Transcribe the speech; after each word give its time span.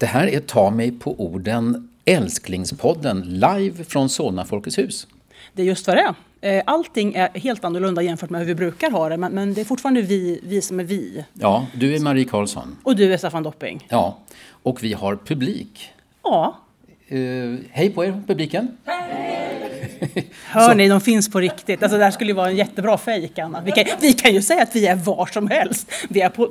Det 0.00 0.06
här 0.06 0.26
är 0.26 0.40
Ta 0.40 0.70
mig 0.70 0.92
på 0.92 1.14
orden 1.20 1.88
Älsklingspodden 2.04 3.20
live 3.20 3.84
från 3.84 4.08
Solna 4.08 4.44
Folkets 4.44 4.78
hus. 4.78 5.06
Det 5.52 5.62
är 5.62 5.66
just 5.66 5.86
vad 5.86 5.96
det 5.96 6.14
är. 6.40 6.56
Eh, 6.56 6.62
allting 6.66 7.14
är 7.14 7.28
helt 7.28 7.64
annorlunda 7.64 8.02
jämfört 8.02 8.30
med 8.30 8.40
hur 8.40 8.46
vi 8.46 8.54
brukar 8.54 8.90
ha 8.90 9.08
det, 9.08 9.16
men, 9.16 9.32
men 9.32 9.54
det 9.54 9.60
är 9.60 9.64
fortfarande 9.64 10.02
vi, 10.02 10.40
vi 10.42 10.62
som 10.62 10.80
är 10.80 10.84
vi. 10.84 11.24
Ja, 11.32 11.66
du 11.74 11.94
är 11.94 12.00
Marie 12.00 12.24
Karlsson. 12.24 12.76
Och 12.82 12.96
du 12.96 13.12
är 13.12 13.16
Staffan 13.16 13.42
Dopping. 13.42 13.86
Ja, 13.88 14.18
och 14.62 14.82
vi 14.82 14.92
har 14.92 15.16
publik. 15.16 15.92
Ja. 16.22 16.58
Uh, 17.12 17.58
hej 17.70 17.90
på 17.90 18.04
er, 18.04 18.22
publiken. 18.26 18.76
Hör 20.44 20.74
ni, 20.74 20.88
de 20.88 21.00
finns 21.00 21.30
på 21.30 21.40
riktigt. 21.40 21.82
Alltså, 21.82 21.98
det 21.98 22.04
här 22.04 22.10
skulle 22.10 22.30
ju 22.30 22.36
vara 22.36 22.48
en 22.48 22.56
jättebra 22.56 22.98
fejk, 22.98 23.38
Anna. 23.38 23.60
Vi 23.60 23.72
kan, 23.72 23.84
vi 24.00 24.12
kan 24.12 24.34
ju 24.34 24.42
säga 24.42 24.62
att 24.62 24.76
vi 24.76 24.86
är 24.86 24.96
var 24.96 25.26
som 25.26 25.48
helst. 25.48 25.92
Vi 26.08 26.20
är 26.20 26.28
på 26.28 26.50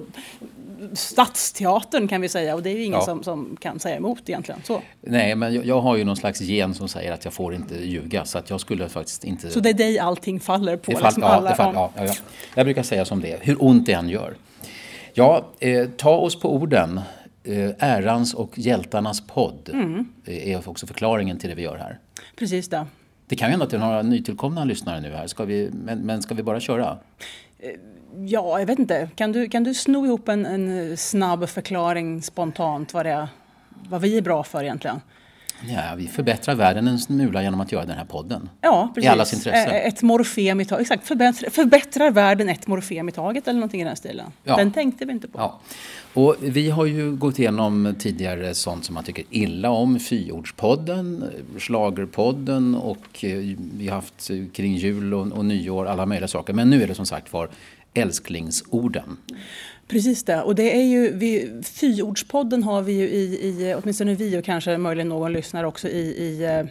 Stadsteatern 0.94 2.08
kan 2.08 2.22
vi 2.22 2.30
säga 2.30 2.56
och 2.56 2.64
det 2.64 2.70
är 2.70 2.74
ju 2.74 2.84
ingen 2.84 3.00
ja. 3.00 3.06
som, 3.06 3.24
som 3.24 3.58
kan 3.60 3.80
säga 3.80 3.96
emot 3.96 4.30
egentligen. 4.30 4.62
Så. 4.64 4.82
Nej, 5.02 5.36
men 5.36 5.54
jag, 5.54 5.66
jag, 5.66 5.82
har 5.82 5.96
ju 5.96 6.04
någon 6.04 6.18
slags 6.18 6.42
gen 6.42 6.74
som 6.74 6.88
säger 6.88 7.12
att 7.12 7.26
jag 7.26 7.34
får 7.34 7.54
inte 7.54 7.76
ljuga 7.76 8.26
så 8.26 8.38
att 8.38 8.50
jag 8.50 8.62
skulle 8.62 8.90
faktiskt 8.90 9.24
inte... 9.24 9.50
Så 9.50 9.60
det 9.60 9.70
är 9.70 9.74
dig 9.74 10.00
allting 10.00 10.40
faller 10.40 10.78
på? 10.78 10.92
Det 10.92 10.98
fall, 10.98 11.06
liksom 11.06 11.24
ja, 11.24 11.42
det 11.42 11.56
fall, 11.56 11.76
ja, 11.76 11.92
ja, 11.96 12.14
Jag 12.56 12.66
brukar 12.66 12.84
säga 12.84 13.06
som 13.06 13.22
det 13.22 13.40
hur 13.42 13.64
ont 13.64 13.86
det 13.86 13.94
än 13.94 14.10
gör. 14.10 14.34
Ja, 15.14 15.46
eh, 15.60 15.90
ta 15.98 16.16
oss 16.16 16.40
på 16.40 16.54
orden. 16.54 17.02
Eh, 17.44 17.70
ärans 17.80 18.34
och 18.34 18.60
hjältarnas 18.60 19.28
podd 19.28 19.70
mm. 19.74 20.08
är 20.26 20.70
också 20.70 20.88
förklaringen 20.88 21.40
till 21.40 21.50
det 21.50 21.56
vi 21.56 21.62
gör 21.62 21.78
här. 21.78 22.00
Precis 22.36 22.70
det. 22.70 22.86
Det 23.28 23.36
kan 23.36 23.48
ju 23.48 23.52
hända 23.52 23.66
att 23.66 23.72
det 23.72 23.78
är 23.78 23.82
några 23.82 24.02
nytillkomna 24.02 24.64
lyssnare 24.64 25.02
nu 25.02 25.12
här. 25.16 25.28
Ska 25.28 25.46
vi, 25.46 25.70
men, 25.74 26.00
men 26.00 26.22
ska 26.22 26.36
vi 26.36 26.44
bara 26.44 26.60
köra? 26.60 26.98
Ja, 28.16 28.60
jag 28.60 28.66
vet 28.66 28.80
inte. 28.80 29.10
Kan 29.16 29.32
du, 29.32 29.50
kan 29.50 29.64
du 29.64 29.74
sno 29.74 30.06
ihop 30.06 30.30
en, 30.30 30.46
en 30.46 30.98
snabb 30.98 31.50
förklaring 31.50 32.22
spontant 32.22 32.94
vad, 32.94 33.06
det, 33.06 33.28
vad 33.90 34.02
vi 34.02 34.18
är 34.18 34.22
bra 34.22 34.44
för 34.44 34.64
egentligen? 34.64 35.02
Ja, 35.68 35.96
vi 35.98 36.08
förbättrar 36.08 36.56
världen 36.56 36.88
en 36.88 37.00
smula 37.00 37.44
genom 37.44 37.60
att 37.60 37.72
göra 37.72 37.86
den 37.86 37.98
här 37.98 38.06
podden. 38.06 38.50
Ja, 38.62 38.92
precis. 38.96 39.06
I 39.06 39.08
allas 39.08 39.34
intresse. 39.34 39.70
Ett 39.70 40.02
morfem 40.02 40.62
i 40.62 40.66
taget. 40.66 40.82
Exakt, 40.82 41.08
förbättrar, 41.08 41.50
förbättrar 41.50 42.12
världen 42.12 42.50
ett 42.50 42.68
morfem 42.68 43.10
i 43.10 43.12
taget 43.12 43.48
eller 43.48 43.60
någonting 43.60 43.82
i 43.82 43.84
den 43.84 43.96
stilen. 43.96 44.32
Ja. 44.44 44.56
Den 44.56 44.72
tänkte 44.72 45.06
vi 45.06 45.12
inte 45.12 45.28
på. 45.28 45.40
Ja. 45.40 45.60
Och 46.14 46.36
vi 46.42 46.70
har 46.70 46.86
ju 46.86 47.16
gått 47.16 47.40
igenom 47.40 47.96
tidigare 48.00 48.54
sånt 48.54 48.86
som 48.86 48.96
man 48.96 49.04
tycker 49.04 49.24
illa 49.30 49.70
om. 49.70 50.00
Fyordspodden, 50.00 51.24
Slagerpodden 51.60 52.76
och 52.76 53.24
eh, 53.24 53.56
vi 53.74 53.88
har 53.88 53.96
haft 53.96 54.32
kring 54.54 54.76
jul 54.76 55.14
och, 55.14 55.28
och 55.32 55.46
nyår 55.46 55.86
alla 55.86 56.06
möjliga 56.06 56.28
saker. 56.28 56.54
Men 56.54 56.70
nu 56.70 56.84
är 56.84 56.88
det 56.88 56.96
som 56.96 57.06
sagt 57.06 57.34
var 57.34 57.50
älsklingsorden. 57.94 59.18
Precis 59.88 60.24
det. 60.24 60.42
Och 60.42 60.56
det 60.56 60.78
är 60.78 60.84
ju, 60.84 61.12
vi, 61.14 61.62
Fyordspodden 61.64 62.64
har 62.64 62.82
vi 62.82 62.94
ju 62.94 63.08
i, 63.10 63.48
i, 63.48 63.76
åtminstone 63.76 64.16
vi 64.16 64.40
och 64.40 64.46
kanske 64.46 64.78
möjligen 64.78 65.10
någon 65.10 65.34
lyssnare 65.34 65.68
också, 65.68 65.88
i, 65.88 66.00
i 66.00 66.44
eh, 66.44 66.66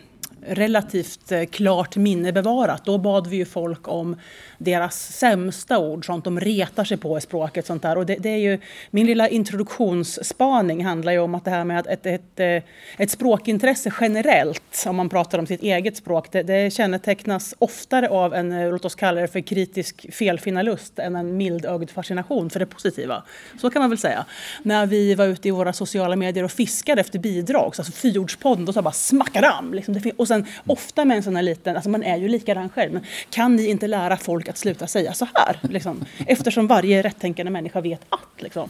relativt 0.49 1.33
eh, 1.33 1.45
klart 1.45 1.97
minne 1.97 2.33
bevarat. 2.33 2.85
Då 2.85 2.99
bad 2.99 3.27
vi 3.27 3.37
ju 3.37 3.45
folk 3.45 3.89
om 3.89 4.17
deras 4.59 5.13
sämsta 5.13 5.79
ord, 5.79 6.07
sånt 6.07 6.25
de 6.25 6.41
retar 6.41 6.85
sig 6.85 6.97
på 6.97 7.19
i 7.19 7.21
språket. 7.21 7.67
Sånt 7.67 7.83
där. 7.83 7.99
Och 7.99 8.07
det, 8.07 8.17
det 8.17 8.29
är 8.29 8.37
ju, 8.37 8.59
min 8.91 9.07
lilla 9.07 9.29
introduktionsspaning 9.29 10.85
handlar 10.85 11.13
ju 11.13 11.19
om 11.19 11.35
att 11.35 11.45
det 11.45 11.51
här 11.51 11.65
med 11.65 11.79
att 11.79 11.87
ett, 11.87 12.07
ett, 12.07 12.41
eh, 12.41 12.63
ett 12.97 13.11
språkintresse 13.11 13.93
generellt, 14.01 14.85
om 14.87 14.97
man 14.97 15.09
pratar 15.09 15.39
om 15.39 15.47
sitt 15.47 15.63
eget 15.63 15.97
språk, 15.97 16.33
det, 16.33 16.43
det 16.43 16.73
kännetecknas 16.73 17.55
oftare 17.59 18.09
av 18.09 18.35
en, 18.35 18.53
eh, 18.53 18.71
låt 18.71 18.85
oss 18.85 18.95
kalla 18.95 19.21
det 19.21 19.29
för 19.29 19.41
kritisk 19.41 20.15
felfinnalust 20.15 20.99
än 20.99 21.17
en 21.17 21.37
mildögd 21.37 21.91
fascination 21.91 22.51
för 22.51 22.61
det 22.61 22.67
positiva. 22.67 23.23
Så 23.61 23.71
kan 23.71 23.81
man 23.81 23.91
väl 23.91 23.99
säga. 23.99 24.25
När 24.63 24.87
vi 24.87 25.15
var 25.15 25.27
ute 25.27 25.49
i 25.49 25.51
våra 25.51 25.73
sociala 25.73 26.17
medier 26.17 26.45
och 26.45 26.53
fiskade 26.53 27.01
efter 27.01 27.19
bidrag, 27.19 27.75
alltså 27.79 27.93
Fyordspodden, 27.93 28.65
då 28.65 28.73
sa 28.73 28.83
bara 28.83 28.93
smackaram! 28.93 29.75
Liksom. 29.75 30.01
Och 30.17 30.29
sen 30.29 30.38
ofta 30.67 31.05
med 31.05 31.17
en 31.17 31.23
sån 31.23 31.37
här 31.37 31.43
liten, 31.43 31.77
alltså 31.77 31.91
man 31.91 32.03
är 32.03 32.17
ju 32.17 32.29
likadan 32.29 32.69
själv, 32.69 32.93
men 32.93 33.03
kan 33.31 33.57
ni 33.57 33.67
inte 33.67 33.87
lära 33.87 34.17
folk 34.17 34.49
att 34.49 34.59
sluta 34.59 34.87
säga 34.87 35.13
så 35.13 35.27
här. 35.35 35.59
Liksom. 35.63 36.05
Eftersom 36.27 36.67
varje 36.67 37.03
rättänkande 37.03 37.51
människa 37.51 37.81
vet 37.81 38.01
att. 38.09 38.43
Liksom. 38.43 38.69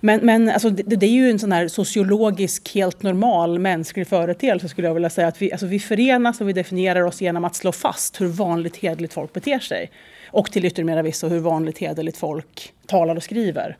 Men, 0.00 0.20
men 0.22 0.48
alltså, 0.48 0.70
det, 0.70 0.96
det, 0.96 1.06
är 1.06 1.10
ju 1.10 1.30
en 1.30 1.38
sån 1.38 1.52
här 1.52 1.68
sociologisk, 1.68 2.74
helt 2.74 3.02
normal 3.02 3.58
mänsklig 3.58 4.06
företeelse 4.06 4.68
skulle 4.68 4.86
jag 4.86 4.94
vilja 4.94 5.10
säga. 5.10 5.28
Att 5.28 5.42
vi, 5.42 5.52
alltså, 5.52 5.66
vi 5.66 5.80
förenas 5.80 6.40
och 6.40 6.48
vi 6.48 6.52
definierar 6.52 7.02
oss 7.02 7.20
genom 7.20 7.44
att 7.44 7.54
slå 7.54 7.72
fast 7.72 8.20
hur 8.20 8.26
vanligt 8.26 8.76
hederligt 8.76 9.14
folk 9.14 9.32
beter 9.32 9.58
sig. 9.58 9.90
Och 10.30 10.52
till 10.52 10.64
yttermera 10.64 11.02
visso 11.02 11.28
hur 11.28 11.38
vanligt 11.38 11.78
hederligt 11.78 12.18
folk 12.18 12.72
talar 12.86 13.16
och 13.16 13.22
skriver. 13.22 13.76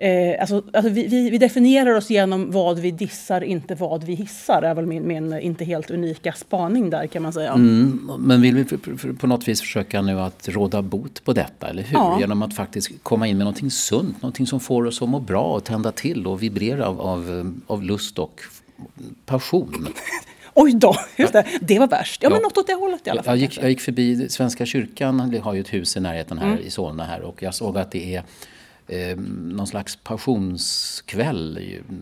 Eh, 0.00 0.40
alltså, 0.40 0.62
alltså 0.72 0.90
vi, 0.90 1.06
vi, 1.06 1.30
vi, 1.30 1.38
definierar 1.38 1.94
oss 1.94 2.10
genom 2.10 2.50
vad 2.50 2.78
vi 2.78 2.90
dissar, 2.90 3.40
inte 3.40 3.74
vad 3.74 4.04
vi 4.04 4.14
hissar. 4.14 4.62
är 4.62 4.74
väl 4.74 4.86
min, 4.86 5.06
min 5.08 5.38
inte 5.40 5.64
helt 5.64 5.90
unika 5.90 6.32
spaning 6.32 6.90
där 6.90 7.06
kan 7.06 7.22
man 7.22 7.32
säga. 7.32 7.52
Mm, 7.52 8.10
men 8.18 8.42
vill 8.42 8.54
vi 8.54 8.64
på 9.12 9.26
något 9.26 9.48
vis 9.48 9.60
försöka 9.60 10.02
nu 10.02 10.20
att 10.20 10.48
råda 10.48 10.82
bot 10.82 11.24
på 11.24 11.32
detta, 11.32 11.68
eller 11.68 11.82
hur? 11.82 11.94
Ja. 11.94 12.20
Genom 12.20 12.42
att 12.42 12.54
faktiskt 12.54 12.90
komma 13.02 13.26
in 13.26 13.36
med 13.36 13.44
någonting 13.44 13.70
sunt, 13.70 14.22
någonting 14.22 14.46
som 14.46 14.60
får 14.60 14.86
oss 14.86 15.02
att 15.02 15.08
må 15.08 15.20
bra 15.20 15.44
och 15.44 15.64
tända 15.64 15.92
till 15.92 16.26
och 16.26 16.42
vibrera 16.42 16.86
av, 16.86 17.00
av, 17.00 17.54
av 17.66 17.82
lust 17.82 18.18
och 18.18 18.40
passion. 19.26 19.88
Oj 20.54 20.74
då, 20.74 20.96
just 21.16 21.32
det. 21.32 21.46
Det 21.60 21.78
var 21.78 21.88
värst. 21.88 22.22
Ja, 22.22 22.30
men 22.30 22.42
något 22.42 22.58
åt 22.58 22.66
det 22.66 22.74
hållet 22.74 23.06
i 23.06 23.10
alla 23.10 23.22
fall. 23.22 23.38
Jag 23.38 23.42
gick, 23.50 23.58
jag 23.62 23.70
gick 23.70 23.80
förbi 23.80 24.28
Svenska 24.28 24.66
kyrkan, 24.66 25.30
det 25.30 25.38
har 25.38 25.54
ju 25.54 25.60
ett 25.60 25.74
hus 25.74 25.96
i 25.96 26.00
närheten 26.00 26.38
här 26.38 26.46
mm. 26.46 26.58
i 26.58 26.70
Solna 26.70 27.04
här 27.04 27.22
och 27.22 27.42
jag 27.42 27.54
såg 27.54 27.78
att 27.78 27.90
det 27.90 28.14
är 28.14 28.22
eh, 28.88 29.16
någon 29.16 29.66
slags 29.66 29.96
passionskväll 29.96 31.58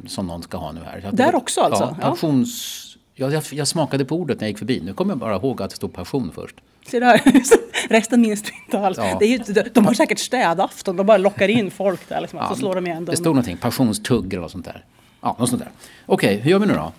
som 0.06 0.26
någon 0.26 0.42
ska 0.42 0.58
ha 0.58 0.72
nu 0.72 0.80
här. 0.80 1.10
Där 1.12 1.34
också 1.34 1.60
alltså? 1.60 1.96
Ja, 2.00 2.10
passions... 2.10 2.82
Ja. 3.14 3.30
Jag, 3.30 3.42
jag, 3.50 3.68
smakade 3.68 4.04
på 4.04 4.16
ordet 4.16 4.40
när 4.40 4.46
jag 4.46 4.50
gick 4.50 4.58
förbi. 4.58 4.82
Nu 4.84 4.92
kommer 4.92 5.10
jag 5.10 5.18
bara 5.18 5.36
ihåg 5.36 5.62
att 5.62 5.70
det 5.70 5.76
stod 5.76 5.92
passion 5.92 6.32
först. 6.34 6.56
Se 6.86 7.00
där. 7.00 7.22
Resten 7.88 8.20
minns 8.20 8.42
du 8.42 8.50
inte 8.64 8.78
alls. 8.78 8.98
Ja. 8.98 9.16
Det 9.20 9.24
är 9.24 9.28
ju, 9.28 9.62
de 9.74 9.86
har 9.86 9.94
säkert 9.94 10.18
städafton. 10.18 10.96
De 10.96 11.06
bara 11.06 11.16
lockar 11.16 11.48
in 11.48 11.70
folk 11.70 12.08
där. 12.08 12.20
Liksom, 12.20 12.38
ja, 12.38 12.48
så 12.48 12.54
slår 12.54 12.74
de 12.74 12.86
igen. 12.86 13.04
Det 13.04 13.16
stod 13.16 13.26
någonting. 13.26 13.56
Passionstugg 13.56 14.32
eller 14.32 14.42
något 14.42 14.50
sånt 14.50 14.64
där. 14.64 14.84
Ja, 15.20 15.36
något 15.38 15.48
sånt 15.48 15.62
där. 15.62 15.70
Okej, 16.06 16.28
okay, 16.28 16.42
hur 16.42 16.50
gör 16.50 16.58
vi 16.58 16.66
nu 16.66 16.74
då? 16.74 16.92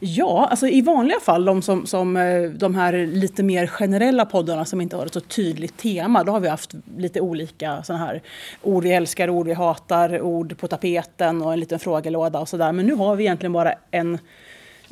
Ja, 0.00 0.46
alltså 0.50 0.68
i 0.68 0.80
vanliga 0.80 1.20
fall 1.20 1.44
de, 1.44 1.62
som, 1.62 1.86
som, 1.86 2.16
eh, 2.16 2.42
de 2.42 2.74
här 2.74 3.06
lite 3.06 3.42
mer 3.42 3.66
generella 3.66 4.26
poddarna 4.26 4.64
som 4.64 4.80
inte 4.80 4.96
har 4.96 5.06
ett 5.06 5.12
så 5.12 5.20
tydligt 5.20 5.76
tema. 5.76 6.24
Då 6.24 6.32
har 6.32 6.40
vi 6.40 6.48
haft 6.48 6.74
lite 6.96 7.20
olika 7.20 7.82
sådana 7.82 8.04
här 8.04 8.22
ord 8.62 8.82
vi 8.82 8.92
älskar, 8.92 9.30
ord 9.30 9.46
vi 9.46 9.54
hatar, 9.54 10.20
ord 10.20 10.58
på 10.58 10.68
tapeten 10.68 11.42
och 11.42 11.52
en 11.52 11.60
liten 11.60 11.78
frågelåda 11.78 12.38
och 12.38 12.48
sådär. 12.48 12.72
Men 12.72 12.86
nu 12.86 12.94
har 12.94 13.16
vi 13.16 13.24
egentligen 13.24 13.52
bara 13.52 13.74
en 13.90 14.18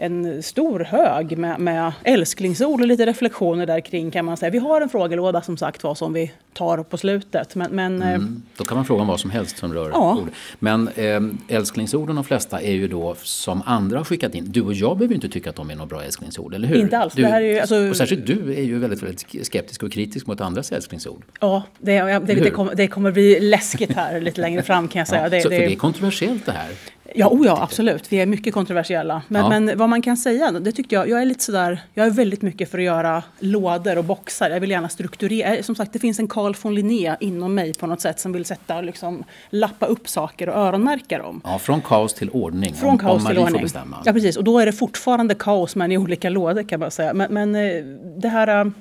en 0.03 0.43
stor 0.43 0.81
hög 0.81 1.39
med, 1.39 1.61
med 1.61 1.93
älsklingsord 2.05 2.81
och 2.81 2.87
lite 2.87 3.07
reflektioner 3.07 3.67
där 3.67 3.81
kring 3.81 4.11
kan 4.11 4.25
man 4.25 4.37
säga. 4.37 4.51
Vi 4.51 4.59
har 4.59 4.81
en 4.81 4.89
frågelåda 4.89 5.43
som 5.43 5.57
sagt 5.57 5.83
var 5.83 5.95
som 5.95 6.13
vi 6.13 6.33
tar 6.53 6.83
på 6.83 6.97
slutet. 6.99 7.55
Men, 7.55 7.71
men 7.71 8.03
mm, 8.03 8.15
eh, 8.15 8.21
då 8.57 8.65
kan 8.65 8.77
man 8.77 8.85
fråga 8.85 9.03
om 9.03 9.09
vad 9.09 9.21
som 9.21 9.31
helst 9.31 9.59
som 9.59 9.75
rör 9.75 9.91
ja. 9.91 10.19
ord. 10.23 10.29
Men 10.59 10.89
eh, 10.89 11.21
älsklingsorden 11.57 12.17
de 12.17 12.25
flesta 12.25 12.61
är 12.61 12.73
ju 12.73 12.89
då 12.89 13.15
som 13.23 13.63
andra 13.67 13.99
har 13.99 14.05
skickat 14.05 14.35
in. 14.35 14.45
Du 14.49 14.63
och 14.63 14.73
jag 14.73 14.99
behöver 14.99 15.15
inte 15.15 15.29
tycka 15.29 15.51
att 15.51 15.57
de 15.57 15.71
är 15.71 15.75
några 15.75 15.87
bra 15.87 16.03
älsklingsord, 16.05 16.55
eller 16.55 16.69
hur? 16.69 16.77
Inte 16.77 16.99
alls. 16.99 17.15
Du, 17.15 17.23
det 17.23 17.29
här 17.29 17.41
är 17.41 17.53
ju, 17.53 17.59
alltså, 17.59 17.89
och 17.91 17.97
särskilt 17.97 18.27
du 18.27 18.55
är 18.55 18.63
ju 18.63 18.79
väldigt, 18.79 19.03
väldigt 19.03 19.47
skeptisk 19.47 19.83
och 19.83 19.93
kritisk 19.93 20.27
mot 20.27 20.41
andras 20.41 20.73
älsklingsord. 20.73 21.23
Ja, 21.41 21.63
det, 21.79 22.03
det, 22.03 22.35
det, 22.35 22.51
kommer, 22.51 22.75
det 22.75 22.89
kommer 22.89 23.13
bli 23.13 23.41
läskigt 23.41 23.93
här 23.93 24.21
lite 24.21 24.41
längre 24.41 24.63
fram 24.63 24.89
kan 24.89 24.99
jag 24.99 25.09
säga. 25.09 25.23
Ja, 25.23 25.29
det, 25.29 25.41
så, 25.41 25.49
det, 25.49 25.57
för 25.57 25.67
det 25.67 25.73
är 25.73 25.77
kontroversiellt 25.77 26.47
det 26.47 26.53
här. 26.53 26.71
Ja, 27.15 27.29
oh 27.29 27.47
ja, 27.47 27.63
absolut. 27.63 28.13
Vi 28.13 28.21
är 28.21 28.27
mycket 28.27 28.55
kontroversiella. 28.55 29.23
Men, 29.29 29.43
ja. 29.43 29.49
men, 29.49 29.79
vad 29.79 29.89
man 29.89 30.03
kan 30.03 30.17
säga, 30.17 30.53
det 30.53 30.73
tyckte 30.73 30.95
jag, 30.95 31.09
jag 31.09 31.21
är 31.21 31.25
lite 31.25 31.45
sådär, 31.45 31.81
jag 31.95 32.07
är 32.07 32.11
väldigt 32.11 32.43
mycket 32.43 32.71
för 32.71 32.79
att 32.79 32.85
göra 32.85 33.23
lådor 33.39 33.99
och 33.99 34.05
boxar. 34.05 34.51
Jag 34.51 34.61
vill 34.61 34.71
gärna 34.71 34.89
strukturera. 34.89 35.57
Eh, 35.57 35.63
som 35.63 35.75
sagt, 35.75 35.93
det 35.93 35.99
finns 35.99 36.19
en 36.19 36.29
Carl 36.29 36.55
von 36.63 36.75
Linné 36.75 37.17
inom 37.21 37.55
mig 37.55 37.75
på 37.75 37.87
något 37.87 38.01
sätt 38.01 38.21
som 38.21 38.33
vill 38.33 38.45
sätta, 38.45 38.81
liksom, 38.81 39.25
lappa 39.51 39.87
upp 39.87 40.09
saker 40.09 40.49
och 40.49 40.57
öronmärka 40.57 41.19
dem. 41.19 41.41
Ja, 41.45 41.59
från 41.59 41.81
kaos 41.81 42.15
till 42.15 42.31
ordning. 42.31 42.75
Från 42.75 42.91
om, 42.91 42.99
kaos 42.99 43.23
om 43.23 43.29
till 43.29 43.39
ordning. 43.39 43.55
Får 43.55 43.63
bestämma. 43.63 43.97
Ja, 44.05 44.13
precis. 44.13 44.37
Och 44.37 44.45
då 44.45 44.59
är 44.59 44.67
det 44.67 44.73
fortfarande 44.73 45.35
kaos 45.35 45.77
men 45.77 45.93
i 45.93 45.99
olika 45.99 46.31
lådor 46.31 46.63
kan 46.63 46.81
man 46.81 46.91
säga. 46.91 47.15
Men, 47.15 47.33
men 47.35 47.55
eh, 47.55 47.85
det 48.17 48.29
här 48.29 48.65
eh, 48.67 48.73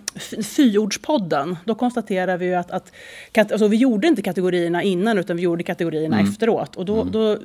fyordspodden, 0.44 1.58
då 1.66 1.76
konstaterar 1.76 2.38
vi 2.38 2.46
ju 2.46 2.56
att, 2.56 2.72
att 2.72 2.92
alltså, 3.38 3.68
vi 3.68 3.78
gjorde 3.78 4.08
inte 4.08 4.22
kategorierna 4.22 4.84
innan 4.84 5.18
utan 5.18 5.38
vi 5.38 5.44
gjorde 5.44 5.64
kategorierna 5.64 6.20
mm. 6.20 6.32
efteråt. 6.32 6.76
Och 6.76 6.86
då, 6.86 7.02
mm. 7.02 7.12
då, 7.12 7.38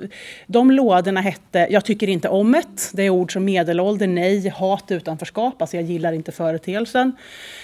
de 0.46 0.70
lådorna 0.76 1.20
hette 1.20 1.67
Jag 1.70 1.84
tycker 1.84 2.08
inte 2.08 2.28
om 2.28 2.55
ett. 2.55 2.90
Det 2.93 3.02
är 3.02 3.11
ord 3.11 3.32
som 3.32 3.44
medelålder, 3.44 4.06
nej, 4.06 4.49
hat, 4.49 4.84
utanförskap. 4.90 5.62
Alltså 5.62 5.76
jag 5.76 5.84
gillar 5.84 6.12
inte 6.12 6.32
företeelsen. 6.32 7.12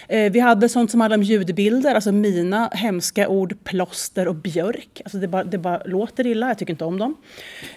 Eh, 0.09 0.33
vi 0.33 0.41
hade 0.41 0.69
sånt 0.69 0.91
som 0.91 1.01
handlade 1.01 1.21
om 1.21 1.23
ljudbilder, 1.23 1.95
alltså 1.95 2.13
mina 2.13 2.71
hemska 2.73 3.29
ord 3.29 3.57
plåster 3.65 4.29
och 4.29 4.35
björk. 4.35 5.01
Alltså 5.05 5.19
det, 5.19 5.29
bara, 5.29 5.45
det 5.45 5.59
bara 5.59 5.83
låter 5.85 6.27
illa, 6.27 6.49
jag 6.49 6.59
tycker 6.59 6.73
inte 6.73 6.85
om 6.85 6.99
dem. 6.99 7.17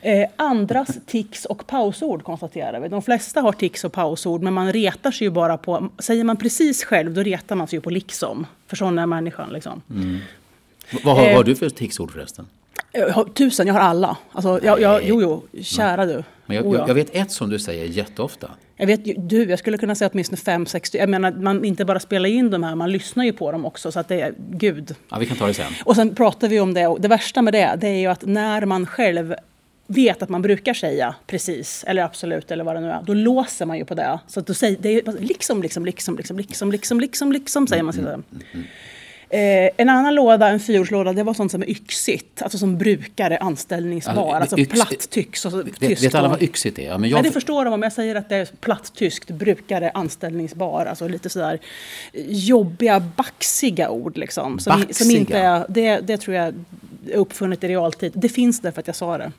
Eh, 0.01 0.29
andras 0.35 0.97
tics 1.05 1.45
och 1.45 1.67
pausord 1.67 2.23
konstaterar 2.23 2.79
vi. 2.79 2.87
De 2.87 3.01
flesta 3.01 3.41
har 3.41 3.51
tics 3.51 3.83
och 3.83 3.93
pausord, 3.93 4.41
men 4.41 4.53
man 4.53 4.73
retar 4.73 5.11
sig 5.11 5.27
ju 5.27 5.31
bara 5.31 5.57
på... 5.57 5.89
Säger 5.99 6.23
man 6.23 6.37
precis 6.37 6.83
själv, 6.83 7.13
då 7.13 7.23
retar 7.23 7.55
man 7.55 7.67
sig 7.67 7.77
ju 7.77 7.81
på 7.81 7.89
liksom. 7.89 8.47
För 8.67 8.75
sån 8.75 8.99
är 8.99 9.05
människan. 9.05 9.49
Liksom. 9.53 9.81
Mm. 9.89 10.19
Vad 11.03 11.15
har, 11.15 11.23
eh, 11.23 11.27
vad 11.27 11.37
har 11.37 11.43
du 11.43 11.55
för 11.55 11.69
ticsord 11.69 12.11
förresten? 12.11 12.47
Jag 12.95 13.09
har, 13.09 13.25
tusen, 13.25 13.67
jag 13.67 13.73
har 13.73 13.81
alla. 13.81 14.17
Alltså, 14.31 14.59
jag, 14.63 14.81
jag, 14.81 15.03
jo, 15.03 15.21
jo, 15.21 15.61
kära 15.63 16.05
du. 16.05 16.23
Men 16.45 16.57
jag, 16.57 16.65
Oh 16.65 16.73
ja. 16.73 16.79
jag, 16.79 16.89
jag 16.89 16.95
vet 16.95 17.15
ett 17.15 17.31
som 17.31 17.49
du 17.49 17.59
säger 17.59 17.85
jätteofta. 17.85 18.51
Jag 18.77 18.87
vet 18.87 19.29
du, 19.29 19.43
jag 19.49 19.59
skulle 19.59 19.77
kunna 19.77 19.95
säga 19.95 20.09
åtminstone 20.13 20.37
fem, 20.37 20.65
sex, 20.65 20.93
jag 20.93 21.09
menar 21.09 21.31
man 21.31 21.65
inte 21.65 21.85
bara 21.85 21.99
spelar 21.99 22.29
in 22.29 22.49
de 22.49 22.63
här, 22.63 22.75
man 22.75 22.91
lyssnar 22.91 23.25
ju 23.25 23.33
på 23.33 23.51
dem 23.51 23.65
också 23.65 23.91
så 23.91 23.99
att 23.99 24.07
det 24.07 24.21
är, 24.21 24.33
gud. 24.37 24.95
Ja, 25.09 25.17
vi 25.17 25.25
kan 25.25 25.37
ta 25.37 25.47
det 25.47 25.53
sen. 25.53 25.73
Och 25.83 25.95
sen 25.95 26.15
pratar 26.15 26.47
vi 26.47 26.59
om 26.59 26.73
det, 26.73 26.87
och 26.87 27.01
det 27.01 27.07
värsta 27.07 27.41
med 27.41 27.53
det, 27.53 27.77
det 27.81 27.87
är 27.87 27.99
ju 27.99 28.07
att 28.07 28.25
när 28.25 28.65
man 28.65 28.85
själv 28.85 29.35
vet 29.87 30.21
att 30.21 30.29
man 30.29 30.41
brukar 30.41 30.73
säga 30.73 31.15
precis 31.27 31.83
eller 31.87 32.03
absolut 32.03 32.51
eller 32.51 32.63
vad 32.63 32.75
det 32.75 32.81
nu 32.81 32.89
är, 32.89 33.01
då 33.05 33.13
låser 33.13 33.65
man 33.65 33.77
ju 33.77 33.85
på 33.85 33.95
det. 33.95 34.19
Så 34.27 34.39
att 34.39 34.47
då 34.47 34.53
säger, 34.53 34.77
det 34.79 34.89
är 34.89 35.21
liksom, 35.21 35.61
liksom, 35.61 35.85
liksom, 35.85 36.17
liksom, 36.17 36.37
liksom, 36.37 36.71
liksom, 36.71 36.99
liksom, 36.99 37.31
liksom, 37.31 37.67
säger 37.67 37.83
man. 37.83 37.95
Mm, 37.99 38.23
Eh, 39.29 39.69
en 39.77 39.89
annan 39.89 40.15
låda, 40.15 40.47
en 40.47 40.59
fyrhjulslåda, 40.59 41.13
det 41.13 41.23
var 41.23 41.33
sånt 41.33 41.51
som 41.51 41.61
är 41.61 41.69
yxigt. 41.69 42.41
Alltså 42.41 42.57
som 42.57 42.77
brukare 42.77 43.37
anställningsbar. 43.37 44.35
Alltså 44.35 44.57
yx- 44.57 44.73
platt 44.73 45.09
tyx. 45.09 45.45
Och 45.45 45.51
så, 45.51 45.63
Vet, 45.79 46.15
alla 46.15 46.27
vad 46.27 46.43
yxigt 46.43 46.79
är? 46.79 46.87
Ja, 46.87 46.97
men 46.97 47.09
jag, 47.09 47.17
Nej, 47.17 47.23
det 47.23 47.31
förstår 47.31 47.65
de 47.65 47.73
om 47.73 47.83
jag 47.83 47.93
säger 47.93 48.15
att 48.15 48.29
det 48.29 48.35
är 48.35 48.45
platt-tyskt, 48.59 49.29
brukare, 49.29 49.89
anställningsbar. 49.93 50.85
Alltså 50.85 51.07
lite 51.07 51.29
sådär 51.29 51.59
jobbiga, 52.27 52.99
baxiga 52.99 53.89
ord 53.89 54.17
liksom. 54.17 54.59
Som, 54.59 54.73
som 54.73 54.81
Baxiga? 54.81 55.19
inte 55.19 55.37
är, 55.37 55.65
det, 55.69 55.99
det 55.99 56.17
tror 56.17 56.35
jag 56.35 56.45
är 56.47 56.53
uppfunnet 57.13 57.63
i 57.63 57.67
realtid. 57.67 58.11
Det 58.15 58.29
finns 58.29 58.59
där 58.59 58.71
för 58.71 58.79
att 58.79 58.87
jag 58.87 58.95
sa 58.95 59.17
det. 59.17 59.31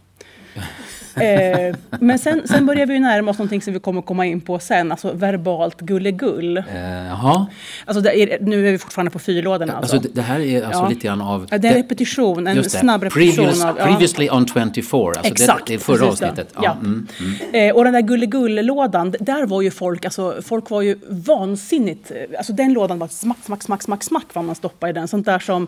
Eh, 1.23 1.77
men 2.01 2.19
sen, 2.19 2.43
sen 2.49 2.67
börjar 2.67 2.87
vi 2.87 2.95
ju 2.95 3.01
närma 3.01 3.31
oss 3.31 3.39
någonting 3.39 3.63
som 3.63 3.73
vi 3.73 3.79
kommer 3.81 4.03
komma 4.03 4.27
in 4.27 4.41
på 4.41 4.59
sen, 4.59 4.91
alltså 4.93 5.13
verbalt 5.13 5.81
gullegull. 5.81 6.57
eh, 6.57 6.65
jaha. 7.09 7.47
Alltså 7.85 8.11
är, 8.11 8.39
nu 8.41 8.69
är 8.69 8.73
vi 8.73 8.79
fortfarande 8.79 9.11
på 9.11 9.19
fyrlådorna 9.19 9.73
alltså. 9.77 9.97
Alltså, 9.97 10.11
det, 10.15 10.23
här 10.23 10.41
är 10.41 10.63
alltså 10.65 10.83
Ja. 10.83 10.89
lite 10.89 11.07
grann 11.07 11.21
av... 11.21 11.47
Ja, 11.51 11.59
det 11.59 11.69
är 11.69 11.75
repetition, 11.75 12.47
en 12.47 12.57
Just 12.57 12.73
det. 12.73 12.79
snabb 12.79 13.03
repetition 13.03 13.35
Previous, 13.45 13.65
av- 13.65 13.77
ja. 13.79 13.85
Previously 13.87 14.31
on 14.31 14.47
24, 14.47 15.07
alltså 15.07 15.33
Exakt, 15.33 15.67
det, 15.67 15.73
det 15.73 15.75
är 15.75 15.79
förra 15.79 15.99
precis 15.99 16.21
det. 16.21 16.27
avsnittet. 16.29 16.55
Ja. 16.63 16.73
mm. 16.81 17.07
Eh, 17.53 17.75
och 17.75 17.85
den 17.85 17.93
där 17.93 18.01
gullegull-lådan, 18.01 19.15
där 19.21 19.47
var 19.47 19.63
ju 19.63 19.71
folk, 19.71 20.05
alltså 20.05 20.35
folk 20.43 20.71
var 20.71 20.83
ju 20.83 20.97
vansinnigt, 21.09 22.11
eh, 22.11 22.17
alltså 22.39 22.53
den 22.53 22.73
lådan 22.73 22.99
var 22.99 23.09
smack, 23.09 23.37
smack, 23.45 23.63
smack, 23.63 23.83
smack, 23.83 24.05
smack 24.05 24.27
vad 24.33 24.45
man 24.45 24.55
stoppade 24.55 24.91
i 24.91 24.93
den. 24.93 25.09
Sånt 25.09 25.27
där 25.27 25.39
som 25.39 25.67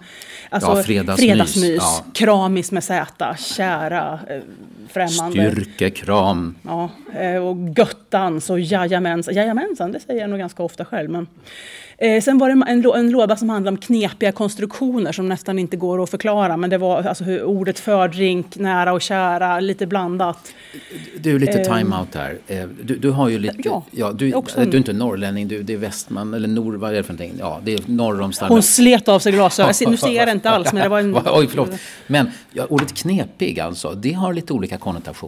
alltså, 0.51 0.71
Ja, 0.77 0.83
fredagsmys, 1.17 1.77
ja. 1.81 2.05
kramis 2.15 2.73
med 2.73 2.85
Z, 2.85 3.37
kära, 3.39 4.19
eh, 4.29 4.37
främmande. 4.89 5.38
Styrkekram. 5.39 6.55
Ja, 6.63 6.91
eh, 7.15 7.37
och 7.47 7.57
göttans 7.77 8.51
och 8.51 8.61
jajamensan. 8.61 9.35
Jajamensan, 9.35 9.93
det 9.93 10.01
säger 10.01 10.21
jag 10.21 10.31
nog 10.31 10.39
ganska 10.39 10.63
ofta 10.63 10.85
själv. 10.85 11.11
Men. 11.11 11.27
Eh, 12.01 12.23
sen 12.23 12.39
var 12.39 12.49
det 12.49 12.71
en, 12.71 12.85
en 12.95 13.11
låda 13.11 13.37
som 13.37 13.49
handlade 13.49 13.75
om 13.75 13.81
knepiga 13.81 14.33
konstruktioner 14.33 15.13
som 15.13 15.29
nästan 15.29 15.59
inte 15.59 15.77
går 15.77 16.03
att 16.03 16.11
förklara. 16.11 16.57
Men 16.57 16.71
det 16.71 16.79
var 16.79 17.03
alltså 17.03 17.25
hur 17.25 17.43
ordet 17.43 17.79
fördrink, 17.79 18.57
nära 18.57 18.93
och 18.93 19.03
kära, 19.03 19.61
lite 19.61 19.87
blandat. 19.87 20.55
Du, 21.21 21.39
lite 21.39 21.65
time-out 21.65 22.15
här. 22.15 22.39
Eh, 22.47 22.65
Du, 22.83 22.97
du 22.97 23.11
har 23.11 23.29
ju 23.29 23.39
lite... 23.39 23.59
Ja, 23.65 23.85
Ja, 23.91 24.13
du, 24.13 24.35
också 24.35 24.61
du 24.61 24.71
är 24.71 24.77
inte 24.77 24.93
norrlänning, 24.93 25.49
du, 25.49 25.63
det 25.63 25.73
är 25.73 25.77
västman, 25.77 26.35
eller 26.35 26.49
nord... 26.49 26.75
Vad 26.75 26.91
är 26.91 26.95
det 26.95 27.03
för 27.03 27.13
någonting? 27.13 27.37
Ja, 27.39 27.61
det 27.65 27.75
är 27.75 27.81
norr 27.87 28.21
om. 28.21 28.33
Hon 28.49 28.63
slet 28.63 29.09
av 29.09 29.19
sig 29.19 29.33
glasögonen. 29.33 29.75
Nu 29.91 29.97
ser 29.97 30.13
jag 30.13 30.29
det 30.29 30.33
inte 30.33 30.51
alls, 30.51 30.73
men 30.73 30.83
det 30.83 30.89
var 30.89 30.99
en... 31.01 31.17
Oj, 31.27 31.47
förlåt. 31.47 31.71
Men 32.07 32.31
ja, 32.53 32.67
ordet 32.69 32.95
knepig 32.95 33.61
alltså, 33.61 33.93
det 33.93 34.13
har 34.13 34.33
lite 34.33 34.53
olika 34.53 34.77
konnotationer. 34.77 35.28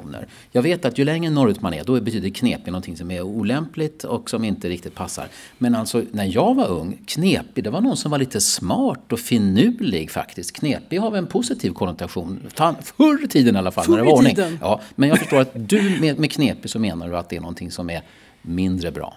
Jag 0.53 0.63
vet 0.63 0.85
att 0.85 0.99
ju 0.99 1.05
längre 1.05 1.31
norrut 1.31 1.61
man 1.63 1.75
är, 1.75 1.85
då 1.85 2.01
betyder 2.01 2.31
knepig 2.31 2.67
någonting 2.67 2.97
som 2.97 3.11
är 3.11 3.23
olämpligt 3.23 4.05
och 4.05 4.31
som 4.31 4.45
inte 4.45 4.69
riktigt 4.69 4.95
passar. 4.95 5.29
Men 5.59 5.75
alltså, 5.75 6.03
när 6.13 6.25
jag 6.25 6.55
var 6.55 6.69
ung, 6.69 6.99
knepig, 7.07 7.65
det 7.65 7.71
var 7.71 7.81
någon 7.81 7.97
som 7.97 8.11
var 8.11 8.19
lite 8.19 8.41
smart 8.41 9.13
och 9.13 9.21
finurlig 9.21 10.11
faktiskt. 10.11 10.53
Knepig 10.57 10.99
har 10.99 11.17
en 11.17 11.27
positiv 11.27 11.71
konnotation. 11.73 12.41
Ta- 12.55 12.75
Förr 12.83 13.25
i 13.25 13.29
tiden 13.29 13.55
i 13.57 13.59
alla 13.59 13.71
fall, 13.71 13.85
när 13.89 13.97
det 13.97 14.03
Förr 14.03 14.07
var 14.11 14.17
ordning. 14.19 14.35
tiden. 14.35 14.59
Ja, 14.61 14.81
men 14.95 15.09
jag 15.09 15.19
förstår 15.19 15.41
att 15.41 15.51
du 15.69 16.01
med, 16.01 16.19
med 16.19 16.33
knepig 16.33 16.71
så 16.71 16.79
menar 16.79 17.09
du 17.09 17.17
att 17.17 17.29
det 17.29 17.37
är 17.37 17.41
någonting 17.41 17.71
som 17.71 17.91
är 17.91 18.03
mindre 18.43 18.91
bra. 18.91 19.17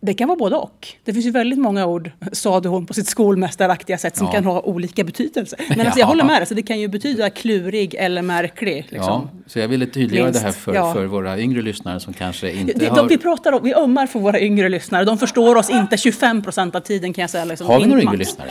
Det 0.00 0.14
kan 0.14 0.28
vara 0.28 0.38
både 0.38 0.56
och. 0.56 0.88
Det 1.04 1.12
finns 1.12 1.26
ju 1.26 1.30
väldigt 1.30 1.58
många 1.58 1.86
ord, 1.86 2.10
sade 2.32 2.68
hon 2.68 2.86
på 2.86 2.94
sitt 2.94 3.06
skolmästaraktiga 3.08 3.98
sätt, 3.98 4.16
som 4.16 4.26
Ja. 4.26 4.32
kan 4.32 4.44
ha 4.44 4.60
olika 4.60 5.04
betydelser. 5.04 5.58
Men 5.68 5.80
alltså, 5.80 5.98
jag 5.98 6.06
Ja. 6.06 6.08
håller 6.10 6.24
med 6.24 6.40
dig, 6.40 6.46
så 6.46 6.54
det 6.54 6.62
kan 6.62 6.80
ju 6.80 6.88
betyda 6.88 7.30
klurig 7.30 7.94
eller 7.94 8.22
märklig. 8.22 8.86
Liksom. 8.88 8.98
Ja, 9.02 9.28
så 9.46 9.58
jag 9.58 9.68
ville 9.68 9.86
tydliggöra 9.86 10.24
Minst, 10.26 10.40
det 10.40 10.46
här 10.46 10.52
för, 10.52 10.74
ja. 10.74 10.92
för 10.94 11.04
våra 11.06 11.38
yngre 11.38 11.62
lyssnare 11.62 12.00
som 12.00 12.12
kanske 12.12 12.52
inte 12.52 12.72
De, 12.72 12.86
har... 12.86 12.96
de, 12.96 13.08
vi, 13.08 13.18
pratar 13.18 13.52
om, 13.52 13.62
vi 13.62 13.74
ömmar 13.74 14.06
för 14.06 14.18
våra 14.18 14.40
yngre 14.40 14.68
lyssnare. 14.68 15.04
De 15.04 15.18
förstår 15.18 15.56
oss 15.56 15.70
inte 15.70 15.96
25 15.96 16.42
procent 16.42 16.74
av 16.74 16.80
tiden 16.80 17.12
kan 17.12 17.22
jag 17.22 17.30
säga. 17.30 17.44
Liksom. 17.44 17.66
Har 17.66 17.80
vi 17.80 17.86
några 17.86 18.02
yngre 18.02 18.16
lyssnare? 18.16 18.48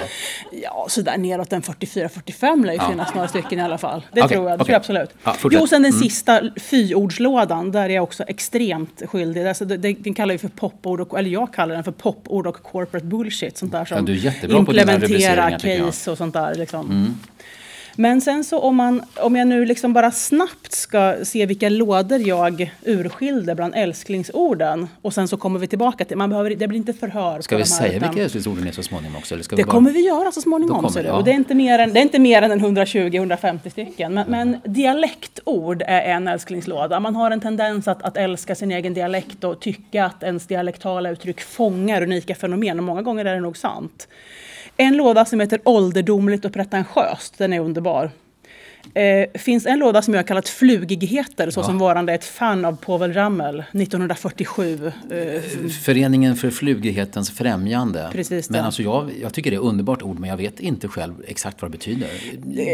Ja, 0.64 0.86
sådär 0.90 1.18
neråt 1.18 1.54
en 1.54 1.62
44-45 1.62 2.66
lär 2.66 2.74
ju 2.74 2.80
finnas 2.80 3.14
några 3.16 3.28
stycken 3.28 3.60
i 3.60 3.62
alla 3.62 3.78
fall. 3.78 4.02
Det 4.14 4.22
Okej, 4.22 4.36
tror 4.38 4.50
jag, 4.50 4.60
det 4.60 4.64
okej. 4.64 4.82
tror 4.84 4.98
jag 4.98 5.02
absolut. 5.04 5.10
Ja, 5.24 5.60
jo, 5.62 5.68
sen 5.68 5.82
den 5.84 5.94
sista 5.94 6.42
fyordslådan, 6.56 7.72
där 7.72 7.90
är 7.90 7.94
jag 7.94 8.04
också 8.04 8.24
extremt 8.24 9.02
skyldig. 9.06 9.48
Alltså, 9.48 9.66
det, 9.66 9.78
det, 9.78 9.94
den 9.94 10.14
kallar 10.14 10.34
vi 10.34 10.38
för 10.38 10.48
popord, 10.48 11.02
och, 11.02 11.20
eller 11.20 11.30
jag 11.36 11.54
kallar 11.54 11.76
den 11.76 11.84
för 11.84 11.92
popord 11.92 12.48
och 12.48 12.64
corporate 12.64 13.06
bullshit. 13.06 13.58
Sånt 13.58 13.72
där 13.72 13.86
som 13.86 13.98
Ja, 13.98 14.04
du 14.04 14.12
är 14.12 14.18
jättebra 14.18 14.66
på 14.66 14.72
dina 14.72 14.94
implementera. 14.94 15.48
Mm. 15.48 15.60
case 15.60 16.12
och 16.12 16.18
sånt 16.18 16.34
där. 16.34 16.56
Liksom. 16.56 17.18
Men 17.96 18.22
sen 18.22 18.44
så 18.44 18.60
om, 18.60 18.76
man, 18.76 19.02
om 19.16 19.36
jag 19.36 19.48
nu 19.48 19.66
liksom 19.66 19.94
bara 19.94 20.12
snabbt 20.12 20.72
ska 20.72 21.16
se 21.24 21.46
vilka 21.46 21.70
lådor 21.70 22.20
jag 22.20 22.74
urskilde 22.86 23.56
bland 23.56 23.76
älsklingsorden 23.76 24.88
och 25.02 25.14
sen 25.14 25.28
så 25.28 25.38
kommer 25.38 25.60
vi 25.60 25.68
tillbaka 25.68 26.06
till, 26.06 26.18
man 26.18 26.30
behöver, 26.30 26.56
det 26.56 26.68
blir 26.68 26.78
inte 26.78 26.94
förhör 26.94 27.42
Ska 27.42 27.56
vi 27.56 27.62
här, 27.62 27.68
säga 27.68 27.98
utan- 27.98 28.10
vilka 28.10 28.24
älsklingsorden 28.24 28.68
är 28.68 28.72
så 28.72 28.84
småningom 28.84 29.16
också? 29.16 29.34
Eller 29.34 29.44
ska 29.44 29.56
det 29.56 29.62
vi 29.62 29.66
bara... 29.66 29.72
kommer 29.72 29.92
vi 29.92 30.00
göra 30.08 30.32
så 30.32 30.42
småningom. 30.42 30.88
du. 30.94 31.02
det, 31.02 31.08
ja. 31.08 31.14
Och 31.14 31.24
det, 31.24 31.32
är 31.32 31.36
inte 31.36 31.56
mer 31.56 31.80
än, 31.80 31.94
det 31.94 32.00
är 32.00 32.02
inte 32.02 32.20
mer 32.20 32.42
än 32.42 32.52
en 32.52 32.78
120-150 32.78 33.70
stycken. 33.70 34.14
Men, 34.14 34.26
men 34.28 34.58
dialektord 34.64 35.82
är 35.82 36.02
en 36.02 36.28
älsklingslåda. 36.28 37.00
Man 37.00 37.16
har 37.16 37.32
en 37.32 37.42
tendens 37.42 37.88
att, 37.88 38.04
att 38.04 38.18
älska 38.18 38.56
sin 38.56 38.72
egen 38.72 38.94
dialekt 38.94 39.44
och 39.44 39.60
tycka 39.60 40.06
att 40.06 40.24
ens 40.24 40.48
dialektala 40.48 41.10
uttryck 41.10 41.42
fångar 41.42 42.02
unika 42.02 42.36
fenomen. 42.36 42.80
Och 42.80 42.84
många 42.84 43.02
gånger 43.02 43.26
är 43.26 43.36
det 43.36 43.42
nog 43.42 43.58
sant. 43.58 44.08
En 44.78 44.98
låda 44.98 45.26
som 45.26 45.40
heter 45.40 45.60
ålderdomligt 45.64 46.46
och 46.46 46.54
pretentiöst. 46.54 47.38
Den 47.38 47.54
är 47.54 47.60
underbar. 47.60 48.12
Eh, 48.94 49.40
finns 49.40 49.66
en 49.66 49.80
låda 49.80 50.02
som 50.02 50.14
jag 50.14 50.22
har 50.22 50.28
kallat 50.28 50.50
flugigheter, 50.50 51.50
så 51.50 51.64
som 51.64 51.78
varande 51.78 52.14
ett 52.14 52.26
fan 52.26 52.66
av 52.66 52.76
Povel 52.76 53.14
Ramel 53.14 53.64
1947. 53.72 54.92
Eh, 55.12 55.42
Föreningen 55.84 56.36
för 56.36 56.50
flugighetens 56.50 57.32
främjande. 57.32 58.10
Precis 58.12 58.50
men 58.50 58.60
det. 58.60 58.66
alltså 58.66 58.82
jag, 58.84 59.12
jag 59.22 59.34
tycker 59.34 59.52
det 59.52 59.56
är 59.56 59.60
ett 59.60 59.66
underbart 59.66 60.02
ord 60.02 60.20
men 60.20 60.30
jag 60.30 60.38
vet 60.38 60.60
inte 60.60 60.88
själv 60.88 61.14
exakt 61.28 61.62
vad 61.62 61.72
det 61.72 61.78
betyder. 61.78 62.10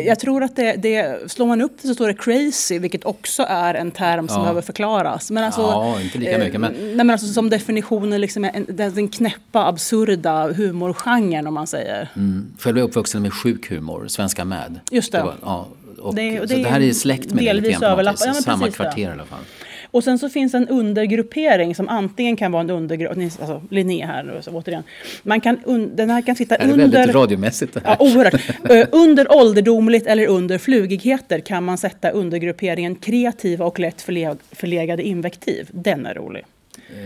Jag 0.05 0.19
tror 0.19 0.43
att 0.43 0.55
det, 0.55 0.73
det, 0.73 1.31
slår 1.31 1.47
man 1.47 1.61
upp 1.61 1.77
det 1.81 1.87
så 1.87 1.93
står 1.93 2.07
det 2.07 2.13
crazy, 2.13 2.79
vilket 2.79 3.05
också 3.05 3.43
är 3.49 3.73
en 3.73 3.91
term 3.91 4.27
som 4.27 4.37
Ja. 4.37 4.41
behöver 4.41 4.61
förklaras. 4.61 5.31
Men 5.31 5.44
alltså, 5.44 5.61
Ja, 5.61 6.01
inte 6.01 6.18
lika 6.18 6.37
mycket, 6.37 6.59
men- 6.61 6.73
nej, 6.80 6.95
men 6.95 7.09
alltså, 7.09 7.27
som 7.27 7.49
definitionen, 7.49 8.21
liksom, 8.21 8.44
en, 8.45 8.65
den, 8.69 9.07
knäppa, 9.07 9.65
absurda 9.68 10.53
humorgenren 10.53 11.47
om 11.47 11.53
man 11.53 11.68
säger. 11.68 12.09
Mm. 12.15 12.47
Själv 12.59 12.77
är 12.77 12.81
jag 12.81 12.89
uppvuxen 12.89 13.21
med 13.21 13.33
sjuk 13.33 13.69
humor, 13.71 14.07
Svenska 14.07 14.45
med. 14.45 14.80
Just 14.91 15.11
det. 15.11 15.23
var, 15.23 15.33
ja, 15.41 15.68
och, 16.01 16.15
Det- 16.15 16.39
och 16.39 16.49
så 16.49 16.55
det 16.55 16.61
det 16.61 16.67
är 16.67 16.71
här 16.71 16.81
är 16.81 16.91
släkt 16.93 17.33
med 17.33 17.43
det 17.43 17.53
delvis 17.53 17.77
överlappar- 17.81 18.27
ja, 18.27 18.33
Samma 18.33 18.57
precis 18.57 18.77
det. 18.77 18.83
kvarter 18.83 19.01
i 19.01 19.05
alla 19.05 19.25
fall. 19.25 19.39
Och 19.93 20.03
sen 20.03 20.19
så 20.19 20.29
finns 20.29 20.53
en 20.53 20.67
undergruppering 20.67 21.75
som 21.75 21.89
antingen 21.89 22.35
kan 22.35 22.51
vara 22.51 22.61
en 22.63 22.69
undergruppering, 22.69 23.23
alltså 23.39 23.61
Linné 23.69 24.05
här 24.05 24.37
så 24.41 24.51
återigen. 24.51 24.83
Man 25.23 25.41
kan, 25.41 25.59
un, 25.65 25.95
den 25.95 26.09
här 26.09 26.21
kan 26.21 26.35
sitta 26.35 26.57
Det 26.57 26.63
här 26.63 26.69
är 26.69 26.73
under... 26.73 26.97
väldigt 26.97 27.15
radiomässigt 27.15 27.73
det 27.73 27.81
här. 27.85 27.97
Ja, 27.99 28.05
oerhört. 28.05 28.33
Eh, 28.69 28.87
under 28.91 29.31
ålderdomligt 29.37 30.07
eller 30.07 30.27
under 30.27 30.57
flugigheter 30.57 31.39
kan 31.39 31.63
man 31.63 31.77
sätta 31.77 32.09
undergrupperingen 32.09 32.95
kreativa 32.95 33.65
och 33.65 33.79
lätt 33.79 34.01
förle- 34.05 34.37
förlegade 34.51 35.03
invektiv. 35.03 35.67
Den 35.71 36.05
är 36.05 36.13
rolig. 36.13 36.43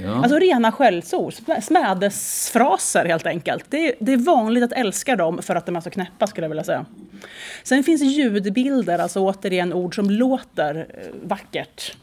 Ja. 0.04 0.16
Alltså 0.16 0.40
rena 0.40 0.72
skällsord, 0.72 1.34
smädesfraser 1.62 3.06
helt 3.06 3.26
enkelt. 3.26 3.66
Det 3.70 3.88
är, 3.88 3.96
det 4.00 4.14
är 4.14 4.18
vanligt 4.18 4.64
att 4.64 4.72
älska 4.72 5.16
dem 5.16 5.42
för 5.42 5.56
att 5.56 5.66
de 5.66 5.76
är 5.76 5.82
så 5.82 5.90
knäppa 5.90 6.28
skulle 6.28 6.46
jag 6.46 6.50
vilja 6.50 6.64
säga. 6.64 6.86
Sen 7.64 7.84
finns 7.84 8.02
ljudbilder, 8.02 9.00
alltså 9.00 9.20
återigen 9.20 9.74
ord 9.74 9.96
som 9.96 10.10
låter 10.10 10.88
eh, 10.90 11.08
vackert. 11.24 11.96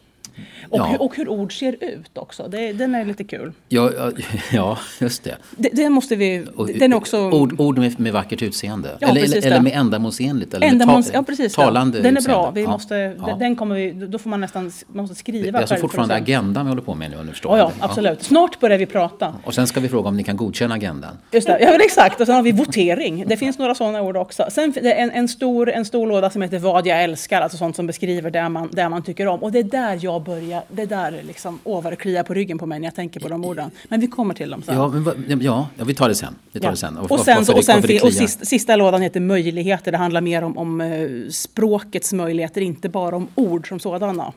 Och, 0.71 0.79
Ja. 0.79 0.85
hur, 0.85 1.03
och 1.03 1.17
hur 1.17 1.29
ord 1.29 1.59
ser 1.59 1.85
ut 1.85 2.19
också. 2.19 2.49
Det, 2.49 2.73
den 2.73 2.95
är 2.95 3.05
lite 3.05 3.25
kul. 3.25 3.53
Ja, 3.69 3.91
ja, 4.53 4.79
just 5.01 5.25
det. 5.25 5.37
Det, 5.57 5.69
det 5.73 5.89
måste 5.89 6.17
vi... 6.17 6.45
Och- 6.57 6.69
Den 6.79 6.93
är 6.93 6.97
också... 6.97 7.31
Ord, 7.31 7.61
ord 7.61 7.79
med, 7.79 8.01
med 8.01 8.13
vackert 8.13 8.43
utseende. 8.43 8.97
Ja, 9.01 9.09
eller, 9.09 9.23
eller, 9.25 9.47
eller 9.47 9.61
med 9.61 9.73
ändamålsenligt. 9.73 10.55
Eller 10.55 10.67
med 10.67 10.73
Ändamåls, 10.73 11.07
ta- 11.11 11.13
ja, 11.15 11.23
precis. 11.23 11.53
talande 11.55 12.01
den 12.01 12.17
är 12.17 12.21
bra. 12.23 12.51
Vi 12.51 12.67
måste. 12.67 12.95
Den 13.39 13.57
kommer 13.57 13.75
vi, 13.75 13.91
då 14.07 14.19
får 14.19 14.31
man 14.31 14.41
nästan 14.41 14.73
man 14.87 15.03
måste 15.03 15.15
skriva 15.17 15.51
Det 15.53 15.59
är 15.59 15.61
alltså 15.61 15.77
fortfarande 15.77 16.15
agendan 16.15 16.65
vi 16.65 16.69
håller 16.71 16.83
på 16.83 16.95
med 16.95 17.11
nu 17.11 17.17
om 17.17 17.27
du 17.27 17.33
förstår. 17.33 17.59
Ja, 17.59 17.73
absolut. 17.81 18.23
Snart 18.23 18.61
börjar 18.61 18.79
vi 18.79 18.87
prata. 18.87 19.35
Och 19.45 19.55
sen 19.55 19.67
ska 19.67 19.81
vi 19.81 19.89
fråga 19.89 20.09
om 20.09 20.17
ni 20.17 20.25
kan 20.25 20.37
godkänna 20.37 20.75
agendan. 20.75 21.19
Just 21.33 21.47
det, 21.47 21.59
ja, 21.61 21.79
exakt. 21.85 22.21
Och 22.21 22.27
sen 22.27 22.35
har 22.37 22.43
vi 22.43 22.53
votering. 22.53 23.25
Det 23.27 23.37
finns 23.37 23.59
några 23.59 23.75
sådana 23.75 24.03
ord 24.03 24.17
också. 24.17 24.47
Sen 24.51 24.75
en, 24.83 25.11
en, 25.11 25.29
stor, 25.29 25.71
en 25.71 25.85
stor 25.85 26.07
låda 26.07 26.31
som 26.31 26.43
heter 26.43 26.59
Vad 26.59 26.87
jag 26.87 27.05
älskar, 27.05 27.41
alltså 27.41 27.59
sånt 27.59 27.77
som 27.77 27.87
beskriver 27.87 28.31
det 28.31 28.49
man, 28.49 28.69
det 28.73 28.89
man 28.89 29.03
tycker 29.03 29.27
om. 29.27 29.43
Och 29.43 29.53
det 29.53 29.59
är 29.59 29.63
där 29.63 29.99
jag 30.03 30.13
jag 30.13 30.25
börjar, 30.35 30.63
det 30.69 30.87
där 30.87 31.23
liksom, 31.27 31.59
vad 31.65 31.93
det 31.93 31.97
kliar 31.97 32.23
på 32.23 32.35
ryggen 32.35 32.59
på 32.59 32.67
mig 32.67 32.81
när 32.81 32.87
jag 32.87 32.95
tänker 32.95 33.21
på 33.21 33.29
de 33.29 33.45
orden. 33.45 33.71
Men 33.89 34.01
vi 34.01 34.07
kommer 34.07 34.35
till 34.35 34.51
dem 34.51 34.63
sen. 34.63 34.75
Ja, 34.77 34.89
men, 34.89 35.41
ja, 35.41 35.69
ja, 35.77 35.85
vi 35.85 35.95
tar 35.95 36.09
det 36.09 36.15
sen. 36.15 36.35
Vi 36.53 36.61
tar 36.61 36.67
Ja. 36.67 36.71
det 36.71 36.77
sen. 36.77 36.97
Och, 36.99 37.21
sen, 37.21 37.39
och, 37.39 37.47
sen, 37.47 37.75
varför 37.75 37.89
det 37.89 37.99
fin- 37.99 38.07
och 38.07 38.13
sista, 38.13 38.45
sista 38.45 38.77
lådan 38.77 39.03
heter 39.03 39.21
möjligheter. 39.21 39.93
Det 39.93 39.99
handlar 39.99 40.21
mer 40.21 40.43
om, 40.43 40.59
om 40.59 40.81
eh, 40.81 41.09
språkets 41.31 42.13
möjligheter, 42.13 42.61
inte 42.61 42.89
bara 42.89 43.17
om 43.17 43.29
ord 43.35 43.69
som 43.69 43.81
sådana. 43.81 44.33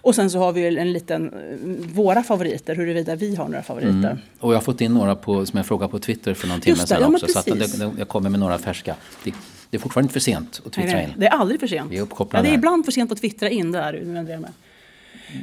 Och 0.00 0.14
sen 0.14 0.30
så 0.30 0.38
har 0.38 0.52
vi 0.52 0.78
en 0.78 0.92
liten, 0.92 1.28
eh, 1.28 1.86
våra 1.94 2.22
favoriter, 2.22 2.74
huruvida 2.76 3.14
vi 3.14 3.34
har 3.36 3.48
några 3.48 3.62
favoriter. 3.62 3.90
Mm. 3.90 4.18
Och 4.40 4.52
jag 4.52 4.56
har 4.56 4.62
fått 4.62 4.80
in 4.80 4.94
några 4.94 5.16
på, 5.16 5.46
som 5.46 5.56
jag 5.56 5.66
frågade 5.66 5.90
på 5.90 5.98
Twitter 5.98 6.34
för 6.34 6.48
någon 6.48 6.60
timme 6.60 6.76
sedan 6.76 6.98
ja, 7.00 7.08
också. 7.08 7.26
Så 7.26 7.38
att 7.38 7.46
det, 7.46 7.90
jag 7.98 8.08
kommer 8.08 8.30
med 8.30 8.40
några 8.40 8.58
färska. 8.58 8.94
Det, 9.24 9.34
det 9.70 9.76
är 9.76 9.80
fortfarande 9.80 10.04
inte 10.04 10.12
för 10.12 10.20
sent 10.20 10.62
att 10.66 10.72
twittra 10.72 10.92
nej, 10.92 11.04
in. 11.04 11.20
det 11.20 11.26
är 11.26 11.30
aldrig 11.30 11.60
för 11.60 11.66
sent. 11.66 11.92
Vi 11.92 11.96
är 11.96 12.02
uppkopplade 12.02 12.46
ja, 12.46 12.50
det 12.50 12.54
är 12.54 12.58
ibland 12.58 12.84
för 12.84 12.92
sent 12.92 13.12
att 13.12 13.18
twittra 13.20 13.50
in, 13.50 13.72
det 13.72 13.78
är 13.78 13.92
det 13.92 13.98
ju, 13.98 14.04
nu 14.04 14.18
ändrar 14.18 14.32
jag 14.32 14.40
mig. 14.40 14.50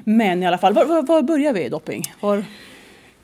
Men 0.03 0.43
i 0.43 0.47
alla 0.47 0.57
fall, 0.57 0.73
var, 0.73 0.85
var, 0.85 1.01
var 1.01 1.21
börjar 1.21 1.53
vi 1.53 1.63
i 1.63 1.69
Dopping? 1.69 2.13
Var, 2.19 2.43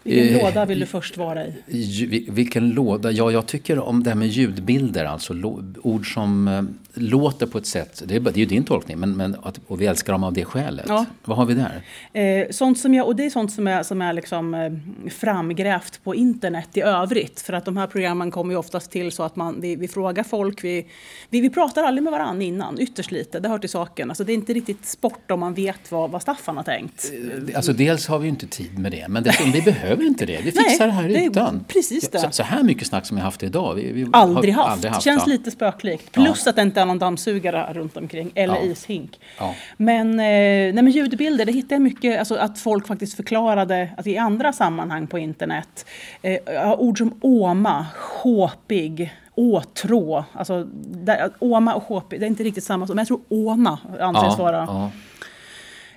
vilken 0.05 0.37
Eh, 0.37 0.43
låda 0.45 0.65
vill 0.65 0.79
du 0.79 0.85
först 0.85 1.17
vara 1.17 1.45
i? 1.47 2.25
Vilken 2.29 2.69
låda? 2.69 3.11
Ja, 3.11 3.31
jag 3.31 3.45
tycker 3.45 3.79
om 3.79 4.03
det 4.03 4.09
här 4.09 4.17
med 4.17 4.27
ljudbilder, 4.27 5.05
alltså 5.05 5.33
ord 5.81 6.13
som 6.13 6.47
eh, 6.47 6.61
låter 6.93 7.45
på 7.45 7.57
ett 7.57 7.65
sätt. 7.67 8.03
Det 8.05 8.15
är, 8.15 8.19
bara- 8.19 8.31
det 8.31 8.37
är 8.37 8.39
ju 8.39 8.45
din 8.45 8.63
tolkning, 8.63 8.97
men, 8.99 9.17
men 9.17 9.35
att, 9.43 9.59
och 9.67 9.81
vi 9.81 9.85
älskar 9.85 10.13
dem 10.13 10.23
av 10.23 10.33
det 10.33 10.45
skälet. 10.45 10.85
Ja. 10.87 11.05
Vad 11.25 11.37
har 11.37 11.45
vi 11.45 11.53
där? 11.53 11.81
Eh, 12.21 12.47
sånt 12.51 12.79
som 12.79 12.93
jag, 12.93 13.07
och 13.07 13.15
det 13.15 13.25
är 13.25 13.29
sånt 13.29 13.51
som 13.51 13.67
är, 13.67 13.83
som 13.83 14.01
är 14.01 14.13
liksom, 14.13 14.79
framgrävt 15.11 16.03
på 16.03 16.15
internet 16.15 16.69
i 16.73 16.81
övrigt. 16.81 17.41
För 17.41 17.53
att 17.53 17.65
de 17.65 17.77
här 17.77 17.87
programmen 17.87 18.31
kommer 18.31 18.53
ju 18.53 18.57
oftast 18.57 18.91
till 18.91 19.11
så 19.11 19.23
att 19.23 19.35
man, 19.35 19.61
vi, 19.61 19.75
vi 19.75 19.87
frågar 19.87 20.23
folk, 20.23 20.63
vi, 20.63 20.85
vi, 21.29 21.41
vi 21.41 21.49
pratar 21.49 21.83
aldrig 21.83 22.03
med 22.03 22.11
varandra 22.11 22.43
innan, 22.43 22.79
ytterst 22.81 23.11
lite, 23.11 23.39
det 23.39 23.49
hör 23.49 23.57
till 23.59 23.69
saken. 23.69 24.09
Alltså 24.11 24.23
det 24.23 24.31
är 24.31 24.35
inte 24.35 24.53
riktigt 24.53 24.85
sport 24.85 25.31
om 25.31 25.39
man 25.39 25.53
vet 25.53 25.91
vad, 25.91 26.11
vad 26.11 26.21
Staffan 26.21 26.57
har 26.57 26.63
tänkt. 26.63 27.11
Alltså 27.55 27.73
dels 27.73 28.07
har 28.07 28.19
vi 28.19 28.25
ju 28.25 28.29
inte 28.29 28.47
tid 28.47 28.79
med 28.79 28.91
det, 28.91 29.05
men 29.09 29.23
det, 29.23 29.31
vi 29.53 29.61
behöver 29.61 29.94
inte 30.03 30.25
det. 30.25 30.37
Vi 30.37 30.51
fixar 30.51 30.87
Nej, 30.87 30.87
det 30.87 30.93
här 30.93 31.09
det 31.09 31.25
utan. 31.25 31.65
precis 31.67 32.09
det. 32.09 32.19
Så, 32.19 32.31
så 32.31 32.43
här 32.43 32.63
mycket 32.63 32.87
snack 32.87 33.05
som 33.05 33.15
vi 33.17 33.21
har 33.21 33.25
haft 33.25 33.43
idag. 33.43 33.73
Vi, 33.75 33.91
vi 33.91 34.07
Aldrig 34.11 34.53
har 34.53 34.63
haft. 34.67 35.03
Känns 35.03 35.23
ja. 35.27 35.31
lite 35.33 35.51
spöklikt. 35.51 36.11
Plus 36.11 36.47
att 36.47 36.55
det 36.55 36.61
inte 36.61 36.81
är 36.81 36.85
någon 36.85 36.99
dammsugare 36.99 37.73
runt 37.73 37.97
omkring 37.97 38.31
eller 38.35 38.55
Ja. 38.55 38.61
ishink. 38.61 39.19
Ja. 39.39 39.55
Men, 39.77 40.11
eh, 40.11 40.15
nej, 40.15 40.73
men 40.73 40.89
ljudbilder, 40.89 41.45
det 41.45 41.51
hittade 41.51 41.75
jag 41.75 41.81
mycket, 41.81 42.19
alltså 42.19 42.35
att 42.35 42.59
folk 42.59 42.87
faktiskt 42.87 43.15
förklarade 43.15 43.89
att 43.97 44.07
i 44.07 44.17
andra 44.17 44.53
sammanhang 44.53 45.07
på 45.07 45.19
internet, 45.19 45.85
eh, 46.21 46.37
ja, 46.45 46.75
ord 46.75 46.97
som 46.97 47.13
åma, 47.21 47.85
sjåpig, 47.95 49.13
åtrå, 49.35 50.25
alltså 50.33 50.67
där, 50.83 51.29
åma 51.39 51.73
och 51.73 51.83
sjåpig, 51.83 52.19
det 52.19 52.25
är 52.25 52.27
inte 52.27 52.43
riktigt 52.43 52.63
samma 52.63 52.85
men 52.85 52.97
jag 52.97 53.07
tror 53.07 53.19
åma 53.29 53.79
anses 53.99 54.23
Ja, 54.23 54.35
vara. 54.37 54.91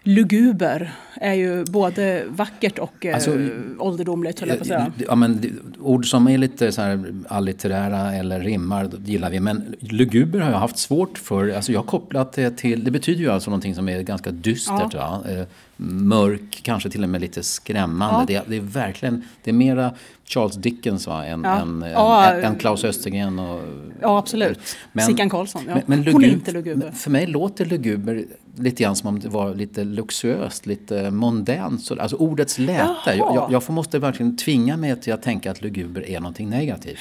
Ja. 0.09 0.15
Luguber 0.15 0.93
är 1.15 1.35
ju 1.35 1.65
både 1.65 2.25
vackert 2.29 2.79
och 2.79 3.07
eh, 3.07 3.15
Alltså, 3.15 3.38
ålderdomligt, 3.79 4.41
höll 4.41 4.49
jag 4.49 4.59
på 4.59 4.62
att 4.62 4.69
säga. 4.69 4.93
Ja, 5.09 5.15
men, 5.15 5.61
ord 5.81 6.11
som 6.11 6.29
är 6.29 6.38
lite 6.38 6.73
så 6.73 6.83
här 6.83 7.15
allitterära 7.29 8.15
eller 8.15 8.41
rimmar 8.41 8.91
gillar 9.05 9.31
vi. 9.31 9.41
Men 9.41 9.75
luguber 9.81 10.41
har 10.41 10.50
jag 10.50 10.59
haft 10.59 10.79
svårt 10.79 11.19
för. 11.19 11.49
Alltså 11.49 11.73
jag 11.73 11.81
har 11.81 11.87
kopplat 11.87 12.33
det 12.33 12.57
till, 12.57 12.85
det 12.85 12.91
betyder 12.91 13.21
ju 13.21 13.31
alltså 13.31 13.50
någonting 13.50 13.75
som 13.75 13.88
är 13.88 14.03
ganska 14.03 14.31
dystert. 14.31 14.95
Va? 14.95 15.21
Eh, 15.29 15.43
mörk, 15.77 16.61
kanske 16.62 16.91
till 16.91 17.03
och 17.03 17.09
med 17.09 17.21
lite 17.21 17.43
skrämmande. 17.43 18.33
Ja. 18.33 18.43
Det, 18.47 18.50
det 18.50 18.57
är 18.57 18.61
verkligen, 18.61 19.23
det 19.45 19.50
är 19.50 19.55
mera 19.55 19.95
Charles 20.25 20.55
Dickens 20.57 21.07
va? 21.07 21.27
Än, 21.27 21.41
Ja. 21.45 21.61
än, 21.61 21.85
Ja, 21.93 22.31
än, 22.33 22.45
än 22.45 22.57
Klaus 22.57 22.85
Östergren. 22.85 23.38
Och, 23.38 23.62
Ja, 24.00 24.19
absolut. 24.19 24.59
Men- 24.93 25.07
Sickan 25.07 25.31
Karlsson, 25.31 25.62
ja. 25.69 25.75
men, 25.87 26.03
men 26.05 26.12
Hon 26.12 26.25
är 26.25 26.29
inte 26.29 26.53
luguber. 26.53 26.91
För 26.91 27.11
mig 27.11 27.27
låter 27.27 27.65
luguber 27.65 28.25
lite 28.59 28.83
grann 28.83 28.97
som 28.97 29.09
om 29.09 29.19
det 29.21 29.29
var 29.29 29.55
lite 29.55 29.85
luxuöst, 29.85 30.67
lite 30.67 31.11
mondänt. 31.11 31.83
så- 31.85 32.00
Alltså 32.00 32.17
ordets 32.17 32.59
läte. 32.59 32.83
Jaha. 33.07 33.15
Jag, 33.35 33.47
jag, 33.50 33.71
måste 33.71 33.99
verkligen 33.99 34.37
tvinga 34.37 34.77
mig 34.77 35.00
till 35.00 35.12
att 35.12 35.23
tänka 35.23 35.50
att 35.50 35.62
luguber 35.62 36.09
är 36.11 36.21
någonting 36.21 36.49
negativt. 36.50 36.99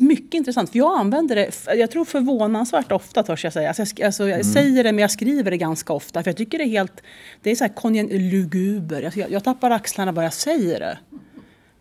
Mycket 0.00 0.34
intressant, 0.34 0.70
för 0.70 0.78
jag 0.78 0.98
använder 1.00 1.36
det, 1.36 1.50
jag 1.76 1.90
tror 1.90 2.04
förvånansvärt 2.04 2.92
ofta 2.92 3.22
törs 3.22 3.44
jag 3.44 3.52
säga. 3.52 3.68
Alltså 3.68 3.82
jag, 3.96 4.06
alltså 4.06 4.22
Mm. 4.22 4.36
jag 4.36 4.46
säger 4.46 4.84
det 4.84 4.92
men 4.92 5.02
jag 5.02 5.10
skriver 5.10 5.50
det 5.50 5.56
ganska 5.56 5.92
ofta. 5.92 6.22
För 6.22 6.30
jag 6.30 6.36
tycker 6.36 6.58
det 6.58 6.64
är 6.64 6.68
helt, 6.68 7.02
det 7.42 7.50
är 7.50 7.54
så 7.56 7.64
här 7.64 7.74
konjen, 7.74 8.06
luguber. 8.30 9.02
Alltså 9.02 9.20
jag, 9.20 9.30
jag 9.30 9.44
tappar 9.44 9.70
axlarna 9.70 10.12
bara 10.12 10.24
jag 10.24 10.32
säger 10.34 10.80
det. 10.80 10.98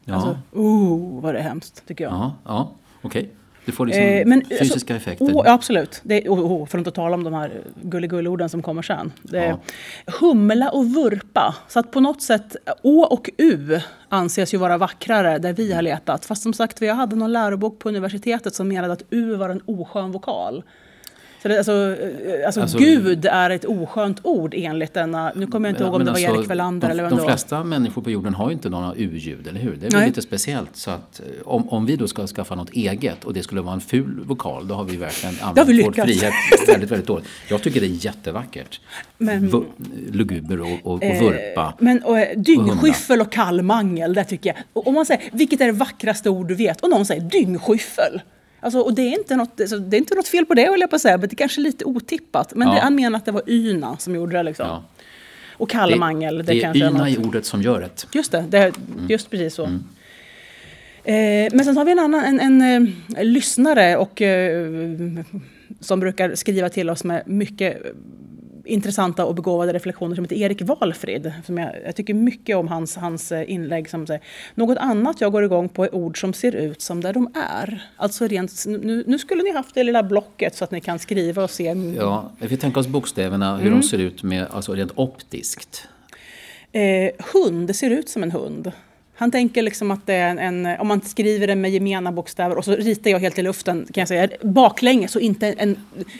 Ja, 0.05 0.13
Alltså, 0.13 0.37
oh 0.53 1.21
vad 1.21 1.33
det 1.35 1.39
är 1.39 1.43
hemskt 1.43 1.83
tycker 1.87 2.03
jag. 2.03 2.13
ja, 2.13 2.35
ja 2.45 2.71
okej. 3.01 3.29
Du 3.67 3.73
får 3.73 3.85
liksom 3.85 4.03
Eh, 4.03 4.25
men, 4.25 4.45
fysiska 4.45 4.73
alltså, 4.73 5.09
effekter. 5.09 5.25
Oh, 5.25 5.51
absolut. 5.51 6.01
Det, 6.03 6.29
oh, 6.29 6.39
oh, 6.39 6.65
för 6.67 6.77
att 6.77 6.79
inte 6.79 6.91
tala 6.91 7.15
om 7.15 7.23
de 7.23 7.33
här 7.33 7.51
gulligullorden 7.81 8.49
som 8.49 8.61
kommer 8.61 8.81
sen. 8.81 9.11
Det, 9.21 9.45
Ja. 9.45 9.59
Humla 10.19 10.69
och 10.69 10.85
vurpa. 10.85 11.55
Så 11.67 11.79
att 11.79 11.91
på 11.91 11.99
något 11.99 12.21
sätt, 12.21 12.55
Å 12.81 13.03
och 13.03 13.29
U 13.37 13.79
anses 14.09 14.53
ju 14.53 14.57
vara 14.57 14.77
vackrare 14.77 15.37
där 15.37 15.53
vi 15.53 15.73
har 15.73 15.81
letat. 15.81 16.25
Fast 16.25 16.43
som 16.43 16.53
sagt, 16.53 16.81
jag 16.81 16.95
hade 16.95 17.15
någon 17.15 17.33
lärobok 17.33 17.79
på 17.79 17.89
universitetet 17.89 18.55
som 18.55 18.67
menade 18.67 18.93
att 18.93 19.03
U 19.09 19.35
var 19.35 19.49
en 19.49 19.61
oskön 19.65 20.11
vokal. 20.11 20.63
Så 21.41 21.47
det, 21.47 21.57
alltså, 21.57 21.71
eh, 21.71 22.45
alltså, 22.45 22.61
Alltså- 22.61 22.77
Gud 22.77 23.25
är 23.25 23.49
ett 23.49 23.65
oskönt 23.65 24.19
ord 24.23 24.53
enligt 24.57 24.93
denna... 24.93 25.31
Nu 25.35 25.47
kommer 25.47 25.69
jag 25.69 25.73
inte 25.73 25.83
ihåg 25.83 25.93
om 25.93 25.99
Men 25.99 26.05
det 26.05 26.11
var 26.11 26.19
alltså, 26.19 26.39
Erik 26.39 26.49
Wallander 26.49 26.87
de, 26.87 26.91
eller 26.91 27.03
vem 27.03 27.09
De 27.11 27.19
var. 27.19 27.27
flesta 27.27 27.63
människor 27.63 28.01
på 28.01 28.11
jorden 28.11 28.33
har 28.33 28.47
ju 28.49 28.53
inte 28.53 28.69
några 28.69 28.93
U-ljud, 28.95 29.47
eller 29.47 29.59
hur? 29.59 29.71
Det 29.75 29.85
är 29.87 29.91
väl 29.91 29.99
Nej. 29.99 30.07
lite 30.09 30.21
speciellt. 30.21 30.75
Så 30.75 30.91
att 30.91 31.19
eh, 31.19 31.47
om, 31.47 31.69
om 31.69 31.85
vi 31.85 31.95
då 31.95 32.07
ska 32.07 32.27
skaffa 32.27 32.55
något 32.55 32.69
eget 32.69 33.23
och 33.23 33.33
det 33.33 33.43
skulle 33.43 33.61
vara 33.61 33.73
en 33.73 33.81
ful 33.81 34.19
vokal, 34.25 34.67
då 34.67 34.75
har 34.75 34.83
vi 34.83 34.97
verkligen 34.97 35.35
har 35.41 35.53
vi 35.53 35.61
använt 35.61 35.97
vår 35.97 36.03
frihet 36.03 36.33
väldigt, 36.67 36.91
väldigt 36.91 37.07
dåligt. 37.07 37.25
Jag 37.49 37.61
tycker 37.63 37.79
det 37.81 37.87
är 37.87 38.05
jättevackert. 38.05 38.79
Men- 39.17 39.49
Vu- 39.49 39.65
luguber 40.11 40.61
och, 40.61 40.67
och, 40.83 40.93
och 40.93 41.03
Eh, 41.03 41.23
vurpa. 41.23 41.73
Men 41.79 42.03
och, 42.03 42.17
dyngskyffel 42.37 43.21
och 43.21 43.31
kallmangel, 43.31 44.13
det 44.13 44.23
tycker 44.23 44.49
jag. 44.49 44.57
Och 44.73 44.87
om 44.87 44.93
man 44.93 45.05
säger, 45.05 45.23
vilket 45.31 45.61
är 45.61 45.65
det 45.65 45.71
vackraste 45.71 46.29
ord 46.29 46.47
du 46.47 46.55
vet? 46.55 46.81
Och 46.81 46.89
någon 46.89 47.05
säger 47.05 47.21
dyngskyffel. 47.21 48.21
Alltså, 48.59 48.79
och 48.79 48.93
det 48.93 49.01
är, 49.01 49.19
inte 49.19 49.35
något, 49.35 49.61
alltså, 49.61 49.77
det 49.79 49.97
är 49.97 49.99
inte 49.99 50.15
något 50.15 50.27
fel 50.27 50.45
på 50.45 50.53
det, 50.53 50.69
höll 50.69 50.79
jag 50.81 50.89
på 50.89 50.95
att 50.95 51.01
säga, 51.01 51.17
men 51.17 51.29
det 51.29 51.33
är 51.33 51.37
kanske 51.37 51.61
lite 51.61 51.85
otippat. 51.85 52.55
Men 52.55 52.67
Ja. 52.67 52.73
det, 52.73 52.79
han 52.79 52.95
menar 52.95 53.17
att 53.17 53.25
det 53.25 53.31
var 53.31 53.43
yna 53.47 53.97
som 53.97 54.15
gjorde 54.15 54.37
det. 54.37 54.43
Liksom. 54.43 54.67
Ja. 54.67 54.83
Och 55.51 55.69
kallmangel, 55.69 56.37
det, 56.37 56.43
det 56.43 56.53
är 56.57 56.61
kanske 56.61 56.85
är 56.85 56.89
yna 56.89 57.09
i 57.09 57.17
ordet 57.17 57.45
som 57.45 57.61
gör 57.61 57.79
det. 57.81 58.07
Just 58.17 58.31
det, 58.31 58.45
det 58.49 58.57
är 58.57 58.73
just 59.09 59.29
precis 59.29 59.53
så. 59.53 59.63
Eh, 59.63 61.47
men 61.53 61.65
sen 61.65 61.77
har 61.77 61.85
vi 61.85 61.91
en 61.91 61.99
annan 61.99 62.39
en, 62.39 62.61
en, 62.61 62.87
eh, 63.17 63.23
lyssnare 63.23 63.97
och, 63.97 64.21
eh, 64.21 64.67
som 65.79 65.99
brukar 65.99 66.35
skriva 66.35 66.69
till 66.69 66.89
oss 66.89 67.03
med 67.03 67.23
mycket 67.25 67.81
intressanta 68.67 69.25
och 69.25 69.35
begåvade 69.35 69.73
reflektioner 69.73 70.15
som 70.15 70.23
heter 70.23 70.35
Erik 70.35 70.61
Walfrid. 70.61 71.33
Som 71.45 71.57
jag, 71.57 71.71
jag 71.85 71.95
tycker 71.95 72.13
mycket 72.13 72.55
om 72.57 72.67
hans, 72.67 72.95
hans 72.95 73.31
eh, 73.31 73.51
inlägg 73.51 73.89
som 73.89 74.07
säger 74.07 74.21
något 74.55 74.77
annat 74.77 75.21
jag 75.21 75.31
går 75.31 75.43
igång 75.43 75.69
på 75.69 75.85
är 75.85 75.95
ord 75.95 76.19
som 76.21 76.33
ser 76.33 76.55
ut 76.55 76.81
som 76.81 77.01
där 77.01 77.13
de 77.13 77.31
är. 77.33 77.87
Alltså 77.95 78.27
rent, 78.27 78.65
nu, 78.67 79.03
nu 79.07 79.19
skulle 79.19 79.43
ni 79.43 79.51
haft 79.53 79.75
det 79.75 79.83
lilla 79.83 80.03
blocket 80.03 80.55
så 80.55 80.63
att 80.63 80.71
ni 80.71 80.81
kan 80.81 80.99
skriva 80.99 81.43
och 81.43 81.49
se. 81.51 81.73
Ja, 81.97 82.31
vi 82.39 82.47
tänka 82.57 82.79
oss 82.79 82.87
bokstäverna, 82.87 83.57
hur 83.57 83.67
Mm. 83.67 83.79
de 83.79 83.87
ser 83.87 83.97
ut 83.97 84.23
med, 84.23 84.47
alltså 84.51 84.73
rent 84.73 84.91
optiskt. 84.95 85.87
Eh, 86.71 87.11
hund 87.33 87.75
ser 87.75 87.89
ut 87.89 88.09
som 88.09 88.23
en 88.23 88.31
hund. 88.31 88.71
Han 89.19 89.31
tänker 89.31 89.61
liksom 89.61 89.91
att 89.91 90.05
det 90.05 90.13
är 90.13 90.29
en, 90.29 90.65
en, 90.65 90.79
om 90.79 90.87
man 90.87 91.01
skriver 91.01 91.47
det 91.47 91.55
med 91.55 91.71
gemena 91.71 92.11
bokstäver 92.11 92.57
och 92.57 92.65
så 92.65 92.75
ritar 92.75 93.11
jag 93.11 93.19
helt 93.19 93.39
i 93.39 93.41
luften 93.41 93.87
kan 93.93 94.01
jag 94.01 94.07
säga 94.07 94.27
baklänges 94.43 95.15
och 95.15 95.21
inte 95.21 95.47
en, 95.47 95.75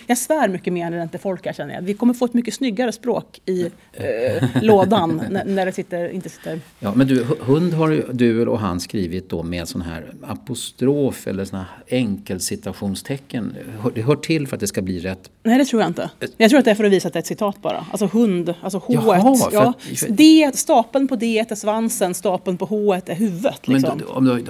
jag 0.07 0.17
svär 0.17 0.47
mycket 0.47 0.73
mer 0.73 0.91
än 0.91 1.01
inte 1.03 1.17
folk 1.17 1.45
här 1.45 1.53
känner 1.53 1.73
jag. 1.73 1.81
Vi 1.81 1.93
kommer 1.93 2.13
få 2.13 2.25
ett 2.25 2.33
mycket 2.33 2.53
snyggare 2.53 2.91
språk 2.91 3.41
i 3.45 3.65
eh, 3.93 4.43
lådan 4.61 5.21
när, 5.29 5.45
när 5.45 5.65
det 5.65 5.71
sitter, 5.71 6.09
inte 6.09 6.29
sitter. 6.29 6.59
Ja, 6.79 6.93
men 6.95 7.07
du, 7.07 7.23
hu- 7.23 7.43
hund 7.45 7.73
har 7.73 8.05
du 8.13 8.47
och 8.47 8.59
han 8.59 8.79
skrivit 8.79 9.29
då 9.29 9.43
med 9.43 9.67
sån 9.67 9.81
här 9.81 10.05
apostrof 10.27 11.27
eller 11.27 11.45
såna 11.45 11.65
här 11.87 11.97
enkelcitationstecken. 11.97 13.55
Det 13.95 14.01
hör 14.01 14.15
till 14.15 14.47
för 14.47 14.55
att 14.55 14.59
det 14.59 14.67
ska 14.67 14.81
bli 14.81 14.99
rätt. 14.99 15.29
Nej 15.43 15.57
det 15.57 15.65
tror 15.65 15.81
jag 15.81 15.89
inte. 15.89 16.09
Jag 16.37 16.49
tror 16.49 16.59
att 16.59 16.65
det 16.65 16.71
är 16.71 16.75
för 16.75 16.83
att 16.83 16.91
visa 16.91 17.07
att 17.07 17.13
det 17.13 17.17
är 17.17 17.21
ett 17.21 17.27
citat 17.27 17.61
bara. 17.61 17.85
Alltså 17.91 18.05
hund, 18.07 18.53
alltså 18.61 18.77
H1. 18.79 18.93
Jaha, 18.93 19.49
ja, 19.51 19.73
för- 19.95 20.09
D, 20.09 20.51
stapeln 20.53 21.07
på 21.07 21.15
D 21.15 21.45
är 21.49 21.55
svansen, 21.55 22.13
stapeln 22.13 22.57
på 22.57 22.65
H 22.65 22.86
är 23.09 23.15
huvudet. 23.15 23.67
Men 23.67 23.75
Liksom. 23.75 23.97
då- 23.97 24.13
om 24.13 24.25
du, 24.25 24.45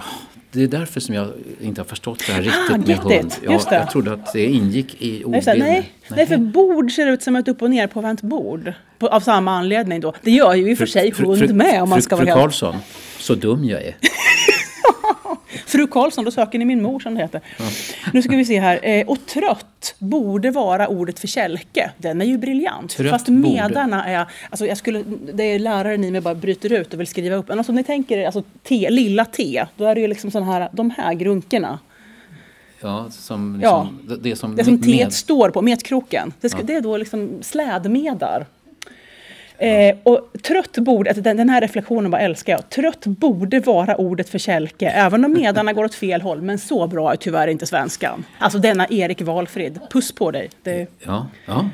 det 0.51 0.63
är 0.63 0.67
därför 0.67 1.00
som 1.00 1.15
jag 1.15 1.27
inte 1.62 1.82
har 1.82 1.86
förstått 1.86 2.24
det 2.27 2.34
här 2.34 2.41
riktigt 2.41 2.72
Ah, 2.74 2.77
med 2.77 2.98
hund. 2.98 3.27
it. 3.27 3.39
Ja, 3.44 3.51
Just 3.51 3.70
det. 3.70 3.75
Jag 3.75 3.91
trodde 3.91 4.13
att 4.13 4.34
det 4.34 4.46
ingick 4.46 5.01
i 5.01 5.12
Nej, 5.12 5.25
ordbilden. 5.25 5.60
nej, 5.60 5.91
nej, 6.08 6.27
för 6.27 6.38
bord 6.38 6.91
ser 6.91 7.08
ut 7.08 7.24
som 7.24 7.36
ett 7.36 7.48
upp 7.48 7.62
och 7.62 7.70
ner 7.70 7.88
på 7.88 8.01
vänt 8.01 8.22
bord. 8.22 8.74
På, 9.00 9.08
av 9.08 9.20
samma 9.20 9.51
anledning 9.51 10.00
då. 10.01 10.13
Det 10.22 10.32
gör 10.32 10.53
ju 10.53 10.72
i 10.72 10.74
och 10.74 10.77
för 10.77 10.86
sig 10.86 11.12
hund 11.17 11.53
med 11.56 11.84
om 11.84 11.89
man 11.89 11.98
fru, 11.98 12.01
ska 12.01 12.17
fru 12.17 12.25
vara 12.25 12.36
helt... 12.36 12.44
Karlsson, 12.44 12.75
så 13.20 13.36
dum 13.36 13.63
jag 13.65 13.82
är. 13.82 13.96
Fru 15.68 15.88
Karlsson, 15.88 16.26
då 16.26 16.32
söker 16.32 16.60
ni 16.60 16.66
min 16.66 16.82
mor 16.82 17.00
som 17.00 17.14
det 17.16 17.22
heter. 17.22 17.42
Nu 18.14 18.22
ska 18.22 18.36
vi 18.36 18.46
se 18.46 18.60
här. 18.60 18.80
Eh, 18.84 19.08
och 19.08 19.26
trött 19.26 19.96
borde 20.00 20.52
vara 20.52 20.88
ordet 20.88 21.20
för 21.20 21.28
kälke. 21.28 21.92
Den 21.98 22.22
är 22.22 22.26
ju 22.26 22.38
briljant. 22.38 22.92
Trött 22.98 23.12
Fast 23.12 23.26
borde. 23.26 23.40
medarna 23.40 24.06
är... 24.06 24.26
Alltså 24.50 24.66
jag 24.66 24.78
skulle, 24.78 25.04
det 25.34 25.44
är 25.44 25.60
läraren 25.60 26.04
i 26.04 26.12
mig 26.12 26.22
bara 26.22 26.36
bryter 26.36 26.74
ut 26.74 26.94
och 26.94 27.00
vill 27.00 27.08
skriva 27.08 27.36
upp. 27.36 27.48
Men 27.48 27.58
alltså, 27.58 27.72
om 27.72 27.76
ni 27.76 27.84
tänker 27.84 28.18
er 28.18 28.26
alltså, 28.26 28.44
T, 28.64 28.88
lilla 28.90 29.26
T, 29.26 29.66
då 29.78 29.86
är 29.86 29.96
det 29.96 30.02
ju 30.02 30.08
liksom 30.08 30.32
sån 30.32 30.44
här, 30.44 30.70
de 30.72 30.90
här 30.98 31.14
grunkorna. 31.14 31.80
Ja, 32.82 33.08
som, 33.12 33.60
Ja. 33.64 33.88
liksom, 33.92 34.18
det, 34.18 34.30
det 34.30 34.36
som, 34.36 34.56
Det 34.56 34.64
som 34.64 34.74
med- 34.74 34.84
T 34.84 35.12
står 35.12 35.50
på, 35.50 35.62
metkroken. 35.62 36.34
Det, 36.42 36.50
ska, 36.50 36.64
det 36.64 36.74
är 36.76 36.82
då 36.82 36.98
liksom 36.98 37.40
slädmedar. 37.42 38.46
Eh, 39.60 39.96
och 40.04 40.30
trött 40.42 40.78
borde, 40.78 41.10
alltså 41.10 41.22
den, 41.22 41.38
den 41.38 41.50
här 41.50 41.62
reflektionen 41.62 42.12
bara 42.12 42.22
älskar 42.22 42.54
jag. 42.54 42.70
Trött 42.70 43.06
borde 43.06 43.60
vara 43.60 43.96
ordet 43.96 44.30
för 44.30 44.38
kälke, 44.40 44.90
även 44.90 45.26
om 45.26 45.34
medarna 45.34 45.74
går 45.74 45.86
åt 45.86 45.96
fel 45.96 46.22
håll. 46.22 46.42
Men 46.42 46.60
så 46.60 46.88
bra 46.88 47.12
är 47.12 47.16
tyvärr 47.16 47.48
inte 47.48 47.66
svenskan. 47.66 48.26
Alltså 48.40 48.60
denna 48.60 48.88
Erik 48.90 49.22
Valfrid, 49.22 49.80
puss 49.92 50.12
på 50.12 50.32
dig. 50.32 50.50
Det, 50.64 50.88
Ja, 51.06 51.28
ja. 51.46 51.70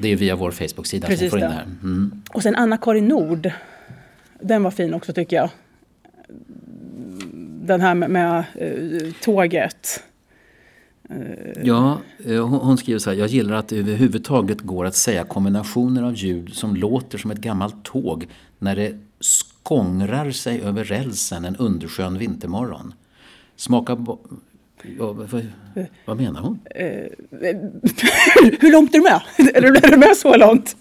Det 0.00 0.08
är 0.08 0.16
via 0.16 0.36
vår 0.36 0.50
Facebook-sida 0.50 1.06
som 1.16 1.30
får 1.30 1.38
in 1.38 1.44
det. 1.44 1.50
här. 1.50 1.62
Mm. 1.62 2.22
och 2.32 2.42
sen 2.42 2.56
Anna-Karin 2.56 3.08
Nord. 3.08 3.50
Den 4.40 4.62
var 4.62 4.70
fin 4.70 4.94
också 4.94 5.12
tycker 5.12 5.36
jag. 5.36 5.50
Den 7.62 7.80
här 7.80 7.94
med, 7.94 8.10
med 8.10 8.44
eh, 8.54 9.12
tåget. 9.22 10.02
Ja, 11.62 11.98
eh, 12.26 12.48
hon 12.48 12.78
skriver 12.78 12.98
så 12.98 13.10
här. 13.10 13.16
Jag 13.16 13.28
gillar 13.28 13.56
att 13.56 13.68
det 13.68 13.76
överhuvudtaget 13.76 14.60
går 14.60 14.84
att 14.84 14.96
säga 14.96 15.24
kombinationer 15.24 16.02
av 16.02 16.14
ljud 16.14 16.54
som 16.54 16.76
låter 16.76 17.18
som 17.18 17.30
ett 17.30 17.38
gammalt 17.38 17.84
tåg 17.84 18.26
när 18.58 18.76
det 18.76 18.98
skångrar 19.20 20.30
sig 20.30 20.62
över 20.62 20.84
rälsen 20.84 21.44
en 21.44 21.56
underskön 21.56 22.18
vintermorgon. 22.18 22.94
Smaka... 23.56 23.96
Ja, 24.98 25.12
vad, 25.12 25.46
vad 26.04 26.16
menar 26.16 26.40
hon? 26.40 26.60
Hur 28.60 28.72
långt 28.72 28.94
är 28.94 28.98
du 28.98 29.04
med? 29.04 29.20
du, 29.62 29.76
är 29.76 29.90
du 29.90 29.96
med 29.96 30.16
så 30.16 30.36
långt? 30.36 30.76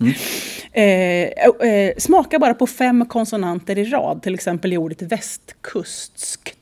Eh, 0.72 0.84
eh, 0.84 1.94
smaka 1.98 2.40
bara 2.40 2.54
på 2.54 2.68
fem 2.68 3.06
konsonanter 3.06 3.78
i 3.78 3.86
rad, 3.86 4.22
till 4.22 4.34
exempel 4.34 4.74
i 4.74 4.78
ordet 4.78 5.02
västkustskt. 5.02 6.59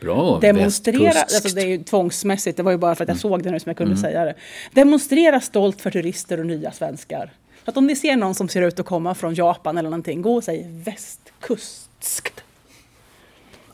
Bra, 0.00 0.38
Demonstrera, 0.40 1.20
alltså 1.20 1.48
det 1.54 1.62
är 1.62 1.66
ju 1.66 1.84
tvångsmässigt, 1.84 2.56
det 2.56 2.62
var 2.62 2.72
ju 2.72 2.78
bara 2.78 2.94
för 2.94 3.04
att 3.04 3.08
jag 3.08 3.18
såg 3.18 3.42
det 3.42 3.50
nu 3.50 3.60
som 3.60 3.70
jag 3.70 3.76
kunde 3.76 3.96
säga 3.96 4.24
det. 4.24 4.34
Demonstrera 4.72 5.40
stolt 5.40 5.80
för 5.80 5.90
turister 5.90 6.40
och 6.40 6.46
nya 6.46 6.72
svenskar. 6.72 7.32
Så 7.64 7.70
att 7.70 7.76
om 7.76 7.86
ni 7.86 7.96
ser 7.96 8.16
någon 8.16 8.34
som 8.34 8.48
ser 8.48 8.62
ut 8.62 8.80
att 8.80 8.86
komma 8.86 9.14
från 9.14 9.34
Japan 9.34 9.78
eller 9.78 9.90
någonting, 9.90 10.22
gå 10.22 10.34
och 10.34 10.44
säg 10.44 10.66
västkustskt. 10.84 12.44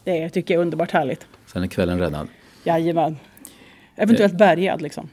Det 0.04 0.30
tycker 0.30 0.54
jag 0.54 0.58
är 0.60 0.62
underbart 0.62 0.90
härligt. 0.90 1.26
Sen 1.52 1.62
är 1.62 1.66
kvällen 1.66 1.98
räddad. 1.98 2.28
Jajamän. 2.64 3.18
Eventuellt 3.96 4.38
bärgad 4.38 4.82
liksom. 4.82 5.08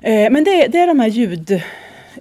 Eh, 0.00 0.30
men 0.30 0.44
det, 0.44 0.66
det 0.66 0.78
är 0.78 0.86
de 0.86 1.00
här 1.00 1.08
ljud, 1.08 1.62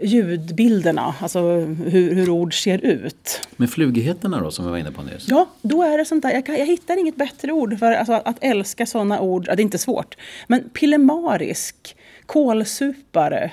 ljudbilderna, 0.01 1.15
alltså 1.21 1.39
hur, 1.65 2.15
hur 2.15 2.29
ord 2.29 2.63
ser 2.63 2.85
ut. 2.85 3.41
Men 3.55 3.67
flugigheterna 3.67 4.39
då, 4.39 4.51
som 4.51 4.65
vi 4.65 4.71
var 4.71 4.77
inne 4.77 4.91
på 4.91 5.01
nyss? 5.01 5.25
Ja, 5.27 5.49
då 5.61 5.83
är 5.83 5.97
det 5.97 6.05
sånt 6.05 6.23
där. 6.23 6.31
Jag, 6.31 6.45
kan, 6.45 6.55
jag 6.55 6.65
hittar 6.65 6.97
inget 6.99 7.15
bättre 7.15 7.51
ord 7.51 7.79
för 7.79 7.91
alltså, 7.91 8.13
att 8.13 8.37
älska 8.41 8.85
såna 8.85 9.19
ord. 9.19 9.45
Ja, 9.47 9.55
det 9.55 9.61
är 9.61 9.63
inte 9.63 9.77
svårt. 9.77 10.17
Men 10.47 10.69
pillemarisk, 10.69 11.95
kålsupare, 12.25 13.51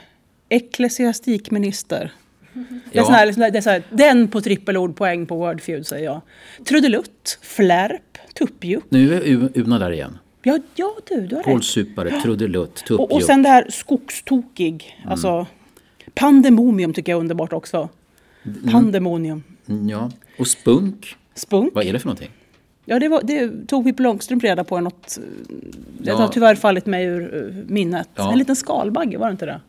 ecklesiastikminister. 0.48 2.12
Det 2.92 2.98
är 2.98 3.04
här, 3.04 3.50
det 3.50 3.58
är 3.58 3.70
här, 3.70 3.82
den 3.90 4.28
på 4.28 4.40
trippelordpoäng 4.40 5.26
på 5.26 5.36
Wordfeud 5.36 5.86
säger 5.86 6.04
jag. 6.04 6.20
Trudelutt, 6.68 7.38
flärp, 7.42 8.18
tuppjuck. 8.34 8.84
Nu 8.88 9.14
är 9.14 9.58
Una 9.58 9.78
där 9.78 9.90
igen. 9.90 10.18
Ja, 10.42 10.58
ja 10.74 10.96
du, 11.08 11.26
du 11.26 11.34
har 11.36 11.42
rätt. 11.42 11.52
Kålsupare, 11.52 12.20
trudelutt, 12.20 12.90
Och, 12.90 13.00
och 13.00 13.08
tuppjuck. 13.08 13.26
sen 13.26 13.42
det 13.42 13.48
här 13.48 13.66
skogstokig. 13.70 15.02
Alltså, 15.06 15.46
pandemonium 16.14 16.92
tycker 16.92 17.12
jag 17.12 17.16
är 17.16 17.20
underbart 17.20 17.52
också. 17.52 17.88
Pandemonium. 18.73 19.42
Mm, 19.68 19.88
Ja. 19.88 20.11
Och 20.38 20.46
spunk, 20.46 21.16
Spunk. 21.34 21.75
vad 21.75 21.84
är 21.84 21.92
det 21.92 21.99
för 21.99 22.06
någonting? 22.06 22.30
Ja, 22.84 22.99
det, 22.99 23.08
var, 23.08 23.20
det 23.25 23.66
tog 23.68 23.84
Pippi 23.84 24.02
Långstrump 24.02 24.44
reda 24.44 24.64
på. 24.64 24.80
Något, 24.80 25.18
det 25.99 26.11
Ja. 26.11 26.16
har 26.16 26.28
tyvärr 26.28 26.54
fallit 26.54 26.87
mig 26.87 27.04
ur 27.04 27.46
eh, 27.49 27.64
minnet. 27.73 28.08
Ja. 28.14 28.32
En 28.32 28.38
liten 28.38 28.56
skalbagge, 28.56 29.18
var 29.18 29.26
det 29.26 29.32
inte 29.32 29.46
det? 29.46 29.61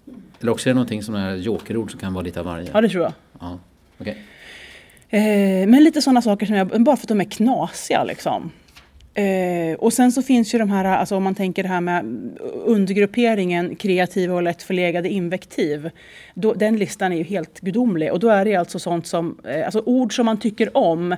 Eller 0.42 0.52
också 0.52 0.70
är 0.70 0.72
det 0.72 0.76
någonting 0.76 1.04
som 1.04 1.16
är 1.16 1.36
jokerord 1.36 1.92
som 1.92 2.00
kan 2.00 2.14
vara 2.14 2.24
lite 2.24 2.40
av 2.40 2.46
varje. 2.46 2.70
Ja, 2.74 2.82
det 2.82 2.90
tror 2.90 3.04
jag. 3.04 3.14
Ja, 3.40 3.60
okej. 3.98 4.18
Eh, 5.10 5.68
men 5.68 5.84
lite 5.84 6.02
sådana 6.02 6.22
saker 6.22 6.46
som 6.46 6.56
jag, 6.56 6.68
bara 6.84 6.96
för 6.98 7.04
att 7.04 7.08
de 7.10 7.22
är 7.22 7.26
knasiga 7.26 8.04
liksom. 8.04 8.52
Eh, 9.16 9.76
och 9.80 9.94
sen 9.94 10.12
så 10.12 10.22
finns 10.22 10.54
ju 10.56 10.60
de 10.60 10.70
här, 10.70 10.86
alltså 10.86 11.16
om 11.16 11.24
man 11.24 11.36
tänker 11.36 11.64
det 11.64 11.70
här 11.70 11.82
med 11.82 12.06
undergrupperingen 12.66 13.76
kreativa 13.76 14.36
och 14.36 14.44
lätt 14.44 14.64
förlegade 14.64 15.10
invektiv. 15.10 15.90
Då, 16.34 16.54
den 16.54 16.78
listan 16.78 17.14
är 17.14 17.18
ju 17.18 17.24
helt 17.24 17.60
gudomlig. 17.60 18.12
Och 18.12 18.20
då 18.20 18.30
är 18.30 18.46
det 18.46 18.56
alltså 18.56 18.80
sånt 18.80 19.08
som, 19.08 19.40
eh, 19.44 19.66
alltså 19.66 19.84
ord 19.86 20.16
som 20.16 20.26
man 20.26 20.40
tycker 20.40 20.78
om. 20.78 21.16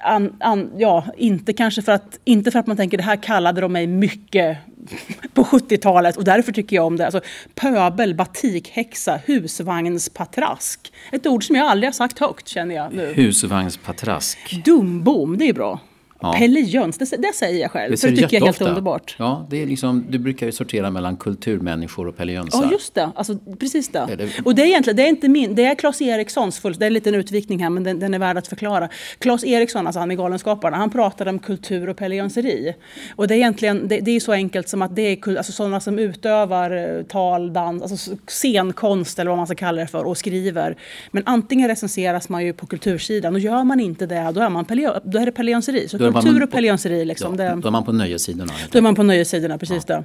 An, 0.00 0.36
an, 0.40 0.70
ja, 0.76 1.04
inte 1.16 1.52
kanske 1.52 1.82
för 1.82 1.92
att, 1.92 2.20
inte 2.24 2.50
för 2.50 2.58
att 2.58 2.66
man 2.66 2.76
tänker 2.76 2.96
det 2.96 3.02
här 3.02 3.16
kallade 3.16 3.60
de 3.60 3.72
mig 3.72 3.86
mycket 3.86 4.58
på 5.34 5.42
70-talet 5.42 6.16
och 6.16 6.24
därför 6.24 6.52
tycker 6.52 6.76
jag 6.76 6.86
om 6.86 6.96
det. 6.96 7.04
Alltså, 7.04 7.20
pöbel, 7.54 8.14
batikhäxa, 8.14 9.20
husvagnspatrask. 9.26 10.92
Ett 11.12 11.26
ord 11.26 11.46
som 11.46 11.56
jag 11.56 11.66
aldrig 11.66 11.88
har 11.88 11.92
sagt 11.92 12.18
högt 12.18 12.48
känner 12.48 12.74
jag 12.74 12.94
nu. 12.94 13.12
Husvagnspatrask. 13.12 14.64
Dumbom, 14.64 15.38
det 15.38 15.48
är 15.48 15.52
bra. 15.52 15.80
Ja. 16.20 16.32
Pelle 16.32 16.60
Jöns, 16.60 16.98
det, 16.98 17.16
det 17.18 17.34
säger 17.34 17.60
jag 17.60 17.70
själv. 17.70 17.90
Det 17.90 17.96
för 17.96 18.08
det 18.08 18.16
tycker 18.16 18.36
jag 18.36 18.42
är 18.42 18.46
helt 18.46 18.60
underbart. 18.60 19.16
Ja, 19.18 19.46
det 19.50 19.62
är 19.62 19.66
liksom, 19.66 20.04
du 20.10 20.18
brukar 20.18 20.46
ju 20.46 20.52
sortera 20.52 20.90
mellan 20.90 21.16
kulturmänniskor 21.16 22.08
och 22.08 22.16
Pelle 22.16 22.32
Jönsar. 22.32 22.62
Ja, 22.64 22.70
just 22.72 22.94
det. 22.94 23.10
Alltså, 23.14 23.36
precis 23.58 23.88
det. 23.88 24.06
Det- 24.18 24.28
Och 24.44 24.54
det 24.54 24.62
är 24.62 24.66
egentligen, 24.66 24.96
det 24.96 25.02
är 25.02 25.08
inte 25.08 25.28
min, 25.28 25.54
det 25.54 25.64
är 25.64 25.74
Claes 25.74 26.02
Erikssons, 26.02 26.60
det 26.62 26.68
är 26.68 26.86
en 26.86 26.92
liten 26.92 27.14
utvikning 27.14 27.62
här 27.62 27.70
men 27.70 27.84
den, 27.84 27.98
den 28.00 28.14
är 28.14 28.18
värd 28.18 28.38
att 28.38 28.46
förklara. 28.48 28.88
Claes 29.18 29.44
Eriksson, 29.44 29.86
alltså 29.86 30.00
han 30.00 30.10
i 30.10 30.16
Galenskaparna, 30.16 30.76
han 30.76 30.90
pratade 30.90 31.30
om 31.30 31.38
kultur 31.38 31.88
och 31.88 31.96
Pelle 31.96 32.14
Jönseri. 32.14 32.74
Och 33.16 33.28
det 33.28 33.34
är 33.34 33.38
egentligen, 33.38 33.88
det, 33.88 34.00
det 34.00 34.10
är 34.16 34.20
så 34.20 34.32
enkelt 34.32 34.68
som 34.68 34.82
att 34.82 34.96
det 34.96 35.02
är 35.02 35.36
alltså 35.36 35.52
sådana 35.52 35.80
som 35.80 35.98
utövar 35.98 36.96
eh, 36.98 37.02
tal, 37.02 37.52
dans, 37.52 37.82
alltså 37.82 38.16
scenkonst 38.28 39.18
eller 39.18 39.30
vad 39.30 39.38
man 39.38 39.46
ska 39.46 39.56
kalla 39.56 39.80
det 39.80 39.86
för 39.86 40.04
och 40.04 40.16
skriver. 40.18 40.76
Men 41.10 41.22
antingen 41.26 41.68
recenseras 41.68 42.28
man 42.28 42.44
ju 42.44 42.52
på 42.52 42.66
kultursidan 42.66 43.34
och 43.34 43.40
gör 43.40 43.64
man 43.64 43.80
inte 43.80 44.06
det, 44.06 44.30
då 44.34 44.40
är, 44.40 44.48
man 44.50 44.64
Pelle, 44.64 45.00
då 45.04 45.18
är 45.18 45.26
det 45.26 45.32
Pelle 45.32 45.50
Jönseri. 45.50 45.88
Så 45.88 45.98
kultur 46.12 46.42
och 46.42 46.50
Pelle 46.50 46.66
Jönseri 46.66 47.04
liksom. 47.04 47.36
Ja, 47.38 47.56
Då 47.56 47.68
är 47.68 47.72
man 47.72 47.84
på 47.84 47.92
nöjessidorna. 47.92 48.52
helt 48.52 48.72
då 48.72 48.78
är 48.78 48.82
man 48.82 48.94
på 48.94 49.02
nöjessidorna, 49.02 49.58
precis 49.58 49.84
det. 49.84 50.04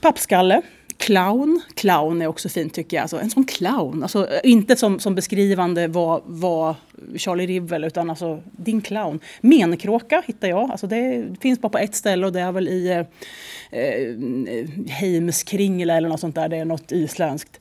Pappskalle. 0.00 0.62
Clown. 0.96 1.60
Clown 1.74 2.22
är 2.22 2.26
också 2.26 2.48
fint 2.48 2.74
tycker 2.74 2.96
jag. 2.96 3.02
Alltså, 3.02 3.20
en 3.20 3.30
sån 3.30 3.44
clown. 3.44 4.02
Alltså, 4.02 4.28
inte 4.44 4.76
som, 4.76 5.00
som 5.00 5.14
beskrivande 5.14 5.88
vad, 5.88 6.22
vad 6.24 6.74
Charlie 7.16 7.46
Rivel 7.46 7.84
utan 7.84 8.10
alltså 8.10 8.40
din 8.52 8.80
clown. 8.80 9.20
Menkråka 9.40 10.22
hittar 10.26 10.48
jag. 10.48 10.70
Alltså, 10.70 10.86
det 10.86 11.26
finns 11.40 11.60
bara 11.60 11.68
på 11.68 11.78
ett 11.78 11.94
ställe 11.94 12.26
och 12.26 12.32
det 12.32 12.40
är 12.40 12.52
väl 12.52 12.68
i 12.68 12.88
eh, 12.90 13.80
eh, 13.80 14.88
Heimskringla 14.88 15.96
eller 15.96 16.08
något 16.08 16.20
sånt 16.20 16.34
där. 16.34 16.48
Det 16.48 16.56
är 16.56 16.64
något 16.64 16.92
isländskt. 16.92 17.60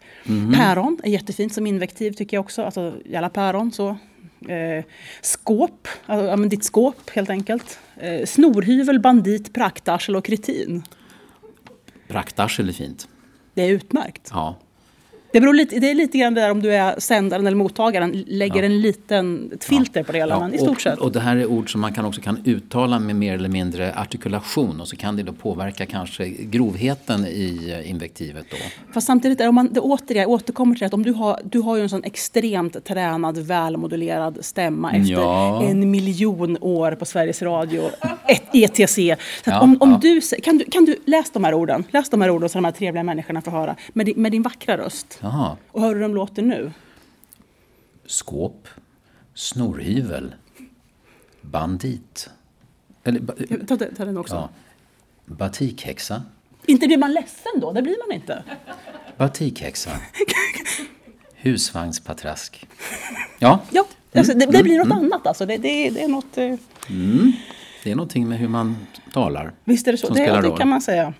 Päron 0.55 0.99
är 1.03 1.09
jättefint 1.09 1.53
som 1.53 1.67
invektiv 1.67 2.11
tycker 2.11 2.37
jag 2.37 2.41
också. 2.41 2.63
Alltså 2.63 2.93
jävla 3.05 3.29
päron 3.29 3.71
så. 3.71 3.97
Eh, 4.49 4.83
skåp, 5.21 5.87
alltså, 6.05 6.27
ja, 6.27 6.35
men 6.35 6.49
ditt 6.49 6.63
skåp 6.63 7.09
helt 7.09 7.29
enkelt. 7.29 7.79
Eh, 7.97 8.25
snorhyvel, 8.25 8.99
bandit, 8.99 9.53
praktarsel 9.53 10.15
och 10.15 10.25
kretin. 10.25 10.83
Praktarsel 12.07 12.69
är 12.69 12.73
fint. 12.73 13.07
Det 13.53 13.61
är 13.61 13.69
utmärkt. 13.69 14.29
Ja. 14.31 14.55
Det, 15.33 15.41
beror 15.41 15.53
lite, 15.53 15.79
det 15.79 15.89
är 15.91 15.95
lite 15.95 16.17
grann 16.17 16.33
där 16.33 16.51
om 16.51 16.61
du 16.61 16.73
är 16.73 16.99
sändaren 16.99 17.47
eller 17.47 17.57
mottagaren, 17.57 18.23
lägger 18.27 18.59
Ja. 18.59 18.63
en 18.65 18.81
liten 18.81 19.51
ett 19.53 19.63
filter 19.63 20.03
på 20.03 20.11
det 20.11 20.17
hela, 20.17 20.35
Ja, 20.35 20.39
men 20.39 20.53
i 20.53 20.57
stort 20.57 20.69
och, 20.75 20.81
sett. 20.81 20.99
Och 20.99 21.11
det 21.11 21.19
här 21.19 21.35
är 21.35 21.45
ord 21.45 21.71
som 21.71 21.81
man 21.81 21.93
kan 21.93 22.05
också 22.05 22.21
kan 22.21 22.41
uttala 22.45 22.99
med 22.99 23.15
mer 23.15 23.33
eller 23.33 23.49
mindre 23.49 23.95
artikulation 23.95 24.81
och 24.81 24.87
så 24.87 24.95
kan 24.95 25.15
det 25.15 25.23
då 25.23 25.33
påverka 25.33 25.85
kanske 25.85 26.27
grovheten 26.29 27.25
i 27.27 27.71
eh, 27.83 27.89
invektivet 27.89 28.45
då. 28.51 28.57
Fast 28.93 29.07
samtidigt, 29.07 29.41
är 29.41 29.47
om 29.49 29.55
man, 29.55 29.69
det 29.73 29.79
återigen, 29.79 30.27
återkommer 30.29 30.75
till 30.75 30.85
att 30.87 30.93
om 30.93 31.03
du 31.03 31.11
har, 31.11 31.39
du 31.43 31.59
har 31.59 31.75
ju 31.77 31.83
en 31.83 31.89
sån 31.89 32.03
extremt 32.03 32.85
tränad, 32.85 33.37
välmodulerad 33.37 34.37
stämma 34.41 34.91
efter 34.91 35.11
Ja. 35.13 35.63
en 35.63 35.91
miljon 35.91 36.57
år 36.61 36.91
på 36.91 37.05
Sveriges 37.05 37.41
Radio, 37.41 37.81
ett 38.27 38.43
ETC. 38.53 38.95
Så 38.95 39.49
Ja, 39.49 39.61
om, 39.61 39.77
om 39.79 39.91
ja. 39.91 39.99
du, 40.01 40.21
kan, 40.43 40.57
du, 40.57 40.65
kan 40.65 40.85
du 40.85 40.95
läs 41.05 41.31
de 41.31 41.43
här 41.43 41.53
orden, 41.53 41.83
läs 41.91 42.09
de 42.09 42.21
här 42.21 42.29
orden 42.29 42.49
så 42.49 42.57
de 42.57 42.65
här 42.65 42.71
trevliga 42.71 43.03
människorna 43.03 43.41
får 43.41 43.51
höra, 43.51 43.75
med 43.93 44.05
din, 44.05 44.21
med 44.21 44.31
din 44.31 44.41
vackra 44.41 44.77
röst. 44.77 45.19
Jaha. 45.23 45.57
Och 45.71 45.81
hör 45.81 45.95
hur 45.95 46.01
de 46.01 46.15
låter 46.15 46.41
nu. 46.41 46.71
Skåp. 48.05 48.67
Snorhyvel. 49.33 50.35
Bandit. 51.41 52.29
Eller, 53.03 53.19
Ta, 53.67 53.77
ta, 53.77 53.85
ta 53.97 54.05
den 54.05 54.17
också. 54.17 54.35
ja. 54.35 54.49
Batikhäxa. 55.25 56.23
Inte 56.65 56.87
blir 56.87 56.97
man 56.97 57.13
ledsen 57.13 57.51
då, 57.61 57.71
det 57.71 57.81
blir 57.81 58.07
man 58.07 58.15
inte. 58.15 58.43
Batikhäxa. 59.17 59.91
Husvagnspatrask. 61.35 62.67
Ja, 63.39 63.59
Ja, 63.71 63.85
alltså, 64.15 64.33
det, 64.33 64.45
det 64.45 64.63
blir 64.63 64.77
något 64.85 64.97
annat 64.97 65.27
alltså. 65.27 65.45
Det, 65.45 65.57
det, 65.57 65.89
det 65.89 66.03
är 66.03 66.07
något... 66.07 66.37
Eh, 66.37 66.55
det 67.83 67.91
är 67.91 67.95
någonting 67.95 68.29
med 68.29 68.37
hur 68.39 68.47
man 68.47 68.77
talar. 69.13 69.51
visst 69.63 69.87
är 69.87 69.91
det 69.91 69.97
så? 69.97 70.13
Det, 70.13 70.41
det 70.41 70.57
kan 70.57 70.67
man 70.69 70.81
säga. 70.81 71.13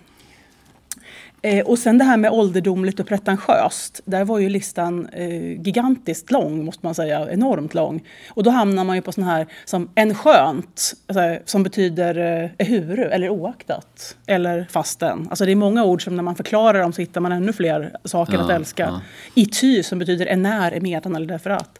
Eh, 1.44 1.64
och 1.64 1.78
sen 1.78 1.98
det 1.98 2.04
här 2.04 2.16
med 2.16 2.30
ålderdomligt 2.30 3.00
och 3.00 3.06
pretentiöst. 3.06 4.00
Där 4.04 4.24
var 4.24 4.38
ju 4.38 4.48
listan 4.48 5.08
eh, 5.12 5.60
gigantiskt 5.60 6.30
lång, 6.30 6.64
måste 6.64 6.86
man 6.86 6.94
säga. 6.94 7.28
Enormt 7.30 7.74
lång. 7.74 8.04
Och 8.28 8.42
då 8.42 8.50
hamnar 8.50 8.84
man 8.84 8.96
ju 8.96 9.02
på 9.02 9.12
sån 9.12 9.24
här 9.24 9.46
som 9.64 9.88
en 9.94 10.14
skönt, 10.14 10.94
alltså, 11.06 11.44
som 11.44 11.62
betyder 11.62 12.42
eh, 12.42 12.50
ehuru, 12.58 13.02
eller 13.04 13.28
oaktat, 13.28 14.16
eller 14.26 14.66
fasten. 14.70 15.26
Alltså 15.30 15.44
det 15.44 15.52
är 15.52 15.56
många 15.56 15.84
ord 15.84 16.04
som 16.04 16.16
när 16.16 16.22
man 16.22 16.36
förklarar 16.36 16.80
dem 16.80 16.92
så 16.92 17.00
hittar 17.00 17.20
man 17.20 17.32
ännu 17.32 17.52
fler 17.52 17.96
saker 18.04 18.34
Ja, 18.34 18.40
att 18.40 18.50
älska. 18.50 18.82
ja. 18.82 19.00
I 19.34 19.46
ty 19.46 19.82
som 19.82 19.98
betyder 19.98 20.26
enär, 20.26 20.72
emedan 20.72 21.16
eller 21.16 21.26
därför 21.26 21.50
att. 21.50 21.78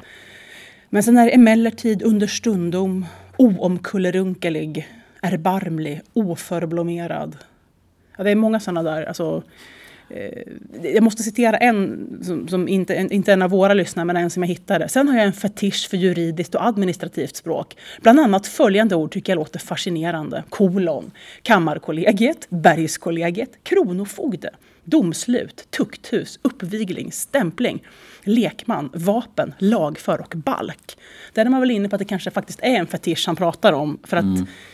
Men 0.90 1.02
sen 1.02 1.16
är 1.16 1.24
det 1.24 1.34
emellertid 1.34 2.02
understundom 2.02 3.06
oomkullerunkelig, 3.36 4.88
erbarmlig, 5.22 6.00
oförblommerad. 6.12 7.36
Ja, 8.16 8.24
det 8.24 8.30
är 8.30 8.34
många 8.34 8.60
sådana 8.60 8.82
där. 8.82 9.02
Alltså, 9.02 9.42
eh, 10.10 10.42
jag 10.82 11.02
måste 11.02 11.22
citera 11.22 11.56
en 11.56 12.08
som, 12.22 12.48
som 12.48 12.68
inte, 12.68 12.94
en, 12.94 13.12
inte 13.12 13.32
en 13.32 13.42
av 13.42 13.50
våra 13.50 13.74
lyssnare, 13.74 14.04
men 14.04 14.16
en 14.16 14.30
som 14.30 14.42
jag 14.42 14.48
hittade. 14.48 14.88
Sen 14.88 15.08
har 15.08 15.16
jag 15.16 15.26
en 15.26 15.32
fetisch 15.32 15.88
för 15.90 15.96
juridiskt 15.96 16.54
och 16.54 16.66
administrativt 16.66 17.36
språk. 17.36 17.76
Bland 18.02 18.20
annat 18.20 18.46
följande 18.46 18.94
ord 18.96 19.12
tycker 19.12 19.32
jag 19.32 19.36
låter 19.36 19.58
fascinerande. 19.58 20.44
Kolon, 20.48 21.10
Kammarkollegiet, 21.42 22.46
Bergskollegiet, 22.50 23.50
Kronofogde, 23.62 24.50
domslut, 24.84 25.66
tukthus, 25.70 26.38
uppvigling, 26.42 27.12
stämpling, 27.12 27.82
lekman, 28.24 28.90
vapen, 28.94 29.54
lagför 29.58 30.20
och 30.20 30.32
balk. 30.36 30.96
Där 31.32 31.46
är 31.46 31.50
man 31.50 31.60
väl 31.60 31.70
inne 31.70 31.88
på 31.88 31.96
att 31.96 31.98
det 31.98 32.04
kanske 32.04 32.30
faktiskt 32.30 32.60
är 32.62 32.76
en 32.76 32.86
fetisch 32.86 33.24
han 33.26 33.36
pratar 33.36 33.72
om. 33.72 33.98
För 34.04 34.16
att, 34.16 34.24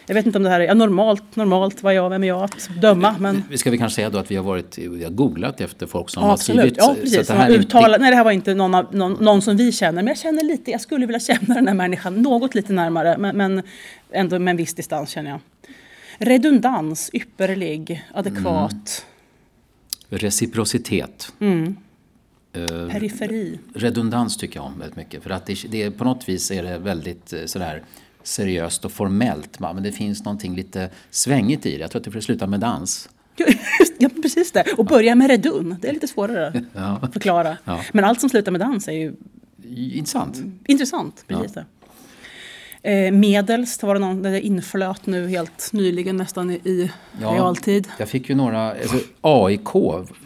Jag 0.06 0.14
vet 0.14 0.26
inte 0.26 0.38
om 0.38 0.42
det 0.44 0.50
här 0.50 0.60
är 0.60 0.64
ja, 0.64 0.74
normalt, 0.74 1.36
normalt, 1.36 1.82
vad 1.82 1.92
är 1.92 1.96
jag, 1.96 2.10
vem 2.10 2.24
är 2.24 2.28
jag 2.28 2.42
att 2.44 2.68
döma? 2.82 3.14
Men, 3.18 3.42
Vi 3.50 3.58
ska 3.58 3.70
vi 3.70 3.78
kanske 3.78 3.96
säga 3.96 4.10
då 4.10 4.18
att 4.18 4.30
vi 4.30 4.36
har 4.36 4.44
varit, 4.44 4.78
vi 4.78 5.04
har 5.04 5.10
googlat 5.10 5.60
efter 5.60 5.86
folk 5.86 6.10
som 6.10 6.20
Ja, 6.22 6.26
har 6.26 6.32
absolut. 6.34 6.60
skrivit. 6.60 6.78
Ja, 6.78 6.94
precis. 7.00 7.26
Så 7.26 7.32
det 7.32 7.38
här 7.38 7.50
är 7.50 7.56
inte- 7.56 7.98
nej, 7.98 8.10
det 8.10 8.16
här 8.16 8.24
var 8.24 8.30
inte 8.30 8.54
någon, 8.54 8.74
av, 8.74 8.94
någon, 8.94 9.12
någon 9.12 9.42
som 9.42 9.56
vi 9.56 9.72
känner, 9.72 9.92
men 10.02 10.06
jag 10.06 10.18
känner 10.18 10.42
lite, 10.44 10.70
jag 10.70 10.80
skulle 10.80 11.06
vilja 11.06 11.20
känna 11.20 11.54
den 11.54 11.68
här 11.68 11.74
människan 11.74 12.14
något 12.22 12.54
lite 12.54 12.72
närmare, 12.72 13.18
men, 13.18 13.36
men 13.36 13.62
ändå 14.12 14.38
med 14.38 14.50
en 14.52 14.56
viss 14.56 14.74
distans 14.74 15.10
känner 15.10 15.30
jag. 15.30 15.40
Redundans, 16.18 17.10
ypperlig, 17.12 18.04
adekvat, 18.14 19.06
Reciprocitet. 20.08 21.32
Mm. 21.40 21.76
Eh, 22.52 22.88
periferi. 22.88 23.58
redundans 23.74 24.36
tycker 24.36 24.56
jag 24.58 24.66
om 24.66 24.78
väldigt 24.78 24.96
mycket. 24.96 25.22
För 25.22 25.30
att 25.30 25.46
det, 25.46 25.54
det 25.70 25.90
på 25.90 26.04
något 26.04 26.28
vis 26.28 26.50
är 26.50 26.62
det 26.62 26.78
väldigt 26.78 27.32
eh, 27.32 27.44
sådär 27.46 27.82
seriöst 28.22 28.84
och 28.84 28.92
formellt. 28.92 29.58
Men 29.60 29.82
det 29.82 29.92
finns 29.92 30.24
någonting 30.24 30.56
lite 30.56 30.90
svängigt 31.10 31.66
i 31.66 31.70
det. 31.74 31.80
Jag 31.80 31.90
tror 31.90 32.00
att 32.00 32.04
det 32.04 32.10
får 32.10 32.20
sluta 32.20 32.46
med 32.46 32.60
dans. 32.60 33.08
ja, 33.98 34.08
precis 34.22 34.52
det. 34.52 34.64
Och 34.78 34.84
börja 34.84 35.14
med 35.14 35.30
redun, 35.30 35.76
det 35.80 35.88
är 35.88 35.92
lite 35.92 36.08
svårare 36.08 36.64
Ja. 36.74 36.98
att 37.02 37.12
förklara. 37.12 37.56
Ja. 37.64 37.80
Men 37.92 38.04
allt 38.04 38.20
som 38.20 38.28
slutar 38.30 38.52
med 38.52 38.60
dans 38.60 38.88
är 38.88 38.92
ju 38.92 39.14
Intressant. 39.94 40.42
intressant. 40.66 41.24
Precis 41.26 41.52
det. 41.52 41.64
Eh, 42.82 43.12
medels, 43.12 43.82
var 43.82 43.94
det 43.94 44.00
någon, 44.00 44.22
det 44.22 44.40
inflöt 44.40 45.06
nu 45.06 45.28
helt 45.28 45.72
nyligen 45.72 46.16
nästan 46.16 46.50
i, 46.50 46.54
i 46.54 46.90
Ja. 47.20 47.28
realtid. 47.30 47.88
Jag 47.98 48.08
fick 48.08 48.28
ju 48.28 48.34
några, 48.34 48.70
alltså 48.70 48.96
AIK 49.20 49.74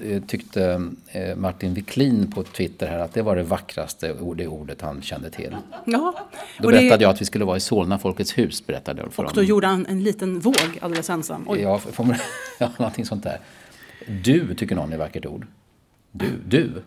eh, 0.04 0.22
tyckte 0.26 0.82
eh, 1.08 1.36
Martin 1.36 1.74
Wiklin 1.74 2.30
på 2.30 2.42
Twitter 2.42 2.86
här 2.86 2.98
att 2.98 3.12
det 3.14 3.22
var 3.22 3.36
det 3.36 3.42
vackraste 3.42 4.14
det 4.36 4.46
ordet 4.46 4.80
han 4.80 5.02
kände 5.02 5.30
till. 5.30 5.56
Ja. 5.84 6.14
Då 6.58 6.66
Och 6.66 6.72
det- 6.72 6.78
berättade 6.78 7.02
jag 7.04 7.10
att 7.10 7.20
vi 7.20 7.24
skulle 7.24 7.44
vara 7.44 7.56
i 7.56 7.60
Solna 7.60 7.98
Folkets 7.98 8.38
hus, 8.38 8.66
berättade 8.66 9.02
jag 9.02 9.12
för 9.12 9.22
Och 9.24 9.30
då 9.34 9.40
honom. 9.40 9.48
gjorde 9.48 9.66
han 9.66 9.86
en 9.86 10.02
liten 10.02 10.40
våg 10.40 10.78
alldeles 10.80 11.10
ensam. 11.10 11.44
Oj. 11.48 11.60
Ja, 11.60 11.78
får 11.78 12.04
man, 12.04 12.16
ja, 12.58 12.70
någonting 12.78 13.04
sånt 13.04 13.22
där. 13.22 13.38
Du 14.24 14.54
tycker 14.54 14.74
någon 14.74 14.92
är 14.92 14.96
vackert 14.98 15.26
ord. 15.26 15.46
Du, 16.12 16.26
du. 16.48 16.82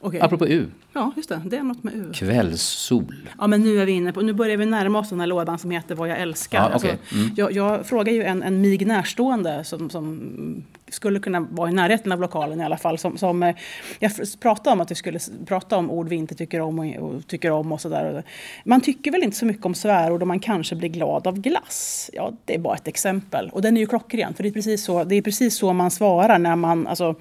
Okej. 0.00 0.20
Apropå 0.20 0.46
U. 0.46 0.66
Ja, 0.92 1.12
just 1.16 1.28
det. 1.28 1.42
Det 1.46 1.56
är 1.56 1.62
något 1.62 1.84
med 1.84 1.94
U. 1.94 2.10
Kvällssol. 2.14 3.28
Ja, 3.38 3.46
men 3.46 3.62
nu 3.62 3.80
är 3.80 3.86
vi 3.86 3.92
inne 3.92 4.12
på, 4.12 4.20
nu 4.20 4.32
börjar 4.32 4.56
vi 4.56 4.66
närma 4.66 4.98
oss 4.98 5.08
den 5.08 5.20
här 5.20 5.26
lådan 5.26 5.58
som 5.58 5.70
heter 5.70 5.94
Vad 5.94 6.08
jag 6.08 6.20
älskar. 6.20 6.70
Ja, 6.70 6.76
okej. 6.76 6.98
Mm. 7.12 7.30
jag, 7.36 7.52
jag 7.52 7.86
frågar 7.86 8.12
ju 8.12 8.22
en, 8.22 8.42
en 8.42 8.60
mig 8.60 8.86
närstående 8.86 9.64
som, 9.64 9.90
som 9.90 10.64
skulle 10.88 11.20
kunna 11.20 11.40
vara 11.40 11.70
i 11.70 11.72
närheten 11.72 12.12
av 12.12 12.20
lokalen 12.20 12.60
i 12.60 12.64
alla 12.64 12.76
fall. 12.76 12.98
Som, 12.98 13.18
som, 13.18 13.42
eh, 13.42 13.56
jag 13.98 14.12
pratade 14.40 14.74
om 14.74 14.80
att 14.80 14.90
vi 14.90 14.94
skulle 14.94 15.18
prata 15.46 15.76
om 15.76 15.90
ord 15.90 16.08
vi 16.08 16.16
inte 16.16 16.34
tycker 16.34 16.60
om 16.60 16.78
och, 16.78 16.96
och 16.96 17.26
tycker 17.26 17.50
om 17.50 17.72
och 17.72 17.80
sådär. 17.80 18.24
Man 18.64 18.80
tycker 18.80 19.10
väl 19.10 19.22
inte 19.22 19.36
så 19.36 19.46
mycket 19.46 19.66
om 19.66 19.74
svärord 19.74 20.22
och 20.22 20.28
man 20.28 20.40
kanske 20.40 20.76
blir 20.76 20.88
glad 20.88 21.26
av 21.26 21.40
glass. 21.40 22.10
Ja, 22.12 22.32
det 22.44 22.54
är 22.54 22.58
bara 22.58 22.74
ett 22.74 22.88
exempel. 22.88 23.50
Och 23.52 23.62
den 23.62 23.76
är 23.76 23.80
ju 23.80 23.86
klockren, 23.86 24.34
för 24.34 24.42
det 24.42 24.48
är 24.48 24.52
precis 24.52 24.84
så, 24.84 25.04
det 25.04 25.14
är 25.14 25.22
precis 25.22 25.56
så 25.56 25.72
man 25.72 25.90
svarar 25.90 26.38
när 26.38 26.56
man... 26.56 26.86
Alltså, 26.86 27.14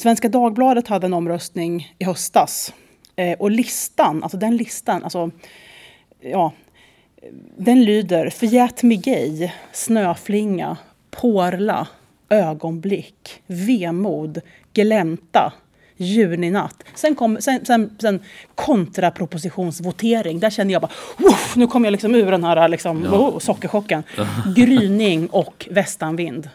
Svenska 0.00 0.28
Dagbladet 0.28 0.88
hade 0.88 1.06
en 1.06 1.14
omröstning 1.14 1.94
i 1.98 2.04
höstas. 2.04 2.74
Eh, 3.16 3.38
och 3.38 3.50
listan, 3.50 4.22
alltså 4.22 4.38
den 4.38 4.56
listan, 4.56 5.04
alltså 5.04 5.30
ja, 6.20 6.52
den 7.56 7.84
lyder 7.84 8.30
Förgät 8.30 8.82
mig 8.82 8.96
gay, 8.96 9.50
Snöflinga, 9.72 10.76
Porla, 11.10 11.88
Ögonblick, 12.28 13.42
Vemod, 13.46 14.40
Glänta, 14.72 15.52
Juninatt. 15.96 16.84
Sen 16.94 17.14
kom 17.14 17.36
sen, 17.40 17.64
sen, 17.64 17.96
sen 18.00 18.20
kontrapropositionsvotering. 18.54 20.40
Där 20.40 20.50
kände 20.50 20.72
jag 20.72 20.82
bara, 20.82 20.92
nu 21.56 21.66
kom 21.66 21.84
jag 21.84 21.92
liksom 21.92 22.14
ur 22.14 22.30
den 22.30 22.44
här 22.44 22.68
liksom, 22.68 23.04
oh, 23.04 23.38
sockerchocken. 23.38 24.02
Gryning 24.56 25.26
och 25.26 25.68
västanvind. 25.70 26.48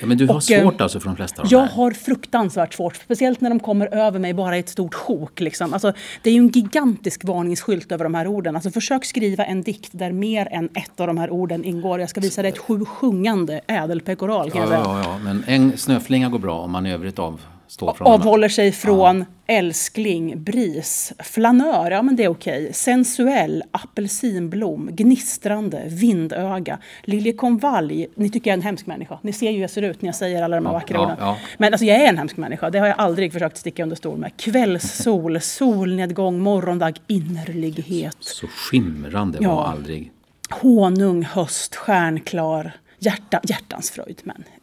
Ja, 0.00 0.06
men 0.06 0.18
du 0.18 0.26
har 0.26 0.34
Och, 0.34 0.50
eh, 0.50 0.62
svårt 0.62 0.80
alltså 0.80 1.00
för 1.00 1.06
de 1.06 1.16
flesta 1.16 1.42
av 1.42 1.48
de 1.48 1.54
Jag 1.54 1.60
här. 1.60 1.68
har 1.68 1.90
fruktansvärt 1.90 2.74
svårt, 2.74 2.96
speciellt 2.96 3.40
när 3.40 3.50
de 3.50 3.60
kommer 3.60 3.94
över 3.94 4.18
mig 4.18 4.34
bara 4.34 4.56
i 4.56 4.60
ett 4.60 4.68
stort 4.68 4.94
sjok. 4.94 5.40
Liksom. 5.40 5.72
Alltså, 5.72 5.92
det 6.22 6.30
är 6.30 6.34
ju 6.34 6.38
en 6.40 6.48
gigantisk 6.48 7.24
varningsskylt 7.24 7.92
över 7.92 8.04
de 8.04 8.14
här 8.14 8.26
orden. 8.26 8.54
Alltså, 8.54 8.70
försök 8.70 9.04
skriva 9.04 9.44
en 9.44 9.62
dikt 9.62 9.88
där 9.92 10.12
mer 10.12 10.48
än 10.50 10.64
ett 10.74 11.00
av 11.00 11.06
de 11.06 11.18
här 11.18 11.30
orden 11.30 11.64
ingår. 11.64 12.00
Jag 12.00 12.10
ska 12.10 12.20
visa 12.20 12.42
dig 12.42 12.48
ett 12.52 12.58
sjusjungande 12.58 13.60
ädelpekoral. 13.66 14.50
Kan 14.50 14.62
Ja, 14.62 14.68
ja, 14.72 15.00
ja, 15.04 15.18
men 15.24 15.44
en 15.46 15.76
snöflinga 15.78 16.28
går 16.28 16.38
bra 16.38 16.58
om 16.60 16.70
man 16.70 16.86
i 16.86 16.92
övrigt 16.92 17.18
avstår 17.66 17.94
från 17.94 18.06
Avhåller 18.06 18.48
sig 18.48 18.72
från 18.72 19.24
älskling, 19.46 20.42
bris, 20.42 21.12
flanör, 21.18 21.90
ja 21.90 22.02
men 22.02 22.16
det 22.16 22.24
är 22.24 22.28
okej. 22.28 22.72
Sensuell, 22.72 23.62
apelsinblom, 23.70 24.88
gnistrande, 24.92 25.82
vindöga, 25.86 26.78
liljekonvalj. 27.04 28.06
Ni 28.14 28.30
tycker 28.30 28.50
jag 28.50 28.52
är 28.52 28.58
en 28.58 28.62
hemsk 28.62 28.86
människa. 28.86 29.18
Ni 29.22 29.32
ser 29.32 29.46
ju 29.50 29.52
hur 29.54 29.60
jag 29.60 29.70
ser 29.70 29.82
ut 29.82 30.02
när 30.02 30.08
jag 30.08 30.14
säger 30.16 30.42
alla 30.42 30.56
de 30.56 30.66
här 30.66 30.72
Ja, 30.72 30.78
vackra 30.78 30.96
ja, 30.96 31.02
orden. 31.04 31.16
ja. 31.20 31.36
Men 31.58 31.72
alltså 31.72 31.84
jag 31.84 31.96
är 32.02 32.08
en 32.08 32.18
hemsk 32.18 32.36
människa. 32.36 32.70
Det 32.70 32.78
har 32.78 32.86
jag 32.86 32.98
aldrig 32.98 33.32
försökt 33.32 33.56
sticka 33.56 33.82
under 33.82 33.96
stol 33.96 34.18
med. 34.18 34.36
Kvällssol, 34.36 35.40
solnedgång, 35.40 36.38
morgondag, 36.38 36.92
innerlighet. 37.06 38.16
Så 38.20 38.46
skimrande 38.46 39.38
Ja. 39.40 39.54
var 39.54 39.64
aldrig... 39.64 40.12
Honung, 40.50 41.22
höst, 41.24 41.74
stjärnklar, 41.76 42.72
hjärta, 42.98 43.40
hjärtans 43.44 43.90
fröjd. 43.90 44.20
Men 44.24 44.44
ja, 44.46 44.55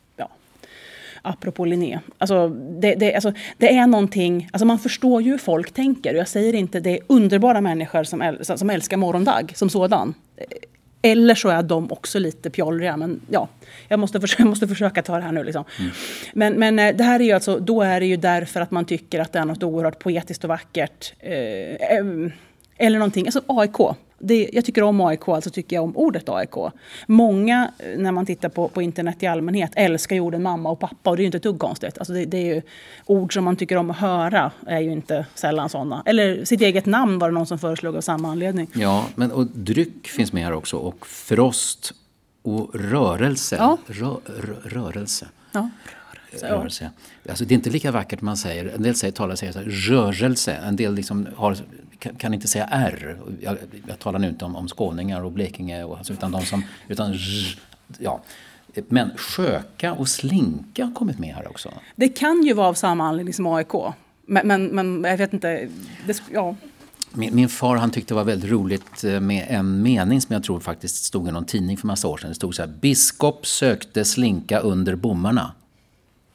apropå 1.23 1.65
Linné. 1.65 1.99
Alltså, 2.17 2.49
det, 2.49 2.95
det, 2.95 3.15
alltså, 3.15 3.33
det 3.57 3.77
är 3.77 3.88
någonting, 3.88 4.49
alltså 4.53 4.65
man 4.65 4.79
förstår 4.79 5.21
ju 5.21 5.31
hur 5.31 5.38
folk 5.38 5.71
tänker. 5.71 6.13
Jag 6.13 6.27
säger 6.27 6.55
inte 6.55 6.79
det 6.79 6.89
är 6.89 6.99
underbara 7.07 7.62
människor 7.62 8.03
som, 8.03 8.21
äl, 8.21 8.45
som 8.45 8.69
älskar 8.69 8.97
morgondag 8.97 9.51
som 9.55 9.69
sådan. 9.69 10.13
Eller 11.01 11.36
så 11.36 11.49
är 11.49 11.63
de 11.63 11.91
också 11.91 12.19
lite 12.19 12.49
pjollriga. 12.49 12.97
Men 12.97 13.21
ja, 13.29 13.49
jag 13.88 13.99
måste, 13.99 14.21
försöka, 14.21 14.43
jag 14.43 14.49
måste 14.49 14.67
försöka 14.67 15.01
ta 15.01 15.15
det 15.15 15.23
här 15.23 15.31
nu. 15.31 15.43
Liksom. 15.43 15.63
Men, 16.33 16.53
men 16.53 16.79
eh, 16.79 16.95
det 16.95 17.03
här 17.03 17.19
är 17.19 17.23
ju 17.23 17.31
alltså, 17.31 17.59
då 17.59 17.81
är 17.81 17.99
det 17.99 18.05
ju 18.05 18.17
därför 18.17 18.62
att 18.62 18.71
man 18.71 18.86
tycker 18.86 19.19
att 19.19 19.33
det 19.33 19.39
är 19.39 19.45
något 19.45 19.63
oerhört 19.63 19.99
poetiskt 19.99 20.43
och 20.43 20.47
vackert. 20.47 21.13
Eh, 21.19 21.97
em, 21.97 22.31
eller 22.77 22.99
någonting, 22.99 23.27
alltså 23.27 23.41
AIK. 23.47 23.77
Det, 24.25 24.49
jag 24.53 24.65
tycker 24.65 24.83
om 24.83 25.01
AIK, 25.01 25.27
alltså 25.27 25.49
tycker 25.49 25.75
jag 25.75 25.83
om 25.83 25.97
ordet 25.97 26.29
AIK. 26.29 26.73
Många, 27.07 27.71
eh, 27.77 27.99
när 27.99 28.12
man 28.12 28.25
tittar 28.25 28.49
på, 28.49 28.67
på 28.67 28.81
internet 28.81 29.23
i 29.23 29.27
allmänhet, 29.27 29.71
älskar 29.75 30.15
ju 30.15 30.21
orden 30.21 30.43
mamma 30.43 30.69
och 30.69 30.79
pappa 30.79 31.09
och 31.09 31.17
det 31.17 31.19
är 31.19 31.23
ju 31.23 31.25
inte 31.25 31.38
ett 31.38 31.43
dugg 31.43 31.59
konstigt. 31.59 31.97
Alltså 31.97 32.13
det, 32.13 32.25
det 32.25 32.38
är 32.38 32.55
ju 32.55 32.62
ord 33.05 33.33
som 33.33 33.43
man 33.43 33.55
tycker 33.55 33.75
om 33.75 33.89
att 33.89 33.97
höra, 33.97 34.51
är 34.67 34.79
ju 34.79 34.91
inte 34.91 35.25
sällan 35.36 35.69
sådana. 35.69 36.03
Eller 36.05 36.45
sitt 36.45 36.62
eget 36.62 36.86
namn 36.86 37.19
var 37.19 37.29
det 37.29 37.33
någon 37.33 37.47
som 37.47 37.59
föreslog 37.59 37.95
av 37.95 38.01
samma 38.01 38.31
anledning. 38.31 38.67
Ja, 38.73 39.05
men 39.15 39.31
och 39.31 39.45
dryck 39.45 40.07
finns 40.07 40.33
med 40.33 40.43
här 40.43 40.53
också 40.53 40.77
och 40.77 41.07
frost 41.07 41.93
och 42.41 42.75
rörelse. 42.75 43.55
Ja. 43.59 43.77
Rö, 43.88 44.15
rö, 44.25 44.55
rörelse. 44.63 45.27
Ja. 45.51 45.69
Så, 46.39 46.46
ja. 46.46 46.52
rörelse. 46.52 46.91
Alltså, 47.30 47.46
det 47.46 47.54
är 47.54 47.56
inte 47.56 47.69
lika 47.69 47.91
vackert 47.91 48.22
man 48.22 48.38
säger. 48.38 48.65
En 48.65 48.84
del 48.84 48.96
säger, 48.96 49.12
talar 49.12 49.36
säger 49.36 49.54
så 49.54 49.60
här, 49.60 49.65
rörelse. 49.65 50.54
En 50.54 50.76
del 50.76 50.93
liksom 50.93 51.28
har, 51.36 51.58
kan, 52.00 52.15
kan 52.15 52.34
inte 52.34 52.48
säga 52.48 52.65
R. 52.72 53.17
Jag, 53.41 53.58
jag 53.88 54.00
talar 54.00 54.19
nu 54.19 54.28
inte 54.28 54.46
om, 54.46 54.56
om 54.56 54.67
skåningar 54.67 55.24
och 55.24 55.32
Blekinge, 55.32 55.84
och, 55.84 55.98
alltså, 55.98 56.13
utan 56.13 56.32
de 56.32 56.46
som... 56.46 56.63
Utan, 56.88 57.15
ja. 58.00 58.22
Men 58.88 59.12
sköka 59.17 59.93
och 59.93 60.08
slinka 60.08 60.86
har 60.86 60.93
kommit 60.93 61.19
med 61.19 61.36
här 61.36 61.48
också. 61.48 61.69
Det 61.96 62.10
kan 62.10 62.43
ju 62.43 62.54
vara 62.54 62.67
av 62.67 62.74
samma 62.74 63.08
anledning 63.08 63.34
som 63.34 63.48
AIK. 63.48 63.74
Men, 64.26 64.48
men, 64.48 64.65
men 64.65 65.04
jag 65.04 65.17
vet 65.17 65.34
inte. 65.34 65.69
Det, 66.06 66.22
ja. 66.32 66.56
Min, 67.12 67.36
min 67.36 67.50
far 67.50 67.76
han 67.76 67.91
tyckte 67.91 68.13
det 68.13 68.15
var 68.15 68.24
väldigt 68.24 68.52
roligt 68.52 69.04
eh, 69.04 69.19
med 69.19 69.46
en 69.50 69.82
mening 69.82 70.22
som 70.22 70.34
jag 70.34 70.43
tror 70.43 70.60
faktiskt 70.60 71.04
stod 71.04 71.28
i 71.28 71.32
någon 71.32 71.46
tidning 71.46 71.78
för 71.78 71.88
massa 71.88 72.08
år 72.08 72.17
sedan. 72.17 72.30
Det 72.30 72.36
stod 72.36 72.56
så 72.56 72.62
här, 72.62 72.69
biskop 72.69 73.48
sökte 73.48 74.06
slinka 74.06 74.60
under 74.60 74.96
bommarna. 74.96 75.52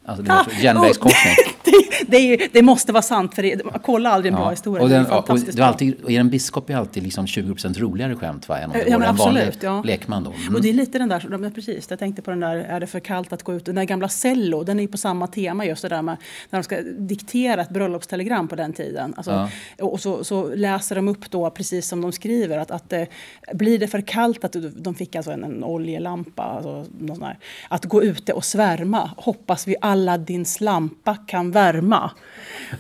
Alltså 0.09 0.23
det, 0.23 0.31
är 0.59 0.63
järnvägskorsning. 0.63 1.35
det, 1.65 1.88
det, 2.07 2.19
ju- 2.19 2.49
det 2.53 2.63
måste 2.63 2.93
vara 2.93 3.03
sant, 3.03 3.35
för 3.35 3.43
det, 3.43 3.63
kolla 3.83 4.11
aldrig 4.11 4.33
en 4.33 4.39
bra 4.39 4.51
historia. 4.51 4.83
Och, 4.83 4.89
det 4.89 4.97
är 4.97 5.03
den, 5.03 5.13
och, 5.13 5.39
det 5.41 5.49
är 5.49 5.57
bra. 5.57 5.65
alltid, 5.65 6.05
och 6.05 6.11
en 6.11 6.31
biskop 6.31 6.71
är 6.71 6.77
alltid 6.77 7.03
liksom 7.03 7.27
20% 7.27 7.79
roligare 7.81 8.17
skämt 8.17 8.49
va, 8.49 8.59
än 8.59 8.65
om 8.71 8.73
det 8.73 8.85
Ja, 8.89 8.97
vore 8.99 9.07
en 9.09 9.17
vanlig 9.17 9.43
ja. 9.61 9.83
lekman. 9.85 10.25
Då. 10.25 10.33
Mm. 10.33 10.55
Och 10.55 10.63
det 10.63 10.69
är 10.69 10.73
lite 10.73 10.99
den 10.99 11.09
där, 11.09 11.27
ja, 11.43 11.51
precis, 11.55 11.87
jag 11.91 11.99
tänkte 11.99 12.23
på 12.23 12.31
den 12.31 12.41
där, 12.41 12.57
är 12.57 12.81
det 12.81 12.87
för 12.87 13.01
kallt 13.01 13.33
att 13.33 13.43
gå 13.43 13.55
ut? 13.55 13.65
Den 13.65 13.75
där 13.75 13.85
gamla 13.85 14.09
Cello, 14.09 14.65
den 14.65 14.79
är 14.79 14.83
ju 14.83 14.89
på 14.89 14.99
samma 14.99 15.27
tema 15.27 15.65
just 15.67 15.83
det 15.83 15.89
där 15.89 16.03
med 16.03 16.17
när 16.51 16.59
de 16.59 16.63
ska 16.63 16.81
diktera 16.99 17.63
ett 17.63 17.71
bröllopstelegram 17.71 18.49
på 18.49 18.57
den 18.57 18.73
tiden. 18.73 19.15
Alltså, 19.17 19.49
Och 19.79 19.99
och 19.99 20.03
så, 20.03 20.25
så 20.25 20.55
läser 20.55 20.97
de 20.97 21.09
upp 21.09 21.31
då, 21.31 21.51
precis 21.51 21.89
som 21.89 22.01
de 22.01 22.13
skriver, 22.13 22.59
att, 22.59 22.71
att 22.71 22.93
eh, 22.93 23.03
blir 23.55 23.79
det 23.79 23.89
för 23.89 24.01
kallt 24.01 24.45
att 24.45 24.57
de 24.77 24.95
fick 24.95 25.17
alltså 25.17 25.31
en, 25.31 25.45
en 25.45 25.65
oljelampa, 25.65 26.43
alltså, 26.43 26.85
någon 27.01 27.17
sån 27.17 27.25
här, 27.25 27.39
att 27.69 27.85
gå 27.85 28.03
ute 28.03 28.33
och 28.33 28.45
svärma, 28.45 29.11
hoppas 29.17 29.67
vi 29.69 29.77
alla 29.81 30.19
din 30.19 30.45
lampa 30.61 31.17
kan 31.17 31.51
värma. 31.51 31.88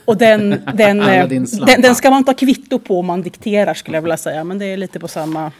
Och 0.04 0.16
den, 0.16 0.62
den, 0.74 1.00
eh, 1.00 1.28
den, 1.28 1.46
den 1.82 1.94
ska 1.94 2.10
man 2.10 2.24
ta 2.24 2.34
kvitto 2.34 2.78
på 2.78 3.00
om 3.00 3.06
man 3.06 3.22
dikterar 3.22 3.74
skulle 3.74 3.96
jag 3.96 4.02
vilja 4.02 4.16
säga, 4.16 4.44
men 4.44 4.58
det 4.58 4.66
är 4.66 4.76
lite 4.76 5.00
på 5.00 5.08
samma 5.08 5.52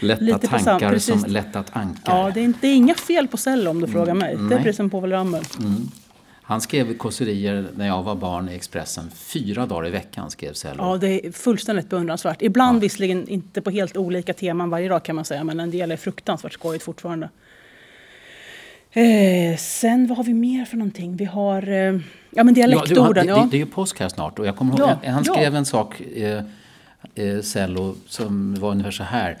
Lätta 0.00 0.24
lite 0.24 0.48
på 0.48 0.58
tankar 0.58 0.90
precis. 0.90 1.20
som 1.20 1.30
lättat 1.30 1.66
ankar. 1.72 2.16
Ja, 2.16 2.30
det 2.34 2.40
är, 2.40 2.44
inte, 2.44 2.58
det 2.60 2.66
är 2.66 2.74
inga 2.74 2.94
fel 2.94 3.28
på 3.28 3.36
Cello 3.36 3.70
om 3.70 3.80
du 3.80 3.86
frågar 3.86 4.14
mig. 4.14 4.36
Det 4.36 4.54
är 4.54 4.58
precis 4.58 4.76
som 4.76 4.90
Povel 4.90 5.10
Ramel. 5.10 5.42
Han 6.42 6.60
skrev 6.60 6.96
kåserier 6.96 7.66
när 7.76 7.86
jag 7.86 8.02
var 8.02 8.14
barn 8.14 8.48
i 8.48 8.54
Expressen. 8.54 9.10
Fyra 9.14 9.66
dagar 9.66 9.86
i 9.86 9.90
veckan 9.90 10.30
skrev 10.30 10.52
Cello. 10.52 10.76
Ja, 10.78 10.96
det 10.96 11.26
är 11.26 11.32
fullständigt 11.32 11.88
beundransvärt. 11.88 12.42
Ibland 12.42 12.80
visserligen 12.80 13.28
inte 13.28 13.62
på 13.62 13.70
helt 13.70 13.96
olika 13.96 14.32
teman 14.32 14.70
varje 14.70 14.88
dag 14.88 15.04
kan 15.04 15.16
man 15.16 15.24
säga, 15.24 15.44
men 15.44 15.60
en 15.60 15.70
del 15.70 15.92
är 15.92 15.96
fruktansvärt 15.96 16.52
skojigt 16.52 16.84
fortfarande. 16.84 17.28
Eh, 18.96 19.56
sen 19.56 20.06
vad 20.06 20.16
har 20.16 20.24
vi 20.24 20.34
mer 20.34 20.64
för 20.64 20.76
någonting? 20.76 21.16
Vi 21.16 21.24
har 21.24 21.68
eh, 21.68 21.76
ja, 22.30 22.44
men 22.44 22.48
Ja, 22.48 22.52
dialektorden. 22.52 23.26
du, 23.26 23.32
Ja, 23.32 23.42
det, 23.42 23.48
det 23.50 23.56
är 23.56 23.58
ju 23.58 23.66
påsk 23.66 24.00
här 24.00 24.08
snart 24.08 24.38
och 24.38 24.46
jag 24.46 24.56
kommer 24.56 24.78
ihåg, 24.78 24.90
Ja, 25.02 25.10
han 25.10 25.24
ja. 25.26 25.32
skrev 25.34 25.56
en 25.56 25.64
sak, 25.66 26.00
eh, 26.00 26.42
eh, 27.14 27.40
Cello, 27.42 27.94
som 28.06 28.54
var 28.54 28.70
ungefär 28.70 28.90
så 28.90 29.02
här. 29.02 29.38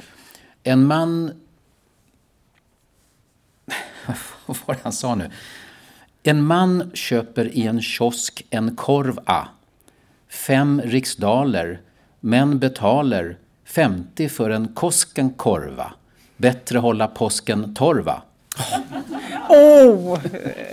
En 0.62 0.86
man... 0.86 1.32
Vad 4.46 4.56
var 4.66 4.74
det 4.74 4.80
han 4.82 4.92
sa 4.92 5.14
nu? 5.14 5.30
En 6.22 6.42
man 6.42 6.90
köper 6.94 7.44
i 7.56 7.66
en 7.66 7.82
kiosk 7.82 8.46
en 8.50 8.76
korv 8.76 9.18
a. 9.26 9.44
Fem 10.28 10.82
riksdaler, 10.84 11.80
men 12.20 12.58
betaler 12.58 13.36
50 13.64 14.28
för 14.28 14.50
en 14.50 14.68
Kosken 14.68 15.30
korva. 15.30 15.92
Bättre 16.36 16.78
hålla 16.78 17.06
påsken 17.08 17.74
torva. 17.74 18.22
Oh, 19.48 20.18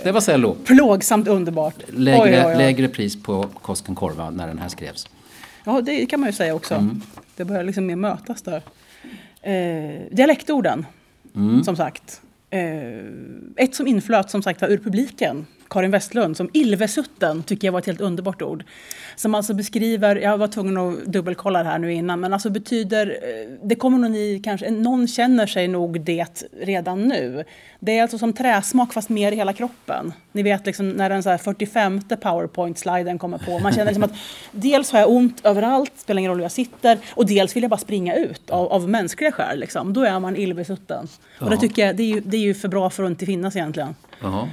Det 0.04 0.12
var 0.12 0.20
Cello. 0.20 0.54
plågsamt 0.64 1.28
underbart. 1.28 1.74
Lägre, 1.88 2.20
Oj, 2.22 2.30
oj, 2.30 2.42
oj. 2.46 2.56
lägre 2.56 2.88
pris 2.88 3.22
på 3.22 3.48
Kosken 3.62 3.94
korva 3.94 4.30
när 4.30 4.46
den 4.46 4.58
här 4.58 4.68
skrevs. 4.68 5.08
Ja, 5.64 5.80
det 5.80 6.06
kan 6.06 6.20
man 6.20 6.28
ju 6.28 6.32
säga 6.32 6.54
också. 6.54 6.74
Mm. 6.74 7.00
Det 7.36 7.44
börjar 7.44 7.64
liksom 7.64 7.86
mer 7.86 7.96
mötas 7.96 8.42
där. 8.42 8.62
Eh, 9.42 10.00
dialektorden, 10.10 10.86
Mm. 11.36 11.64
som 11.64 11.76
sagt. 11.76 12.20
Eh, 12.50 12.60
ett 13.56 13.74
som 13.74 13.86
inflöt 13.86 14.30
som 14.30 14.42
sagt 14.42 14.60
var 14.60 14.68
ur 14.68 14.78
publiken, 14.78 15.46
Karin 15.68 15.90
Westlund, 15.90 16.36
som 16.36 16.50
Ilvesutten 16.52 17.42
tycker 17.42 17.68
jag 17.68 17.72
var 17.72 17.78
ett 17.80 17.86
helt 17.86 18.00
underbart 18.00 18.42
ord. 18.42 18.64
Som 19.16 19.34
alltså 19.34 19.54
beskriver, 19.54 20.16
jag 20.16 20.38
var 20.38 20.48
tvungen 20.48 20.76
att 20.76 21.04
dubbelkolla 21.04 21.62
det 21.62 21.68
här 21.68 21.78
nu 21.78 21.92
innan, 21.92 22.20
men 22.20 22.32
alltså 22.32 22.50
betyder, 22.50 23.06
eh, 23.06 23.50
det 23.62 23.74
kommer 23.74 23.98
nog 23.98 24.10
ni 24.10 24.40
kanske, 24.44 24.70
någon 24.70 25.08
känner 25.08 25.46
sig 25.46 25.68
nog 25.68 26.00
det 26.00 26.44
redan 26.60 27.02
nu. 27.08 27.44
Det 27.80 27.98
är 27.98 28.02
alltså 28.02 28.18
som 28.18 28.32
träsmak 28.32 28.92
fast 28.92 29.08
mer 29.08 29.32
i 29.32 29.36
hela 29.36 29.52
kroppen. 29.52 30.12
Ni 30.32 30.42
vet 30.42 30.66
liksom 30.66 30.90
när 30.90 31.10
den 31.10 31.22
så 31.22 31.30
här 31.30 31.38
45 31.38 32.00
powerpoint-sliden 32.20 33.18
kommer 33.18 33.38
på. 33.38 33.58
Man 33.58 33.72
känner 33.72 33.86
liksom 33.86 34.02
att 34.04 34.12
dels 34.52 34.90
har 34.92 34.98
jag 35.00 35.10
ont 35.10 35.46
överallt, 35.46 35.92
spelar 35.96 36.18
ingen 36.18 36.28
roll 36.30 36.38
hur 36.38 36.44
jag 36.44 36.52
sitter, 36.52 36.98
och 37.14 37.26
dels 37.26 37.56
vill 37.56 37.62
jag 37.62 37.70
bara 37.70 37.78
springa 37.80 38.14
ut 38.16 38.50
av, 38.50 38.72
av 38.72 38.88
mänskliga 38.88 39.32
skäl. 39.32 39.60
Liksom. 39.60 39.92
Då 39.92 40.02
är 40.04 40.20
man 40.20 40.36
illbesutten. 40.36 41.08
Och 41.40 41.48
det 41.50 41.54
Ja. 41.54 41.60
tycker 41.60 41.86
jag, 41.86 41.96
det 41.96 42.02
är, 42.02 42.14
ju, 42.14 42.20
det 42.20 42.36
är 42.36 42.40
ju 42.40 42.54
för 42.54 42.68
bra 42.68 42.90
för 42.90 43.04
att 43.04 43.10
inte 43.10 43.26
finnas 43.26 43.56
egentligen. 43.56 43.94
Jaha. 44.22 44.48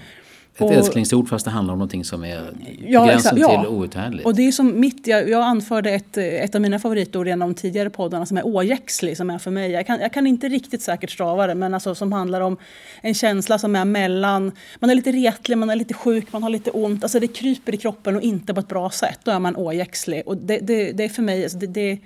Ett 0.61 0.71
Och- 0.71 0.77
älsklingsord 0.77 1.29
fast 1.29 1.45
det 1.45 1.51
handlar 1.51 1.73
om 1.73 1.79
någonting 1.79 2.05
som 2.05 2.23
är 2.23 2.43
Ja, 2.87 3.05
gränsen 3.05 3.37
exakt, 3.37 3.53
ja. 3.53 3.61
till 3.63 3.69
outhärdligt. 3.69 4.25
Och 4.25 4.35
det 4.35 4.47
är 4.47 4.51
som 4.51 4.79
mitt, 4.79 5.07
jag, 5.07 5.29
jag 5.29 5.41
anförde 5.43 5.91
ett, 5.91 6.17
ett 6.17 6.55
av 6.55 6.61
mina 6.61 6.79
favoritord 6.79 7.27
i 7.27 7.31
en 7.31 7.41
av 7.41 7.49
de 7.49 7.53
tidigare 7.55 7.89
poddarna 7.89 8.25
som 8.25 8.37
är 8.37 8.45
åjäxlig, 8.47 9.17
som 9.17 9.29
är 9.29 9.37
för 9.37 9.51
mig, 9.51 9.71
jag 9.71 9.87
kan, 9.87 9.99
jag 9.99 10.13
kan 10.13 10.27
inte 10.27 10.49
riktigt 10.49 10.81
säkert 10.81 11.11
stava 11.11 11.47
det, 11.47 11.55
men 11.55 11.73
alltså 11.73 11.95
som 11.95 12.11
handlar 12.11 12.41
om 12.41 12.57
en 13.01 13.13
känsla 13.13 13.59
som 13.59 13.75
är 13.75 13.85
mellan, 13.85 14.51
man 14.79 14.89
är 14.89 14.95
lite 14.95 15.11
retlig, 15.11 15.57
man 15.57 15.69
är 15.69 15.75
lite 15.75 15.93
sjuk, 15.93 16.33
man 16.33 16.43
har 16.43 16.49
lite 16.49 16.71
ont, 16.71 17.03
alltså 17.03 17.19
det 17.19 17.27
kryper 17.27 17.73
i 17.75 17.77
kroppen 17.77 18.15
och 18.15 18.21
inte 18.21 18.53
på 18.53 18.59
ett 18.59 18.67
bra 18.67 18.89
sätt, 18.89 19.19
då 19.23 19.31
är 19.31 19.39
man 19.39 19.55
åjäxlig. 19.55 20.23
Och 20.25 20.37
det, 20.37 20.57
det, 20.57 20.91
det 20.91 21.03
är 21.03 21.09
för 21.09 21.21
mig, 21.21 21.43
alltså 21.43 21.57
det, 21.57 21.67
det, 21.67 21.97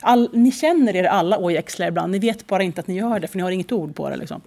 all, 0.00 0.28
ni 0.32 0.52
känner 0.52 0.96
er 0.96 1.04
alla 1.04 1.38
åjäxliga 1.38 1.88
ibland, 1.88 2.12
ni 2.12 2.18
vet 2.18 2.46
bara 2.46 2.62
inte 2.62 2.80
att 2.80 2.86
ni 2.86 2.94
gör 2.96 3.20
det, 3.20 3.26
för 3.26 3.36
ni 3.36 3.42
har 3.42 3.50
inget 3.50 3.72
ord 3.72 3.94
på 3.94 4.08
det. 4.08 4.16
Liksom. 4.16 4.40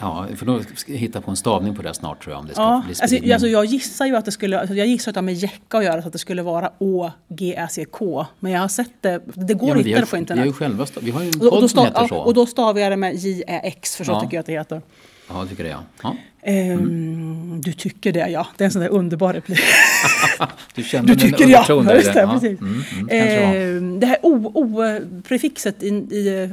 Ja, 0.00 0.26
för 0.36 0.46
då 0.46 0.60
ska 0.76 0.92
jag 0.92 0.98
hitta 0.98 1.20
på 1.20 1.30
en 1.30 1.36
stavning 1.36 1.74
på 1.76 1.82
det 1.82 1.94
snart 1.94 2.22
tror 2.22 2.32
jag 2.32 2.40
om 2.40 2.46
det 2.46 2.52
ska 2.52 2.62
Ja, 2.62 2.82
bli 2.86 2.94
alltså, 3.02 3.32
alltså 3.32 3.48
jag 3.48 3.64
gissar 3.64 4.06
ju 4.06 4.16
att 4.16 4.24
det 4.24 4.32
skulle, 4.32 4.60
alltså 4.60 4.74
jag 4.74 4.86
gissar 4.86 5.10
att 5.10 5.14
det 5.14 5.18
har 5.18 5.22
med 5.22 5.34
Jecka 5.34 5.78
att 5.78 5.84
göra 5.84 6.02
så 6.02 6.06
att 6.06 6.12
det 6.12 6.18
skulle 6.18 6.42
vara 6.42 6.70
Å, 6.78 7.10
G, 7.28 7.54
Ä, 7.58 7.68
C, 7.70 7.84
K. 7.90 8.26
Men 8.40 8.52
jag 8.52 8.60
har 8.60 8.68
sett 8.68 8.90
det, 9.00 9.20
det 9.34 9.54
går 9.54 9.68
ja, 9.68 9.74
vi, 9.74 9.82
hitta 9.82 10.00
det 10.00 10.06
på 10.06 10.16
ju- 10.16 10.24
vi 10.24 10.30
har 10.30 10.36
internet. 10.36 10.46
ju 10.46 10.52
själva 10.52 10.86
vi 11.00 11.10
har 11.10 11.22
ju 11.22 11.28
en 11.28 11.34
Och 11.34 11.40
podd 11.40 11.52
och, 11.52 11.60
då 11.60 11.68
som 11.68 11.84
heter 11.84 12.06
så. 12.08 12.14
ja, 12.14 12.18
och 12.24 12.34
då 12.34 12.46
stavar 12.46 12.80
jag 12.80 12.92
det 12.92 12.96
med 12.96 13.14
J, 13.16 13.42
Ä, 13.46 13.60
X, 13.64 13.96
för 13.96 14.04
så 14.04 14.12
Ja. 14.12 14.20
tycker 14.20 14.34
jag 14.36 14.40
att 14.40 14.46
det 14.46 14.52
heter. 14.52 14.82
Ja, 15.28 15.46
tycker 15.46 15.64
det 15.64 15.70
ja. 15.70 15.82
ja. 16.02 16.16
Ehm, 16.42 17.60
Du 17.60 17.72
tycker 17.72 18.12
det 18.12 18.28
ja, 18.28 18.46
det 18.56 18.64
är 18.64 18.66
en 18.66 18.72
sån 18.72 18.82
där 18.82 18.88
underbar 18.88 19.32
replik. 19.32 19.58
Du 20.74 20.82
känner 20.82 21.06
Du 21.06 21.12
en 21.12 21.18
tycker 21.18 21.48
ja, 21.48 21.58
underton 21.70 21.84
där 21.84 21.92
ja 21.92 21.96
just 21.98 22.14
det, 22.14 22.20
Ja, 22.20 22.32
precis. 22.32 22.60
Mm, 22.60 22.82
mm, 22.94 23.06
det. 23.06 23.16
Ehm, 23.18 24.00
det 24.00 24.06
här 24.06 24.18
o-prefixet 24.22 25.82
i, 25.82 25.88
i 25.88 26.50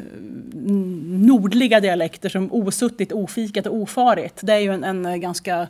nordliga 0.67 1.79
dialekter 1.79 2.29
som 2.29 2.53
osuttigt, 2.53 3.11
ofikat 3.11 3.67
och 3.67 3.75
ofarigt. 3.75 4.39
Det 4.41 4.53
är 4.53 4.59
ju 4.59 4.73
en, 4.73 4.83
en 4.83 5.05
eh, 5.05 5.15
ganska, 5.15 5.67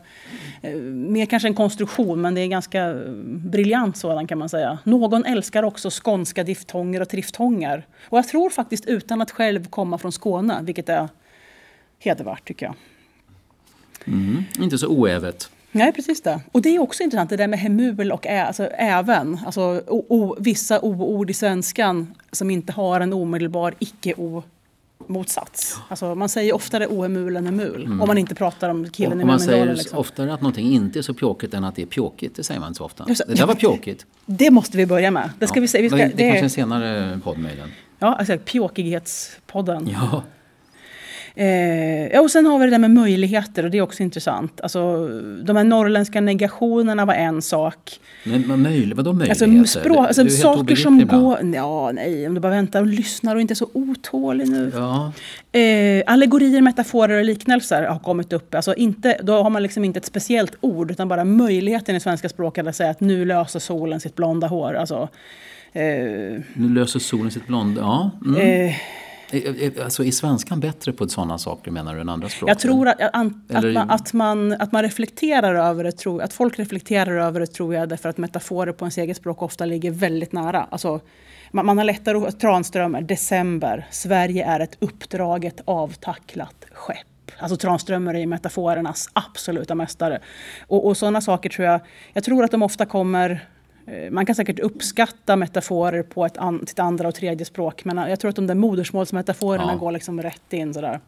eh, 0.62 0.75
mer 0.75 1.25
kanske 1.25 1.47
en 1.47 1.55
konstruktion, 1.55 2.21
men 2.21 2.36
det 2.36 2.41
är 2.41 2.47
ganska 2.47 2.89
eh, 2.89 3.12
briljant 3.25 3.97
sådan 3.97 4.27
kan 4.27 4.38
man 4.38 4.49
säga. 4.49 4.77
Någon 4.83 5.25
älskar 5.25 5.63
också 5.63 5.89
skånska 6.03 6.43
diftonger 6.43 7.01
och 7.01 7.10
triftonger. 7.10 7.86
Och 8.10 8.17
jag 8.17 8.27
tror 8.27 8.49
faktiskt 8.49 8.86
utan 8.86 9.21
att 9.21 9.31
själv 9.31 9.67
komma 9.69 9.97
från 9.97 10.12
Skåne, 10.12 10.60
vilket 10.62 10.89
är 10.89 11.10
hedervärt 11.99 12.47
tycker 12.47 12.65
jag. 12.65 12.75
Mm, 14.07 14.43
inte 14.60 14.77
så 14.77 14.88
oävet. 14.88 15.49
Nej, 15.71 15.93
precis 15.93 16.21
det. 16.21 16.41
Och 16.51 16.62
det 16.62 16.75
är 16.75 16.79
också 16.79 17.03
intressant, 17.03 17.29
det 17.29 17.38
där 17.38 17.47
med 17.47 17.60
hemul 17.60 18.12
och 18.12 18.27
ä, 18.27 18.45
alltså 18.45 18.65
även. 18.65 19.39
Alltså 19.45 19.62
o, 19.88 20.05
o, 20.10 20.36
vissa 20.39 20.79
o-ord 20.81 21.29
i 21.29 21.33
svenskan 21.33 22.13
som 22.31 22.51
inte 22.51 22.71
har 22.71 22.99
en 22.99 23.13
omedelbar 23.13 23.73
icke-o-motsats. 25.07 25.79
Alltså 25.88 26.15
man 26.15 26.29
säger 26.29 26.55
oftare 26.55 26.88
ohemul 26.88 27.36
än 27.36 27.45
hemul. 27.45 27.86
Om 27.86 28.07
man 28.07 28.17
inte 28.17 28.36
pratar 28.36 28.69
om 28.69 28.81
Och, 28.81 28.91
killen 28.91 29.19
i 29.19 29.23
och 29.23 29.27
man 29.27 29.39
säger. 29.39 29.75
Liksom. 29.75 29.97
oftare 29.99 30.33
att 30.33 30.41
någonting 30.41 30.71
inte 30.71 30.99
är 30.99 31.03
så 31.03 31.13
pjåkigt 31.13 31.53
än 31.53 31.63
att 31.63 31.75
det 31.75 31.81
är 31.81 31.86
pjåkigt. 31.86 32.36
Det 32.36 32.43
säger 32.43 32.60
man 32.60 32.67
inte 32.67 32.77
så 32.77 32.86
ofta. 32.86 33.05
Just 33.07 33.27
det. 33.27 33.33
Där 33.33 33.45
var 33.45 33.55
pjåkigt. 33.55 34.05
Det 34.25 34.51
måste 34.51 34.77
vi 34.77 34.86
börja 34.86 35.12
med. 35.12 35.29
Det 35.39 35.47
ska 35.47 35.60
vi 35.60 35.67
säga. 35.67 35.81
Vi 35.81 35.89
ska, 35.89 35.97
det, 35.97 36.03
det, 36.03 36.10
det, 36.10 36.39
kanske 36.39 36.62
är 36.62 36.65
en 36.65 36.71
är, 36.71 36.79
senare 36.79 37.19
podd 37.23 37.38
möjligen. 37.38 37.71
ja, 37.99 38.15
alltså, 38.15 38.38
pjåkighetspodden. 38.38 39.89
Ja. 39.93 40.23
Eh, 41.38 42.19
och 42.21 42.32
sen 42.32 42.45
har 42.45 42.60
vi 42.60 42.65
det 42.65 42.71
där 42.71 42.80
med 42.80 42.91
möjligheter 42.91 43.63
och 43.63 43.71
det 43.71 43.78
är 43.78 43.82
också 43.82 44.04
intressant. 44.04 44.62
Alltså, 44.62 45.08
de 45.43 45.56
här 45.56 45.63
norrländska 45.63 46.21
negationerna 46.21 47.06
var 47.06 47.13
en 47.13 47.41
sak. 47.41 48.00
Men, 48.23 48.41
men 48.41 48.62
möjlig, 48.62 48.95
vadå 48.95 49.13
möjligheter? 49.13 49.60
Alltså, 49.60 49.80
språk, 49.80 49.97
alltså 49.97 50.23
Du 50.23 50.30
helt 50.30 50.41
saker 50.41 50.76
som 50.76 51.02
ibland. 51.02 51.23
går... 51.23 51.56
Ja, 51.56 51.91
nej, 51.91 52.28
om 52.28 52.34
du 52.34 52.41
bara 52.41 52.52
väntar 52.52 52.82
och 52.82 52.88
lyssnar 52.88 53.36
och 53.36 53.41
inte 53.41 53.54
är 53.54 53.56
så 53.56 53.69
otålig 53.73 54.50
nu. 54.50 54.71
Ja, 54.76 55.12
Eh, 55.52 56.04
allegorier, 56.06 56.62
metaforer 56.62 57.17
och 57.19 57.26
liknelser 57.26 57.84
har 57.84 58.00
kommit 58.00 58.34
upp. 58.34 58.56
Alltså 58.56 58.73
inte, 58.73 59.19
då 59.23 59.43
har 59.43 59.50
man 59.50 59.63
liksom 59.63 59.84
inte 59.84 59.97
ett 60.00 60.06
speciellt 60.06 60.56
ord 60.62 60.91
utan 60.91 61.08
bara 61.08 61.23
möjligheten 61.26 61.95
i 61.95 62.00
svenska 62.00 62.30
språket 62.30 62.67
att 62.67 62.76
säga 62.76 62.89
att 62.89 63.00
nu 63.00 63.26
löser 63.26 63.60
solen 63.60 64.00
sitt 64.00 64.15
blonda 64.15 64.47
hår. 64.47 64.73
Alltså, 64.73 65.10
eh, 65.73 65.84
nu 66.54 66.69
löser 66.73 67.00
solen 67.00 67.32
sitt 67.32 67.47
blonda. 67.47 67.82
Ja. 67.82 68.12
Mm. 68.26 68.67
eh, 68.67 68.76
Alltså, 69.83 70.03
är 70.03 70.11
svenskan 70.11 70.59
bättre 70.59 70.93
på 70.93 71.09
sådana 71.09 71.37
saker 71.37 71.71
menar 71.71 71.95
du 71.95 72.01
än 72.01 72.09
andra 72.09 72.29
språk? 72.29 72.49
jag 72.49 72.59
tror 72.59 72.87
att, 72.87 73.01
att, 73.01 73.13
man, 73.49 73.89
att, 73.89 74.13
man, 74.13 74.51
att 74.51 74.71
man 74.71 74.83
reflekterar 74.83 75.55
över 75.55 75.83
det, 75.83 75.91
tror, 75.91 76.21
att 76.21 76.33
folk 76.33 76.59
reflekterar 76.59 77.17
över 77.17 77.39
det 77.39 77.47
tror 77.47 77.75
jag 77.75 77.89
därför 77.89 78.09
att 78.09 78.17
metaforer 78.17 78.71
på 78.71 78.85
ens 78.85 78.97
eget 78.97 79.17
språk 79.17 79.41
ofta 79.41 79.65
ligger 79.65 79.91
väldigt 79.91 80.31
nära. 80.31 80.67
Alltså, 80.69 80.99
man, 81.51 81.65
man 81.65 81.77
har 81.77 81.85
lättare 81.85 82.17
att... 82.17 82.39
Tranströmer, 82.39 83.01
december, 83.01 83.87
Sverige 83.91 84.45
är 84.45 84.59
ett 84.59 84.77
uppdraget 84.79 85.61
avtacklat 85.65 86.65
skepp. 86.73 87.31
Alltså 87.39 87.57
Tranströmer 87.57 88.13
är 88.13 88.19
ju 88.19 88.27
metaforernas 88.27 89.09
absoluta 89.13 89.75
mästare. 89.75 90.19
Och, 90.67 90.87
och 90.87 90.97
sådana 90.97 91.21
saker 91.21 91.49
tror 91.49 91.67
jag, 91.67 91.81
jag 92.13 92.23
tror 92.23 92.43
att 92.43 92.51
de 92.51 92.63
ofta 92.63 92.85
kommer 92.85 93.29
eh, 93.31 93.37
man 94.12 94.26
kan 94.26 94.36
säkert 94.36 94.60
uppskatta 94.60 95.36
metaforer 95.36 96.04
på 96.04 96.26
ett 96.26 96.38
an, 96.38 96.63
sitt 96.67 96.80
andra 96.80 97.08
och 97.08 97.15
tredje 97.15 97.45
språk 97.45 97.86
men 97.86 97.97
jag 97.97 98.19
tror 98.19 98.30
att 98.30 98.36
de 98.36 98.47
där 98.47 98.56
modersmålsmetaforerna 98.56 99.71
Ja. 99.71 99.78
går 99.78 99.91
liksom 99.91 100.21
rätt 100.21 100.54
in 100.54 100.73
sådär. 100.73 101.00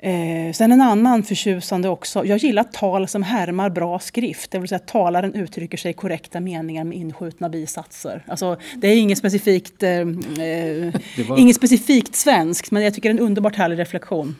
Eh, 0.00 0.52
sen 0.52 0.72
en 0.72 0.80
annan 0.80 1.22
förtjusande 1.22 1.88
också. 1.88 2.24
Jag 2.24 2.38
gillar 2.38 2.64
tal 2.64 3.08
som 3.08 3.22
härmar 3.22 3.70
bra 3.70 3.98
skrift. 3.98 4.50
Det 4.50 4.58
vill 4.58 4.68
säga 4.68 4.76
att 4.76 4.86
talaren 4.88 5.34
uttrycker 5.34 5.78
sig 5.78 5.90
i 5.90 5.94
korrekta 5.94 6.40
meningar 6.40 6.84
med 6.84 6.98
inskjutna 6.98 7.48
bisatser. 7.48 8.24
Alltså, 8.26 8.56
det 8.76 8.88
är 8.88 8.96
inget 8.96 9.18
specifikt, 9.18 9.82
eh, 9.82 9.90
eh, 9.90 10.06
var... 11.28 11.38
inget 11.38 11.56
specifikt 11.56 12.16
svenskt 12.16 12.70
men 12.70 12.82
jag 12.82 12.94
tycker 12.94 13.08
det 13.08 13.12
är 13.16 13.20
en 13.20 13.26
underbart 13.26 13.56
härlig 13.56 13.78
reflektion. 13.78 14.36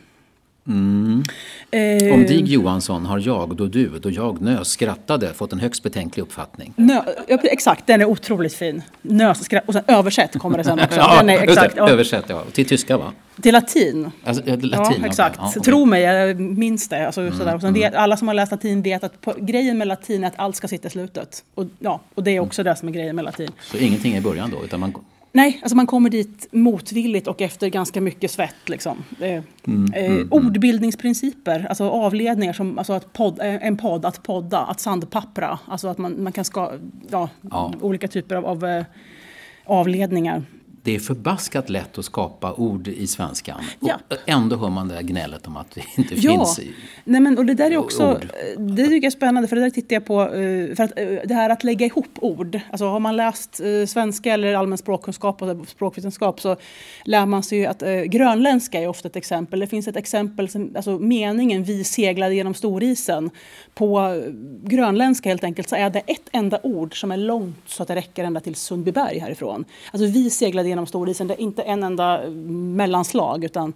Mm. 0.68 1.22
Eh, 1.70 2.14
Om 2.14 2.26
Dig 2.26 2.42
Johansson 2.44 3.06
har 3.06 3.18
jag, 3.18 3.56
då 3.56 3.66
du, 3.66 3.88
då 3.88 4.10
jag 4.10 4.40
nös 4.40 4.68
skrattade 4.68 5.34
fått 5.34 5.52
en 5.52 5.60
högst 5.60 5.82
betänklig 5.82 6.22
uppfattning. 6.22 6.72
Nö, 6.76 7.02
exakt, 7.42 7.86
den 7.86 8.00
är 8.00 8.04
otroligt 8.04 8.54
fin. 8.54 8.82
Nös 9.02 9.44
skratt, 9.44 9.64
och 9.66 9.72
sen 9.72 9.82
översätt 9.86 10.38
kommer 10.38 10.58
det 10.58 10.64
sen 10.64 10.80
också. 10.80 10.96
ja, 10.98 11.16
den 11.20 11.30
är, 11.30 11.42
exakt, 11.42 11.74
det, 11.74 11.80
översätt, 11.80 12.24
ja. 12.28 12.44
Till 12.52 12.66
tyska 12.66 12.98
va? 12.98 13.12
Till 13.42 13.52
latin. 13.52 14.10
Alltså, 14.24 14.42
latin 14.46 14.96
ja, 15.00 15.06
exakt. 15.06 15.36
Ja, 15.38 15.48
okay. 15.48 15.62
Tro 15.62 15.84
mig, 15.84 16.02
jag 16.02 16.40
minns 16.40 16.88
det. 16.88 17.06
Alltså, 17.06 17.20
mm, 17.20 17.54
Och 17.54 17.60
sen 17.60 17.74
vet, 17.74 17.92
mm. 17.92 18.02
alla 18.02 18.16
som 18.16 18.28
har 18.28 18.34
läst 18.34 18.52
latin 18.52 18.82
vet 18.82 19.04
att 19.04 19.20
på, 19.20 19.34
grejen 19.38 19.78
med 19.78 19.88
latin 19.88 20.24
är 20.24 20.28
att 20.28 20.34
allt 20.36 20.56
ska 20.56 20.68
sitta 20.68 20.88
i 20.88 20.90
slutet. 20.90 21.44
Och, 21.54 21.64
ja, 21.78 22.00
och 22.14 22.22
det 22.22 22.30
är 22.30 22.40
också 22.40 22.62
mm. 22.62 22.72
det 22.72 22.78
som 22.78 22.88
är 22.88 22.92
grejen 22.92 23.16
med 23.16 23.24
latin. 23.24 23.50
Så 23.60 23.76
ingenting 23.76 24.16
i 24.16 24.20
början 24.20 24.50
då? 24.50 24.64
Utan 24.64 24.80
man 24.80 24.94
Nej, 25.38 25.58
alltså 25.62 25.76
man 25.76 25.86
kommer 25.86 26.10
dit 26.10 26.46
motvilligt 26.52 27.28
och 27.28 27.42
efter 27.42 27.68
ganska 27.68 28.00
mycket 28.00 28.30
svett. 28.30 28.68
Liksom. 28.68 29.04
Eh, 29.20 29.42
mm, 29.66 29.92
eh, 29.94 30.04
mm, 30.04 30.28
ordbildningsprinciper, 30.30 31.66
alltså 31.68 31.88
avledningar 31.88 32.52
som 32.52 32.78
alltså 32.78 32.92
att 32.92 33.12
podd, 33.12 33.40
eh, 33.40 33.66
en 33.66 33.76
podd, 33.76 34.04
att 34.04 34.22
podda, 34.22 34.58
att 34.58 34.80
sandpappra. 34.80 35.58
Alltså 35.66 35.88
att 35.88 35.98
man, 35.98 36.22
man 36.22 36.32
kan 36.32 36.44
ska, 36.44 36.72
ja, 37.10 37.28
ja. 37.50 37.74
olika 37.80 38.08
typer 38.08 38.36
av, 38.36 38.46
av 38.46 38.64
eh, 38.64 38.84
avledningar 39.64 40.42
det 40.82 40.94
är 40.94 40.98
förbaskat 40.98 41.70
lätt 41.70 41.98
att 41.98 42.04
skapa 42.04 42.52
ord 42.52 42.88
i 42.88 43.06
svenskan. 43.06 43.60
Ja. 43.80 43.94
Och 44.08 44.16
ändå 44.26 44.56
hör 44.56 44.70
man 44.70 44.88
det 44.88 44.94
här 44.94 45.02
gnället 45.02 45.46
om 45.46 45.56
att 45.56 45.70
det 45.70 45.82
inte 45.96 46.14
ja. 46.14 46.32
finns 46.32 46.58
i, 46.58 46.72
Nej, 47.04 47.20
men, 47.20 47.38
och 47.38 47.46
det 47.46 47.54
där 47.54 47.70
är 47.70 47.76
också, 47.76 48.12
ord. 48.12 48.28
Det 48.58 48.82
tycker 48.82 48.94
jag 48.94 49.04
är 49.04 49.10
spännande, 49.10 49.48
för 49.48 49.56
det 49.56 49.62
där 49.62 49.70
tittar 49.70 49.96
jag 49.96 50.04
på. 50.04 50.22
Eh, 50.22 50.74
för 50.74 50.82
att, 50.82 50.98
eh, 50.98 51.08
det 51.24 51.34
här 51.34 51.50
att 51.50 51.64
lägga 51.64 51.86
ihop 51.86 52.08
ord. 52.20 52.60
Alltså 52.70 52.86
har 52.86 53.00
man 53.00 53.16
läst 53.16 53.60
eh, 53.60 53.86
svenska 53.86 54.32
eller 54.32 54.54
allmän 54.54 54.78
språkkunskap 54.78 55.42
och 55.42 55.68
språkvetenskap 55.68 56.40
så 56.40 56.56
lär 57.04 57.26
man 57.26 57.42
sig 57.42 57.58
ju 57.58 57.66
att 57.66 57.82
grönländska 58.06 58.80
är 58.80 58.88
ofta 58.88 59.08
ett 59.08 59.16
exempel. 59.16 59.60
Det 59.60 59.66
finns 59.66 59.88
ett 59.88 59.96
exempel, 59.96 60.48
som, 60.48 60.72
alltså 60.76 60.98
meningen 60.98 61.64
vi 61.64 61.84
seglade 61.84 62.34
genom 62.34 62.54
storisen. 62.54 63.30
På 63.74 64.22
grönländska 64.62 65.28
helt 65.28 65.44
enkelt 65.44 65.68
så 65.68 65.76
är 65.76 65.90
det 65.90 66.02
ett 66.06 66.28
enda 66.32 66.60
ord 66.62 67.00
som 67.00 67.12
är 67.12 67.16
långt 67.16 67.62
så 67.66 67.82
att 67.82 67.88
det 67.88 67.94
räcker 67.94 68.24
ända 68.24 68.40
till 68.40 68.54
Sundbyberg 68.54 69.18
härifrån. 69.18 69.64
Alltså 69.92 70.06
vi 70.06 70.30
seglade 70.30 70.67
genom 70.68 70.86
storisen. 70.86 71.26
Det 71.26 71.34
är 71.34 71.40
inte 71.40 71.62
en 71.62 71.82
enda 71.82 72.30
mellanslag. 72.76 73.44
Utan, 73.44 73.72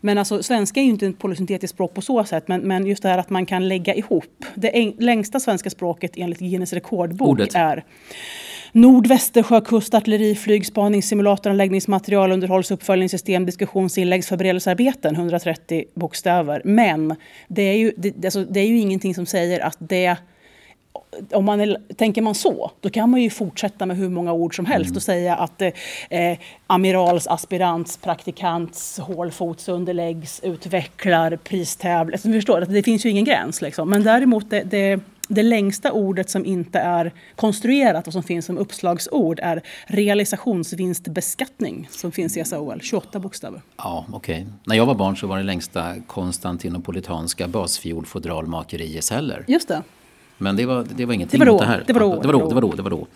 men 0.00 0.18
alltså, 0.18 0.42
svenska 0.42 0.80
är 0.80 0.84
ju 0.84 0.90
inte 0.90 1.06
ett 1.06 1.18
polysyntetiskt 1.18 1.74
språk 1.74 1.94
på 1.94 2.00
så 2.00 2.24
sätt. 2.24 2.48
Men, 2.48 2.60
men 2.60 2.86
just 2.86 3.02
det 3.02 3.08
här 3.08 3.18
att 3.18 3.30
man 3.30 3.46
kan 3.46 3.68
lägga 3.68 3.94
ihop. 3.94 4.44
Det 4.54 4.94
längsta 4.98 5.40
svenska 5.40 5.70
språket 5.70 6.12
enligt 6.16 6.38
Guinness 6.38 6.72
rekordbok 6.72 7.28
Ordet. 7.28 7.54
är 7.54 7.84
Nordvästersjökust, 8.72 9.94
artilleri, 9.94 10.34
flygspaning, 10.34 11.02
simulator, 11.02 11.50
anläggningsmaterial, 11.50 12.32
underhålls, 12.32 12.70
uppföljningssystem, 12.70 13.46
diskussionsinlägg, 13.46 14.24
förberedelsearbeten, 14.24 15.14
130 15.14 15.84
bokstäver. 15.94 16.62
Men 16.64 17.16
det 17.48 17.62
är, 17.62 17.76
ju, 17.76 17.92
det, 17.96 18.24
alltså, 18.24 18.44
det 18.44 18.60
är 18.60 18.66
ju 18.66 18.78
ingenting 18.78 19.14
som 19.14 19.26
säger 19.26 19.60
att 19.60 19.76
det 19.78 20.16
om 21.32 21.44
man 21.44 21.60
är, 21.60 21.78
tänker 21.96 22.22
man 22.22 22.34
så, 22.34 22.70
då 22.80 22.90
kan 22.90 23.10
man 23.10 23.22
ju 23.22 23.30
fortsätta 23.30 23.86
med 23.86 23.96
hur 23.96 24.08
många 24.08 24.32
ord 24.32 24.56
som 24.56 24.66
helst 24.66 24.88
mm. 24.88 24.96
och 24.96 25.02
säga 25.02 25.36
att 25.36 25.62
eh, 25.62 25.72
amirals, 26.66 27.26
aspirants, 27.26 27.96
praktikants, 27.96 28.98
hålfotsunderläggs, 28.98 30.40
utvecklar, 30.40 31.36
pristävlar. 31.36 32.12
Alltså, 32.12 32.32
förstår, 32.32 32.60
det 32.60 32.82
finns 32.82 33.06
ju 33.06 33.10
ingen 33.10 33.24
gräns. 33.24 33.62
Liksom. 33.62 33.90
Men 33.90 34.04
däremot 34.04 34.50
det, 34.50 34.62
det, 34.62 35.00
det 35.28 35.42
längsta 35.42 35.92
ordet 35.92 36.30
som 36.30 36.44
inte 36.44 36.78
är 36.78 37.12
konstruerat 37.36 38.06
och 38.06 38.12
som 38.12 38.22
finns 38.22 38.46
som 38.46 38.58
uppslagsord 38.58 39.40
är 39.42 39.62
realisationsvinstbeskattning 39.86 41.88
som 41.90 42.12
finns 42.12 42.36
i 42.36 42.44
SAOL, 42.44 42.80
28 42.80 43.18
bokstäver. 43.18 43.62
Ja, 43.76 44.06
okej. 44.12 44.40
Okay. 44.40 44.52
När 44.64 44.76
jag 44.76 44.86
var 44.86 44.94
barn 44.94 45.16
så 45.16 45.26
var 45.26 45.36
det 45.36 45.42
längsta 45.42 45.94
konstantinopolitanska 46.06 47.48
basfiolfodralmakeriet 47.48 49.12
Just 49.46 49.68
det. 49.68 49.82
Men 50.38 50.56
det 50.56 50.66
var, 50.66 50.86
det 50.96 51.04
var 51.04 51.14
ingenting 51.14 51.40
det 51.40 51.46
var 51.46 51.52
då, 51.52 51.58
det 51.58 51.66
här. 51.66 51.84
Det 51.86 51.92
var 51.92 52.00
då. 52.00 52.20
Det 52.20 52.26
var 52.26 52.32
då. 52.32 52.48
Det 52.48 52.54
var 52.54 52.62
då, 52.62 52.72
det 52.72 52.82
var 52.82 52.90
då. 52.90 53.06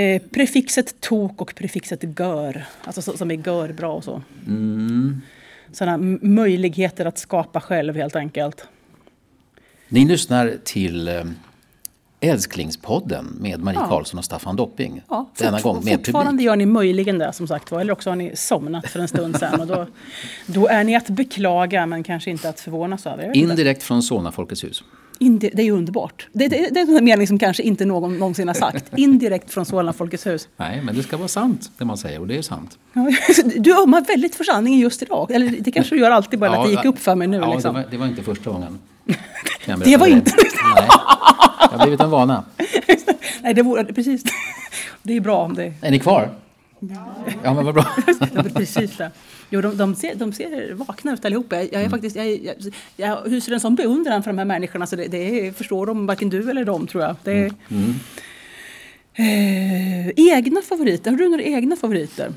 Eh, 0.00 0.22
prefixet 0.22 1.00
tok 1.00 1.40
och 1.40 1.54
prefixet 1.54 2.18
gör. 2.18 2.64
Alltså 2.84 3.02
så, 3.02 3.16
som 3.16 3.30
är 3.30 3.34
gör 3.46 3.72
bra 3.72 3.92
och 3.92 4.04
så. 4.04 4.22
Mm. 4.46 5.22
Sådana 5.72 6.18
möjligheter 6.22 7.06
att 7.06 7.18
skapa 7.18 7.60
själv 7.60 7.96
helt 7.96 8.16
enkelt. 8.16 8.66
Ni 9.88 10.04
lyssnar 10.04 10.54
till 10.64 11.08
eh, 11.08 11.24
Älsklingspodden 12.20 13.36
med 13.40 13.60
Marie 13.60 13.78
ja. 13.78 13.88
Karlsson 13.88 14.18
och 14.18 14.24
Staffan 14.24 14.56
Dopping. 14.56 15.02
Ja, 15.08 15.30
Denna 15.38 15.60
gång 15.60 15.84
med 15.84 15.94
fortfarande 15.94 16.30
publik. 16.30 16.46
gör 16.46 16.56
ni 16.56 16.66
möjligen 16.66 17.18
det 17.18 17.32
som 17.32 17.48
sagt 17.48 17.72
eller 17.72 17.92
också 17.92 18.10
har 18.10 18.16
ni 18.16 18.36
somnat 18.36 18.86
för 18.86 19.00
en 19.00 19.08
stund 19.08 19.38
sedan. 19.38 19.60
Och 19.60 19.66
då, 19.66 19.86
då 20.46 20.66
är 20.66 20.84
ni 20.84 20.96
att 20.96 21.08
beklaga 21.08 21.86
men 21.86 22.02
kanske 22.02 22.30
inte 22.30 22.48
att 22.48 22.60
förvånas 22.60 23.06
över. 23.06 23.36
Indirekt 23.36 23.82
från 23.82 24.02
Solna 24.02 24.32
Folkets 24.32 24.64
hus. 24.64 24.84
Indi 25.18 25.50
det 25.54 25.62
är 25.62 25.72
underbart. 25.72 26.28
Det, 26.32 26.48
det, 26.48 26.70
det, 26.70 26.80
är 26.80 26.98
en 26.98 27.04
mening 27.04 27.26
som 27.26 27.38
kanske 27.38 27.62
inte 27.62 27.84
någon 27.84 28.18
någonsin 28.18 28.48
har 28.48 28.54
sagt. 28.54 28.84
Indirekt 28.96 29.50
från 29.50 29.66
Solna 29.66 29.92
Folkets 29.92 30.26
hus. 30.26 30.48
Nej, 30.56 30.82
men 30.82 30.96
det 30.96 31.02
ska 31.02 31.16
vara 31.16 31.28
sant 31.28 31.70
det 31.78 31.84
man 31.84 31.96
säger 31.96 32.20
och 32.20 32.26
det 32.26 32.38
är 32.38 32.42
sant. 32.42 32.78
du 33.56 33.82
ömmar 33.82 34.00
väldigt 34.00 34.34
för 34.34 34.44
sanningen 34.44 34.80
just 34.80 35.02
idag. 35.02 35.30
Eller 35.30 35.50
det 35.60 35.72
kanske 35.72 35.94
du 35.94 36.00
gör 36.00 36.10
alltid 36.10 36.38
bara 36.38 36.52
ja, 36.52 36.60
att 36.60 36.66
det 36.66 36.70
gick 36.70 36.84
upp 36.84 36.98
för 36.98 37.14
mig 37.14 37.28
nu. 37.28 37.36
Ja, 37.36 37.52
liksom. 37.52 37.74
det, 37.74 37.80
var, 37.80 37.90
det, 37.90 37.96
var, 37.96 38.06
inte 38.06 38.22
första 38.22 38.50
gången. 38.50 38.78
det 39.84 39.96
var 39.96 40.06
inte... 40.06 40.32
Nej, 40.74 40.88
det 41.70 41.76
har 41.76 41.78
blivit 41.78 42.00
en 42.00 42.10
vana. 42.10 42.44
Nej, 43.42 43.54
det 43.54 43.62
vore, 43.62 43.84
precis. 43.84 44.24
Det 45.02 45.16
är 45.16 45.20
bra 45.20 45.44
om 45.44 45.54
det... 45.54 45.74
Är 45.80 45.90
ni 45.90 45.98
kvar? 45.98 46.30
Ja, 47.44 47.54
men 47.54 47.64
vad 47.64 47.74
bra. 47.74 47.86
precis 48.54 48.96
det. 48.96 49.10
Jo, 49.50 49.60
de, 49.60 49.76
de, 49.76 49.94
ser, 49.94 50.14
de 50.14 50.32
ser 50.32 50.74
vakna 50.74 51.12
ut 51.12 51.24
allihopa. 51.24 51.56
Jag, 51.56 51.64
jag, 51.64 51.72
är 51.72 51.78
mm. 51.78 51.90
faktiskt, 51.90 52.16
jag, 52.16 52.26
jag, 52.26 52.54
jag 52.96 53.30
hyser 53.30 53.52
en 53.52 53.60
sån 53.60 53.74
beundran 53.74 54.22
för 54.22 54.30
de 54.30 54.38
här 54.38 54.44
människorna 54.44 54.86
så 54.86 54.96
det, 54.96 55.08
det 55.08 55.56
förstår 55.56 55.86
de 55.86 56.06
varken 56.06 56.30
du 56.30 56.50
eller 56.50 56.64
de 56.64 56.86
tror 56.86 57.02
jag. 57.02 57.16
Det 57.24 57.32
är, 57.32 57.52
mm. 57.68 57.94
eh, 59.14 60.12
egna 60.16 60.62
favoriter, 60.62 61.10
har 61.10 61.18
du 61.18 61.28
några 61.28 61.42
egna 61.42 61.76
favoriter? 61.76 62.32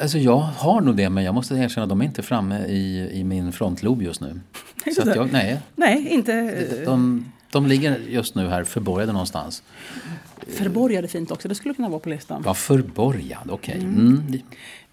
Alltså 0.00 0.18
jag 0.18 0.36
har 0.36 0.80
nog 0.80 0.96
det 0.96 1.10
men 1.10 1.24
jag 1.24 1.34
måste 1.34 1.54
erkänna 1.54 1.82
att 1.82 1.88
de 1.88 2.00
är 2.00 2.04
inte 2.04 2.22
framme 2.22 2.66
i, 2.66 3.10
i 3.12 3.24
min 3.24 3.52
frontlob 3.52 4.02
just 4.02 4.20
nu. 4.20 4.40
Så 4.94 5.02
jag, 5.14 5.32
nej. 5.32 5.60
Nej, 5.76 6.08
inte... 6.08 6.32
De, 6.70 6.84
de, 6.84 7.32
de 7.50 7.66
ligger 7.66 7.98
just 8.08 8.34
nu 8.34 8.48
här 8.48 8.64
förborgade 8.64 9.12
någonstans. 9.12 9.62
Förborgad 10.48 11.04
är 11.04 11.08
fint 11.08 11.30
också, 11.30 11.48
det 11.48 11.54
skulle 11.54 11.74
kunna 11.74 11.88
vara 11.88 12.00
på 12.00 12.08
listan. 12.08 12.42
Ja, 12.46 12.54
förborgad, 12.54 13.50
okej. 13.50 13.74
Okay. 13.74 13.88
Mm. 13.88 14.22
Mm. 14.28 14.42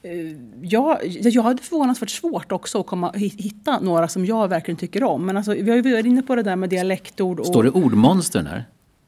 Eh, 0.02 0.38
jag, 0.62 0.98
jag 1.06 1.44
hade 1.44 1.64
förvånansvärt 1.64 2.10
svårt 2.10 2.52
också 2.52 2.80
att 2.80 2.86
komma, 2.86 3.12
hitta 3.16 3.80
några 3.80 4.08
som 4.08 4.26
jag 4.26 4.48
verkligen 4.48 4.78
tycker 4.78 5.04
om. 5.04 5.26
Men 5.26 5.38
alltså, 5.38 5.54
vi 5.54 5.70
har 5.70 5.76
ju 5.76 5.82
varit 5.82 6.06
inne 6.06 6.22
på 6.22 6.36
det 6.36 6.44
där 6.44 6.56
med 6.56 6.70
dialektord. 6.70 7.40
Och... 7.40 7.48
Står 7.48 7.64
det 7.64 7.70
ordmonster 7.70 8.42
där? 8.44 8.66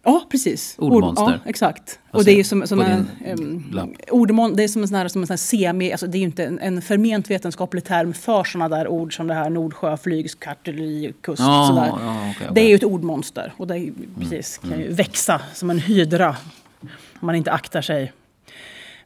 Ja, 0.08 0.26
precis. 0.30 0.76
Ordmonster. 0.78 1.24
Ord, 1.24 1.32
ja, 1.32 1.39
exakt. 1.46 2.00
Och 2.12 2.24
det 2.24 2.32
är 2.32 2.43
som, 2.43 2.67
som 2.67 2.82
en, 2.82 3.10
um, 3.39 3.96
ordmon, 4.12 4.56
det 4.56 4.63
är 4.63 4.67
som 4.67 4.82
en 4.82 4.88
sån 4.88 4.98
här, 4.98 5.08
som 5.08 5.22
en 5.22 5.28
sån 5.28 5.38
semi, 5.38 5.91
alltså 5.91 6.08
det 6.08 6.17
är 6.17 6.20
ju 6.20 6.26
inte 6.26 6.46
en, 6.46 6.60
en 6.60 6.82
förment 6.82 7.30
vetenskaplig 7.30 7.84
term 7.84 8.13
för 8.13 8.43
sådana 8.43 8.78
där 8.78 8.88
ord 8.88 9.15
som 9.15 9.28
det 9.28 9.34
här 9.34 9.50
Nordsjö, 9.50 9.98
flygskarteri, 9.98 11.13
kust. 11.22 11.39
Ja, 11.39 11.65
sådär. 11.70 11.88
Ja, 11.88 12.20
okay, 12.20 12.32
okay. 12.32 12.48
Det 12.54 12.62
är 12.62 12.70
ju 12.70 12.76
ett 12.76 12.84
ordmonster 12.84 13.54
och 13.58 13.67
det 13.67 13.78
är, 13.78 13.91
precis, 14.20 14.60
mm. 14.63 14.74
kan 14.74 14.86
ju 14.86 14.93
växa 14.93 15.41
som 15.54 15.70
en 15.70 15.80
hydra 15.80 16.36
om 17.20 17.26
man 17.26 17.36
inte 17.36 17.52
aktar 17.52 17.82
sig. 17.82 18.12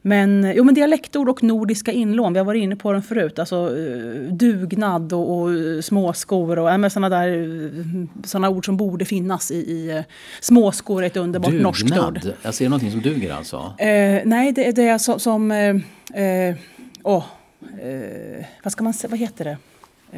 Men, 0.04 0.52
jo, 0.56 0.64
men 0.64 0.74
dialektord 0.74 1.28
och 1.28 1.42
nordiska 1.42 1.92
inlån, 1.92 2.32
vi 2.32 2.38
har 2.38 2.46
varit 2.46 2.62
inne 2.62 2.76
på 2.76 2.92
dem 2.92 3.02
förut. 3.02 3.38
Alltså 3.38 3.56
eh, 3.56 4.32
dugnad 4.32 5.12
och, 5.12 5.40
och 5.40 5.50
småskor 5.84 6.58
och 6.58 6.70
äh, 6.70 6.88
sådana 6.88 7.08
där 7.08 8.26
såna 8.26 8.48
ord 8.48 8.64
som 8.64 8.76
borde 8.76 9.04
finnas 9.04 9.50
i, 9.50 9.54
i 9.54 9.90
eh, 9.90 10.02
småskor 10.40 11.02
är 11.02 11.06
ett 11.06 11.16
underbart 11.16 11.50
dugnad. 11.50 11.62
norskt 11.62 11.98
ord. 11.98 12.20
Alltså 12.42 12.62
är 12.62 12.64
det 12.64 12.70
någonting 12.70 12.90
som 12.90 13.00
duger 13.00 13.34
alltså? 13.34 13.56
Eh, 13.78 14.20
nej, 14.24 14.52
det, 14.52 14.72
det 14.72 14.88
är 14.88 14.98
så, 14.98 15.18
som... 15.18 15.50
Eh, 15.50 16.22
eh, 16.22 16.56
oh, 17.02 17.24
eh, 17.82 18.44
vad 18.62 18.72
ska 18.72 18.84
man 18.84 18.94
säga? 18.94 19.10
Vad 19.10 19.18
heter 19.18 19.44
det? 19.44 19.56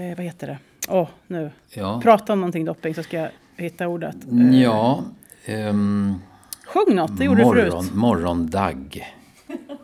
Eh, 0.03 0.17
vad 0.17 0.25
heter 0.27 0.47
det? 0.47 0.59
Åh, 0.89 1.03
oh, 1.03 1.09
nu. 1.27 1.51
Ja. 1.75 2.01
Prata 2.03 2.33
om 2.33 2.41
någonting 2.41 2.65
Dopping 2.65 2.95
så 2.95 3.03
ska 3.03 3.17
jag 3.17 3.31
hitta 3.57 3.89
ordet. 3.89 4.17
ja. 4.53 5.05
Um, 5.49 6.21
Sjung 6.67 6.97
något, 6.97 7.19
det 7.19 7.25
gjorde 7.25 7.43
morgon, 7.45 7.65
du 7.65 7.71
förut. 7.71 7.95
Morgondagg. 7.95 9.15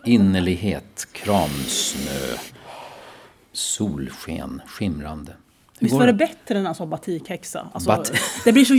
Innerlighet, 0.05 1.09
kramsnö, 1.13 2.37
solsken, 3.53 4.63
skimrande. 4.67 5.37
Visst 5.81 5.95
var 5.95 6.07
det 6.07 6.13
bättre 6.13 6.59
än 6.59 6.67
han 6.67 6.75
sa 6.75 6.87
batikhäxa? 6.87 7.69
Alltså, 7.73 7.91
Bat- 7.91 8.13
det 8.45 8.53
blir 8.53 8.65
så... 8.65 8.75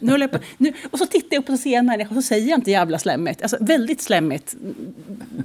Nu 0.00 0.16
jag 0.18 0.30
på, 0.30 0.38
nu, 0.56 0.72
och 0.90 0.98
så 0.98 1.06
tittar 1.06 1.28
jag 1.36 1.42
upp 1.42 1.48
och 1.48 1.54
så 1.58 1.62
ser 1.62 1.70
jag 1.70 1.78
en 1.78 1.86
människa 1.86 2.08
och 2.10 2.14
så 2.14 2.22
säger 2.22 2.48
jag 2.50 2.58
inte 2.58 2.70
jävla 2.70 2.98
slemmigt. 2.98 3.42
Alltså 3.42 3.56
väldigt 3.60 4.00
slemmigt. 4.00 4.56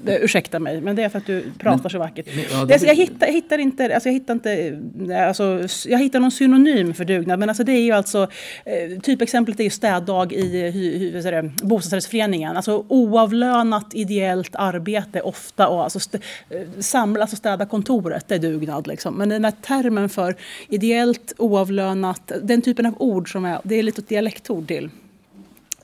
Det, 0.04 0.18
ursäkta 0.20 0.60
mig, 0.60 0.82
men 0.82 0.96
det 0.96 1.04
är 1.04 1.10
för 1.10 1.18
att 1.18 1.26
du 1.26 1.44
pratar 1.60 1.90
så 1.90 2.00
vackert. 2.00 2.26
men- 2.36 2.46
ja, 2.52 2.58
det 2.60 2.66
det, 2.66 2.74
alltså, 2.74 2.88
jag, 2.88 2.96
hittar, 2.96 3.26
jag 3.28 3.34
hittar 3.34 3.58
inte... 3.58 3.94
Alltså, 3.94 4.10
jag 4.10 4.14
hittar 4.14 4.34
inte... 4.34 4.82
Alltså, 5.28 5.60
jag 5.90 6.00
hittar 6.00 6.20
någon 6.20 6.32
synonym 6.32 6.94
för 6.94 7.06
dugnad, 7.06 7.40
men 7.40 7.50
alltså, 7.50 7.64
det 7.64 7.72
är 7.72 7.82
ju 7.84 7.92
alltså... 7.92 8.28
Eh, 8.66 9.00
typexemplet 9.02 9.60
är 9.60 9.64
ju 9.64 9.70
städdag 9.70 10.34
i 10.34 10.72
hy, 10.72 10.98
hy, 10.98 11.14
vad 11.14 11.24
säger 11.24 11.42
det, 11.44 11.50
bostadsrättsföreningen. 11.64 12.58
Alltså 12.58 12.86
oavlönat 12.88 13.88
ideellt 13.94 14.56
arbete 14.56 15.22
ofta 15.22 15.68
och 15.68 15.84
alltså, 15.84 15.98
st- 16.00 16.20
eh, 16.50 16.62
samlas 16.80 17.32
och 17.32 17.38
städa 17.38 17.66
kontoret, 17.66 18.28
det 18.28 18.36
är 18.36 18.40
dugnad. 18.40 18.88
Liksom. 18.88 19.16
Men 19.16 19.30
den 19.30 19.46
här 19.46 19.54
termen 19.62 20.10
för 20.10 20.36
ideellt, 20.70 20.93
oavlönat, 21.38 22.32
den 22.44 22.62
typen 22.62 22.86
av 22.86 22.94
ord 23.00 23.32
som 23.32 23.46
är, 23.46 23.60
det 23.64 23.76
är 23.76 23.84
lite 23.84 24.02
ett 24.02 24.10
dialektord 24.10 24.68
till. 24.68 24.90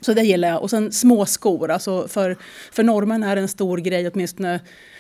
Så 0.01 0.13
det 0.13 0.21
gillar 0.23 0.47
jag. 0.47 0.61
Och 0.61 0.69
sen 0.69 0.91
småskor. 0.91 1.71
Alltså 1.71 2.07
för, 2.07 2.37
för 2.71 2.83
norrmän 2.83 3.23
är 3.23 3.35
det 3.35 3.41
en 3.41 3.47
stor 3.47 3.77
grej, 3.77 4.07
åtminstone 4.13 4.59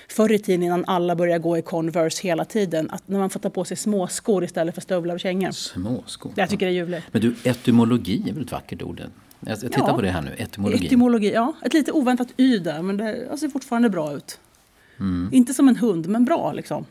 förr 0.09 0.31
i 0.31 0.39
tiden 0.39 0.63
innan 0.63 0.85
alla 0.85 1.15
började 1.15 1.39
gå 1.39 1.57
i 1.57 1.61
Converse 1.61 2.23
hela 2.27 2.45
tiden. 2.45 2.89
Att 2.91 3.07
när 3.07 3.19
man 3.19 3.29
får 3.29 3.39
ta 3.39 3.49
på 3.49 3.65
sig 3.65 3.77
småskor 3.77 4.43
istället 4.43 4.75
för 4.75 4.81
stövlar 4.81 5.13
och 5.13 5.19
kängor. 5.19 5.51
Småskor. 5.51 6.31
Jag 6.35 6.49
tycker 6.49 6.65
det 6.65 6.71
är 6.71 6.75
ljuvligt. 6.75 7.05
Men 7.11 7.21
du, 7.21 7.35
etymologi 7.43 8.29
är 8.29 8.33
väl 8.33 8.43
ett 8.43 8.51
vackert 8.51 8.81
ord? 8.81 9.01
Jag 9.39 9.59
tittar 9.59 9.87
Ja. 9.87 9.93
på 9.93 10.01
det 10.01 10.09
här 10.11 10.21
nu. 10.21 10.31
Etymologi. 10.37 10.85
Etymologi, 10.85 11.31
ja. 11.33 11.53
Ett 11.65 11.73
lite 11.73 11.91
oväntat 11.91 12.27
y 12.37 12.57
där, 12.57 12.81
men 12.81 12.97
det 12.97 13.37
ser 13.39 13.47
fortfarande 13.49 13.89
bra 13.89 14.13
ut. 14.13 14.39
Inte 15.31 15.53
som 15.53 15.67
en 15.67 15.75
hund, 15.75 16.07
men 16.07 16.25
bra 16.25 16.51
liksom. 16.53 16.85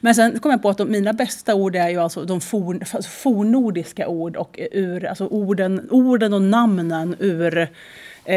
Men 0.00 0.14
sen 0.14 0.38
kom 0.38 0.50
jag 0.50 0.62
på 0.62 0.68
att 0.70 0.78
de, 0.78 0.90
mina 0.90 1.12
bästa 1.12 1.54
ord 1.54 1.76
är 1.76 1.88
ju 1.88 1.98
alltså 1.98 2.24
de 2.24 2.40
for, 2.40 2.74
alltså 2.80 3.02
fornnordiska 3.02 4.08
ord 4.08 4.36
och 4.36 4.60
ur, 4.72 5.04
alltså 5.04 5.26
orden, 5.26 5.88
orden 5.90 6.32
och 6.32 6.42
namnen 6.42 7.16
ur, 7.18 7.68
eh, 8.24 8.36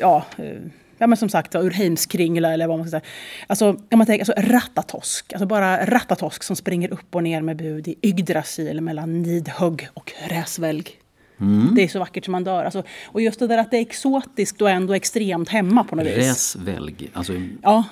ja, 0.00 0.24
eh, 0.36 0.56
ja 0.98 1.06
men 1.06 1.16
som 1.16 1.28
sagt 1.28 1.54
ur 1.54 1.70
Heimskringla 1.70 2.52
eller 2.52 2.66
vad 2.66 2.78
man 2.78 2.86
ska 2.86 2.90
säga. 2.90 3.10
Alltså, 3.46 3.72
kan 3.72 3.98
man 3.98 4.06
tänka, 4.06 4.22
alltså 4.22 4.52
Ratatosk, 4.52 5.32
alltså 5.32 5.46
bara 5.46 5.86
Ratatosk 5.86 6.42
som 6.42 6.56
springer 6.56 6.92
upp 6.92 7.14
och 7.14 7.22
ner 7.22 7.42
med 7.42 7.56
bud 7.56 7.88
i 7.88 7.94
Yggdrasil 8.02 8.80
mellan 8.80 9.22
Nidhugg 9.22 9.88
och 9.94 10.12
Räsvälg. 10.28 10.84
Det 11.74 11.82
är 11.82 11.88
så 11.88 11.98
vackert 11.98 12.24
som 12.24 12.32
man 12.32 12.44
dör. 12.44 12.64
Alltså, 12.64 12.82
och 13.06 13.20
just 13.20 13.38
det 13.38 13.46
där 13.46 13.58
att 13.58 13.70
det 13.70 13.76
är 13.76 13.80
exotiskt 13.80 14.62
och 14.62 14.70
ändå 14.70 14.94
extremt 14.94 15.48
hemma 15.48 15.84
på 15.84 15.96
något 15.96 16.06
vis. 16.06 16.16
Räsvälg. 16.16 17.10
Alltså, 17.12 17.32
Ja, 17.62 17.84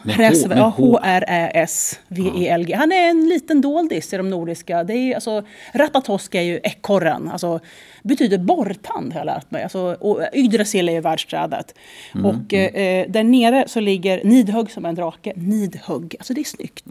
H. 0.76 0.84
H-R-Ä-S-V-E-L-G. 0.86 2.74
Han 2.74 2.92
är 2.92 3.10
en 3.10 3.28
liten 3.28 3.60
doldis 3.60 4.12
i 4.12 4.16
de 4.16 4.30
nordiska. 4.30 4.84
Det 4.84 4.94
är, 4.94 5.14
alltså, 5.14 5.42
Ratatosk 5.74 6.34
är 6.34 6.42
ju 6.42 6.60
ekorren. 6.62 7.28
Alltså, 7.28 7.60
betyder 8.02 8.38
borrtand 8.38 9.12
har 9.12 9.20
jag 9.20 9.26
lärt 9.26 9.50
mig. 9.50 9.62
Alltså, 9.62 9.96
och 10.00 10.20
Yggdrasil 10.32 10.88
är 10.88 10.92
ju 10.92 11.00
världsträdet. 11.00 11.74
Mm, 12.14 12.26
och 12.26 12.54
eh, 12.54 13.06
där 13.08 13.24
nere 13.24 13.64
så 13.68 13.80
ligger 13.80 14.24
Nidhugg 14.24 14.70
som 14.70 14.84
en 14.84 14.94
drake. 14.94 15.32
Nidhugg, 15.36 16.16
alltså 16.18 16.34
det 16.34 16.40
är 16.40 16.44
snyggt. 16.44 16.84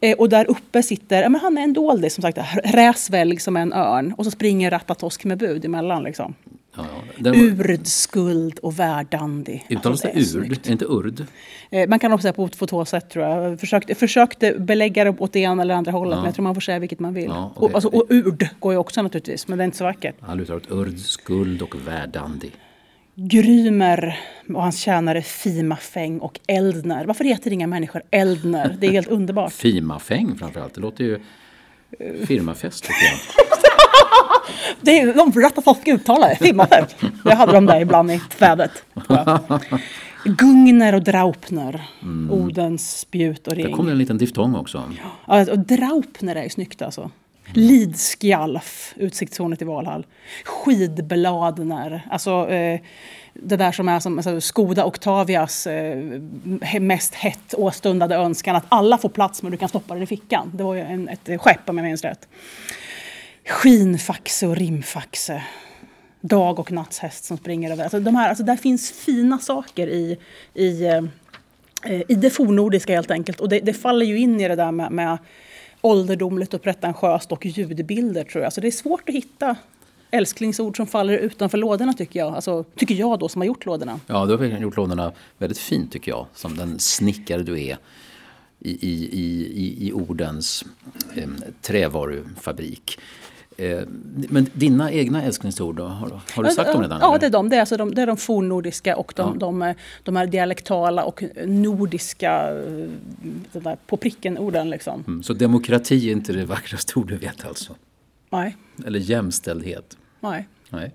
Eh, 0.00 0.18
och 0.18 0.28
där 0.28 0.50
uppe 0.50 0.82
sitter, 0.82 1.22
ja, 1.22 1.28
men 1.28 1.40
han 1.40 1.58
är 1.58 1.62
en 1.62 1.72
doldis 1.72 2.14
som 2.14 2.22
sagt. 2.22 2.38
Räsvälg 2.64 3.38
som 3.38 3.56
en 3.56 3.72
örn. 3.72 4.14
Och 4.18 4.24
så 4.24 4.30
springer 4.30 4.70
Ratatosk 4.70 5.24
med 5.24 5.38
bud 5.38 5.64
emellan 5.64 6.02
liksom. 6.02 6.34
Ja, 6.76 6.84
var, 7.18 7.34
Urd, 7.36 7.86
skuld 7.86 8.58
och 8.58 8.78
värdandi. 8.78 9.62
uttalas 9.68 10.04
Alltså, 10.04 10.36
det 10.36 10.40
är 10.40 10.50
urd? 10.52 10.66
Inte 10.66 10.84
urd? 10.84 11.26
Eh, 11.70 11.88
Man 11.88 11.98
kan 11.98 12.12
också 12.12 12.22
säga 12.22 12.32
på, 12.32 12.48
två 12.48 12.84
sätt 12.84 13.10
tror 13.10 13.24
jag. 13.24 13.60
Försökte, 13.60 13.94
försökte 13.94 14.52
belägga 14.58 15.04
det 15.04 15.10
åt 15.18 15.32
det 15.32 15.40
ena 15.40 15.62
eller 15.62 15.74
andra 15.74 15.92
hållet 15.92 16.12
Ja. 16.12 16.16
men 16.16 16.24
jag 16.24 16.34
tror 16.34 16.42
man 16.42 16.54
får 16.54 16.60
säga 16.60 16.78
vilket 16.78 16.98
man 17.00 17.14
vill. 17.14 17.24
Ja, 17.24 17.52
okej. 17.56 17.68
och, 17.68 17.74
alltså, 17.74 17.88
och 17.88 18.06
urd 18.08 18.48
går 18.58 18.72
ju 18.72 18.78
också 18.78 19.02
naturligtvis 19.02 19.48
men 19.48 19.58
det 19.58 19.62
är 19.62 19.66
inte 19.66 19.76
så 19.76 19.84
vackert. 19.84 20.14
Han 20.20 20.38
lutar 20.38 20.54
åt 20.54 20.70
urd, 20.70 20.98
skuld 20.98 21.62
och 21.62 21.74
värdandi. 21.86 22.50
Grymer 23.14 24.20
och 24.54 24.62
hans 24.62 24.78
tjänare 24.80 25.22
Fimafäng 25.22 26.18
och 26.18 26.40
Eldner. 26.46 27.04
Varför 27.04 27.24
heter 27.24 27.50
inga 27.52 27.66
människor 27.66 28.02
Eldner? 28.10 28.76
Det 28.80 28.86
är 28.86 28.90
helt 28.90 29.08
underbart. 29.18 29.52
Fimafäng 29.52 30.36
framförallt. 30.38 30.74
Det 30.74 30.80
låter 30.80 31.04
ju 31.04 31.20
firmafest 32.26 32.82
tycker 32.84 33.04
jag. 33.04 33.18
Det 34.80 35.00
är 35.00 35.14
de 35.14 35.32
rätta 35.32 35.62
folk 35.62 35.88
uttalade, 35.88 36.36
Fimafäng. 36.36 36.84
Jag 37.24 37.36
hade 37.36 37.52
dem 37.52 37.66
där 37.66 37.80
ibland 37.80 38.10
i 38.10 38.20
tvädet. 38.38 38.84
Gungner 40.24 40.94
och 40.94 41.02
Draupner. 41.02 41.82
Odens 42.30 42.98
spjut 42.98 43.46
och 43.46 43.56
Där 43.56 43.62
ring. 43.64 43.76
kom 43.76 43.86
det 43.86 43.92
en 43.92 43.98
liten 43.98 44.18
diftong 44.18 44.54
också. 44.54 44.82
Ja, 45.26 45.50
och 45.50 45.58
Draupner 45.58 46.36
är 46.36 46.42
ju 46.42 46.48
snyggt 46.50 46.82
alltså. 46.82 47.10
Lidskjalf, 47.54 48.94
utsiktshornet 48.96 49.62
i 49.62 49.64
Valhall. 49.64 50.06
Skidbladner, 50.44 52.06
alltså 52.10 52.48
eh, 52.50 52.80
det 53.34 53.56
där 53.56 53.72
som 53.72 53.88
är 53.88 54.00
som 54.00 54.18
alltså, 54.18 54.40
Skoda 54.40 54.84
Octavias 54.84 55.66
eh, 55.66 55.98
mest 56.80 57.14
hett 57.14 57.54
åstundade 57.58 58.16
önskan 58.16 58.56
att 58.56 58.64
alla 58.68 58.98
får 58.98 59.08
plats 59.08 59.42
men 59.42 59.52
du 59.52 59.58
kan 59.58 59.68
stoppa 59.68 59.94
den 59.94 60.02
i 60.02 60.06
fickan. 60.06 60.50
Det 60.54 60.62
var 60.64 60.74
ju 60.74 60.80
en, 60.80 61.08
ett 61.08 61.40
skepp 61.40 61.68
om 61.68 61.78
jag 61.78 61.84
minns 61.84 62.02
rätt. 62.04 62.28
Skinfaxe 63.48 64.46
och 64.46 64.56
rimfaxe. 64.56 65.42
Dag 66.20 66.58
och 66.58 66.72
nattshäst 66.72 67.24
som 67.24 67.36
springer 67.36 67.72
över. 67.72 67.82
Alltså, 67.82 68.00
de 68.00 68.14
här, 68.14 68.28
alltså, 68.28 68.44
där 68.44 68.56
finns 68.56 68.90
fina 68.90 69.38
saker 69.38 69.86
i, 69.86 70.18
i, 70.54 70.84
eh, 70.84 72.02
i 72.08 72.14
det 72.14 72.30
fornnordiska 72.30 72.94
helt 72.94 73.10
enkelt. 73.10 73.40
Och 73.40 73.48
det, 73.48 73.60
det 73.60 73.74
faller 73.74 74.06
ju 74.06 74.18
in 74.18 74.40
i 74.40 74.48
det 74.48 74.56
där 74.56 74.72
med, 74.72 74.92
med 74.92 75.18
ålderdomligt 75.80 76.54
och 76.54 76.62
pretentiöst 76.62 77.32
och 77.32 77.46
ljudbilder 77.46 78.24
tror 78.24 78.44
jag. 78.44 78.52
Så 78.52 78.60
det 78.60 78.66
är 78.66 78.70
svårt 78.70 79.08
att 79.08 79.14
hitta 79.14 79.56
älsklingsord 80.10 80.76
som 80.76 80.86
faller 80.86 81.18
utanför 81.18 81.58
lådorna 81.58 81.92
tycker 81.92 82.20
jag. 82.20 82.34
Alltså, 82.34 82.64
tycker 82.76 82.94
jag 82.94 83.18
då 83.18 83.28
som 83.28 83.40
har 83.40 83.46
gjort 83.46 83.66
lådorna. 83.66 84.00
Ja, 84.06 84.24
du 84.24 84.30
har 84.30 84.38
verkligen 84.38 84.62
gjort 84.62 84.76
lådorna 84.76 85.12
väldigt 85.38 85.58
fint 85.58 85.92
tycker 85.92 86.10
jag. 86.10 86.26
Som 86.34 86.56
den 86.56 86.78
snickare 86.78 87.42
du 87.42 87.62
är 87.62 87.78
i, 88.58 88.70
i, 88.70 89.08
i, 89.12 89.46
i, 89.52 89.88
i 89.88 89.92
ordens 89.92 90.64
eh, 91.14 91.28
trävarufabrik. 91.60 92.98
Eh, 93.56 93.80
men 94.28 94.46
dina 94.52 94.92
egna 94.92 95.22
älsklingsord 95.22 95.76
då? 95.76 95.84
Har, 95.84 96.20
har 96.34 96.44
du 96.44 96.50
sagt 96.50 96.72
dem 96.72 96.82
redan? 96.82 96.98
Ja, 97.00 97.08
eller? 97.08 97.18
det 97.20 97.26
är 97.26 97.30
de. 97.30 97.48
Det 97.48 97.56
är, 97.56 97.60
alltså 97.60 97.76
de, 97.76 97.94
det 97.94 98.02
är 98.02 98.06
de 98.06 98.16
fornnordiska 98.16 98.96
och 98.96 99.12
de, 99.16 99.30
Ja. 99.40 99.46
de, 99.46 99.74
de 100.02 100.16
här 100.16 100.26
dialektala 100.26 101.04
och 101.04 101.22
nordiska 101.46 102.48
eh, 103.52 103.60
där 103.60 103.76
på 103.86 103.96
pricken-orden. 103.96 104.70
Liksom. 104.70 105.04
Mm, 105.06 105.22
så 105.22 105.32
demokrati 105.32 106.08
är 106.08 106.12
inte 106.12 106.32
det 106.32 106.44
vackraste 106.44 106.98
ord 106.98 107.08
du 107.08 107.16
vet 107.16 107.44
alltså? 107.46 107.76
Nej, 108.30 108.56
Eller 108.86 108.98
jämställdhet? 108.98 109.96
nej. 110.20 110.48
Nej. 110.70 110.92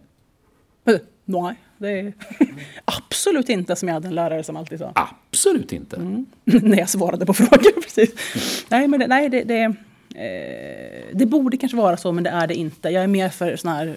Eh, 0.85 0.95
Nej, 1.29 1.55
det 1.77 1.99
är 1.99 2.13
absolut 2.85 3.49
inte 3.49 3.75
som 3.75 3.87
jag 3.87 3.93
hade 3.93 4.07
en 4.07 4.15
lärare 4.15 4.43
som 4.43 4.55
alltid 4.55 4.79
sa. 4.79 4.91
Absolut 4.95 5.73
inte. 5.73 5.95
Mm. 5.95 6.25
när 6.43 6.77
jag 6.77 6.89
svarade 6.89 7.25
på 7.25 7.33
frågor. 7.33 7.81
Precis. 7.81 8.65
Nej, 8.69 8.87
men 8.87 8.99
det, 8.99 9.07
nej, 9.07 9.29
det, 9.29 9.43
det, 9.43 9.73
eh, 10.17 11.03
det 11.13 11.25
borde 11.25 11.57
kanske 11.57 11.77
vara 11.77 11.97
så, 11.97 12.11
men 12.11 12.23
det 12.23 12.29
är 12.29 12.47
det 12.47 12.55
inte. 12.55 12.89
Jag 12.89 13.03
är 13.03 13.07
mer 13.07 13.29
för 13.29 13.55
såna 13.55 13.75
här 13.75 13.95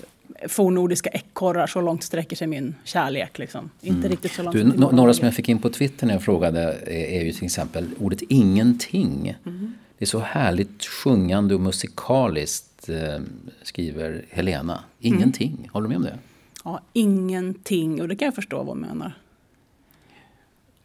fornnordiska 0.49 1.11
ekorrar, 1.11 1.67
så 1.67 1.81
långt 1.81 2.03
sträcker 2.03 2.37
sig 2.37 2.47
min 2.47 2.75
kärlek. 2.85 3.39
Liksom. 3.39 3.71
Inte 3.81 4.09
riktigt 4.09 4.33
så 4.33 4.43
långt 4.43 4.57
Du, 4.57 4.65
no, 4.65 4.91
några 4.93 5.15
som 5.15 5.25
jag 5.25 5.35
fick 5.35 5.49
in 5.49 5.59
på 5.59 5.71
Twitter 5.71 6.07
när 6.07 6.15
jag 6.15 6.23
frågade 6.23 6.61
är, 6.87 6.91
är 6.91 7.25
ju 7.25 7.33
till 7.33 7.45
exempel 7.45 7.87
ordet 7.99 8.23
ingenting. 8.29 9.37
Mm. 9.47 9.73
Det 9.99 10.05
är 10.05 10.07
så 10.07 10.19
härligt 10.19 10.85
sjungande 10.85 11.55
och 11.55 11.61
musikaliskt 11.61 12.89
eh, 12.89 13.21
skriver 13.63 14.25
Helena. 14.31 14.85
Ingenting. 15.01 15.53
Mm. 15.59 15.71
Håller 15.73 15.85
du 15.85 15.89
med 15.89 15.97
om 15.97 16.03
det? 16.03 16.19
Ja, 16.65 16.81
ingenting, 16.93 18.03
och 18.03 18.09
det 18.09 18.17
kan 18.17 18.27
jag 18.27 18.35
förstå 18.35 18.57
vad 18.57 18.67
hon 18.67 18.79
menar. 18.79 19.13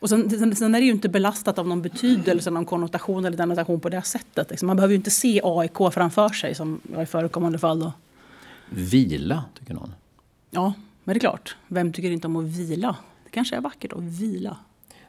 Och 0.06 0.10
sen, 0.10 0.30
sen, 0.30 0.56
sen 0.56 0.76
är 0.76 0.80
det 0.80 0.86
ju 0.86 0.92
inte 0.92 1.10
belastat 1.10 1.60
av 1.60 1.68
någon 1.68 1.82
betydelse, 1.82 2.50
någon 2.52 2.66
konnotation 2.66 3.26
eller 3.26 3.38
denotation 3.38 3.80
på 3.80 3.90
det 3.90 4.02
sättet. 4.02 4.50
Liksom. 4.50 4.68
Man 4.68 4.76
behöver 4.76 4.92
ju 4.92 4.96
inte 4.96 5.12
se 5.12 5.42
AIK 5.44 5.94
framför 5.94 6.30
sig 6.30 6.56
som 6.56 6.82
i 7.02 7.06
förekommande 7.06 7.60
fall. 7.60 7.80
Då. 7.80 7.94
Vila, 8.70 9.44
tycker 9.60 9.74
någon. 9.74 9.94
Ja, 10.52 10.74
men 11.04 11.14
det 11.14 11.18
är 11.18 11.20
klart. 11.20 11.56
Vem 11.68 11.94
tycker 11.94 12.12
inte 12.12 12.28
om 12.28 12.36
att 12.36 12.44
vila? 12.44 12.96
Det 13.24 13.30
kanske 13.30 13.56
är 13.56 13.62
vackert 13.62 13.94
att 13.94 14.04
vila. 14.04 14.58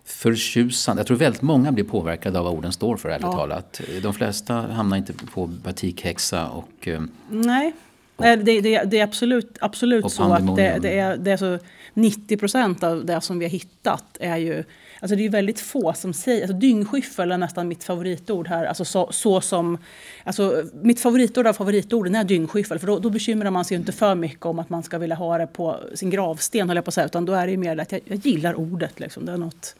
Förtjusande. 0.05 1.01
Jag 1.01 1.07
tror 1.07 1.17
väldigt 1.17 1.43
många 1.43 1.73
blir 1.73 1.85
påverkade 1.85 2.39
av 2.39 2.45
vad 2.45 2.55
orden 2.55 2.73
står 2.73 2.97
för, 2.97 3.09
ärligt 3.09 3.27
Ja. 3.27 3.33
talat. 3.33 3.81
De 4.03 4.15
flesta 4.15 4.55
hamnar 4.55 4.97
inte 4.97 5.13
på 5.13 5.47
batikhäxa 5.47 6.49
och 6.49 6.89
eh, 6.89 7.03
Nej, 7.31 7.73
Nej, 8.17 8.37
det, 8.37 8.61
det, 8.61 8.85
det 8.85 8.99
är 8.99 9.05
absolut, 9.05 9.59
absolut 9.61 10.05
Och 10.05 10.13
så 10.13 10.23
att 10.33 10.57
det, 10.57 10.79
det, 10.83 10.99
är, 10.99 11.17
det 11.17 11.31
är 11.31 11.37
så 11.37 11.59
90 11.95 12.37
procent 12.37 12.83
av 12.83 13.05
det 13.05 13.21
som 13.21 13.39
vi 13.39 13.45
har 13.45 13.51
hittat 13.51 14.05
är 14.21 14.37
ju 14.37 14.65
Alltså 15.01 15.17
det 15.17 15.27
är 15.27 15.31
väldigt 15.31 15.61
få 15.61 15.93
som 15.93 16.13
säger, 16.13 16.43
alltså 16.43 16.57
dyngskyffel 16.57 17.33
är 17.33 17.39
nästan 17.39 17.69
mitt 17.69 17.85
favoritord 17.85 18.49
här. 18.49 18.65
Alltså 18.65 18.85
så, 18.85 19.09
så 19.13 19.41
som, 19.41 19.79
alltså 20.25 20.65
mitt 20.83 21.01
favoritord 21.01 21.47
av 21.47 21.53
favoritorden 21.53 22.15
är 22.15 22.25
dyngskyffel. 22.25 22.79
För 22.79 22.87
då, 22.87 22.99
då 22.99 23.11
bekymrar 23.11 23.51
man 23.51 23.65
sig 23.65 23.75
ju 23.77 23.81
inte 23.81 23.93
för 23.93 24.15
mycket 24.15 24.47
om 24.47 24.59
att 24.59 24.71
man 24.71 24.83
ska 24.83 24.99
vilja 24.99 25.17
ha 25.17 25.39
det 25.39 25.47
på 25.47 25.81
sin 25.95 26.11
gravsten, 26.11 26.69
höll 26.69 26.77
jag 26.77 26.85
på 26.85 26.89
att 26.89 26.95
säga. 26.95 27.07
Utan 27.07 27.25
då 27.25 27.33
är 27.33 27.47
det 27.47 27.51
ju 27.51 27.59
mer 27.59 27.79
att 27.79 27.93
jag, 27.93 28.01
jag 28.05 28.27
gillar 28.27 28.55
ordet. 28.55 29.01
Liksom. 29.01 29.27
Det 29.27 29.33
är 29.33 29.37
något... 29.37 29.75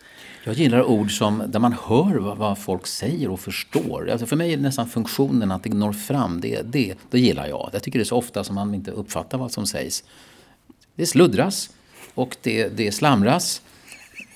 Jag 0.45 0.55
gillar 0.55 0.83
ord 0.83 1.19
som, 1.19 1.43
där 1.47 1.59
man 1.59 1.73
hör 1.73 2.19
vad, 2.19 2.37
vad 2.37 2.59
folk 2.59 2.87
säger 2.87 3.31
och 3.31 3.41
förstår. 3.41 4.11
Alltså 4.11 4.27
för 4.27 4.37
mig 4.37 4.53
är 4.53 4.57
det 4.57 4.63
nästan 4.63 4.89
funktionen 4.89 5.51
att 5.51 5.63
det 5.63 5.75
når 5.75 5.93
fram. 5.93 6.41
Det, 6.41 6.63
det, 6.63 6.95
det 7.11 7.21
gillar 7.21 7.47
jag. 7.47 7.71
Jag 7.73 7.83
tycker 7.83 7.99
det 7.99 8.03
är 8.03 8.05
så 8.05 8.17
ofta 8.17 8.45
som 8.45 8.55
man 8.55 8.75
inte 8.75 8.91
uppfattar 8.91 9.39
vad 9.39 9.53
som 9.53 9.67
sägs. 9.67 10.05
Det 10.95 11.07
sluddras 11.07 11.71
och 12.15 12.37
det, 12.43 12.69
det 12.69 12.93
slamras. 12.93 13.63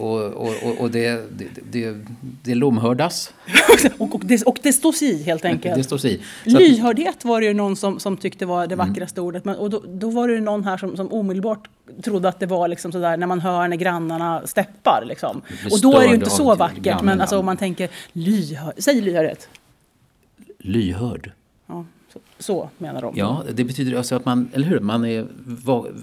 Och, 0.01 0.33
och, 0.33 0.81
och 0.81 0.91
det, 0.91 1.39
det, 1.39 1.47
det, 1.71 1.97
det 2.43 2.55
lomhördas. 2.55 3.33
och, 3.99 4.15
och, 4.15 4.25
det, 4.25 4.43
och 4.43 4.59
det 4.63 4.73
står 4.73 4.93
si 4.93 5.23
helt 5.23 5.45
enkelt. 5.45 5.75
Det 5.77 5.85
står 5.85 5.99
si. 5.99 6.21
Lyhördhet 6.45 7.25
var 7.25 7.41
det 7.41 7.47
ju 7.47 7.55
någon 7.55 7.77
som, 7.77 8.01
som 8.01 8.17
tyckte 8.17 8.47
var 8.47 8.67
det 8.67 8.77
vackraste 8.77 9.21
mm. 9.21 9.27
ordet. 9.27 9.45
Men, 9.45 9.57
och 9.57 9.71
då, 9.71 9.83
då, 9.89 10.11
var 10.11 10.29
det 10.29 10.35
ju 10.35 10.41
någon 10.41 10.65
här 10.65 10.77
som, 10.77 10.97
som 10.97 11.13
omedelbart 11.13 11.69
trodde 12.03 12.29
att 12.29 12.41
det 12.41 12.47
var 12.47 12.69
liksom 12.69 12.93
sådär 12.93 13.17
när 13.17 13.27
man 13.27 13.41
hör 13.41 13.69
när 13.69 13.77
grannarna 13.77 14.43
steppar. 14.45 15.05
Liksom. 15.07 15.43
Och 15.71 15.81
då 15.81 15.93
är 15.93 16.01
det 16.01 16.07
ju 16.07 16.15
inte 16.15 16.31
så 16.31 16.55
vackert. 16.55 17.03
Men 17.03 17.21
alltså, 17.21 17.39
om 17.39 17.47
man 17.47 17.57
tänker 17.57 17.89
lyhörd, 18.13 18.75
säg 18.79 19.01
lyhördhet. 19.01 19.49
Lyhörd. 20.59 21.33
Ja, 21.67 21.85
så, 22.13 22.19
så, 22.39 22.71
menar 22.79 23.03
de. 23.03 23.15
Ja, 23.17 23.43
det 23.53 23.65
betyder 23.65 23.97
alltså 23.97 24.15
att 24.15 24.25
man, 24.25 24.51
eller 24.53 24.67
hur, 24.67 24.81
man 24.81 25.05
är 25.05 25.27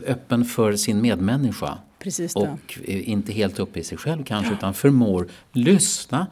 öppen 0.07 0.45
för 0.45 0.75
sin 0.75 1.01
medmänniska. 1.01 1.77
Precis 2.07 2.33
det. 2.33 2.39
Och 2.39 2.79
inte 2.87 3.33
helt 3.33 3.59
uppe 3.59 3.79
i 3.79 3.83
sig 3.83 3.97
själv 3.97 4.23
kanske, 4.23 4.51
ja. 4.51 4.57
utan 4.57 4.73
förmår 4.73 5.27
lyssna 5.51 6.27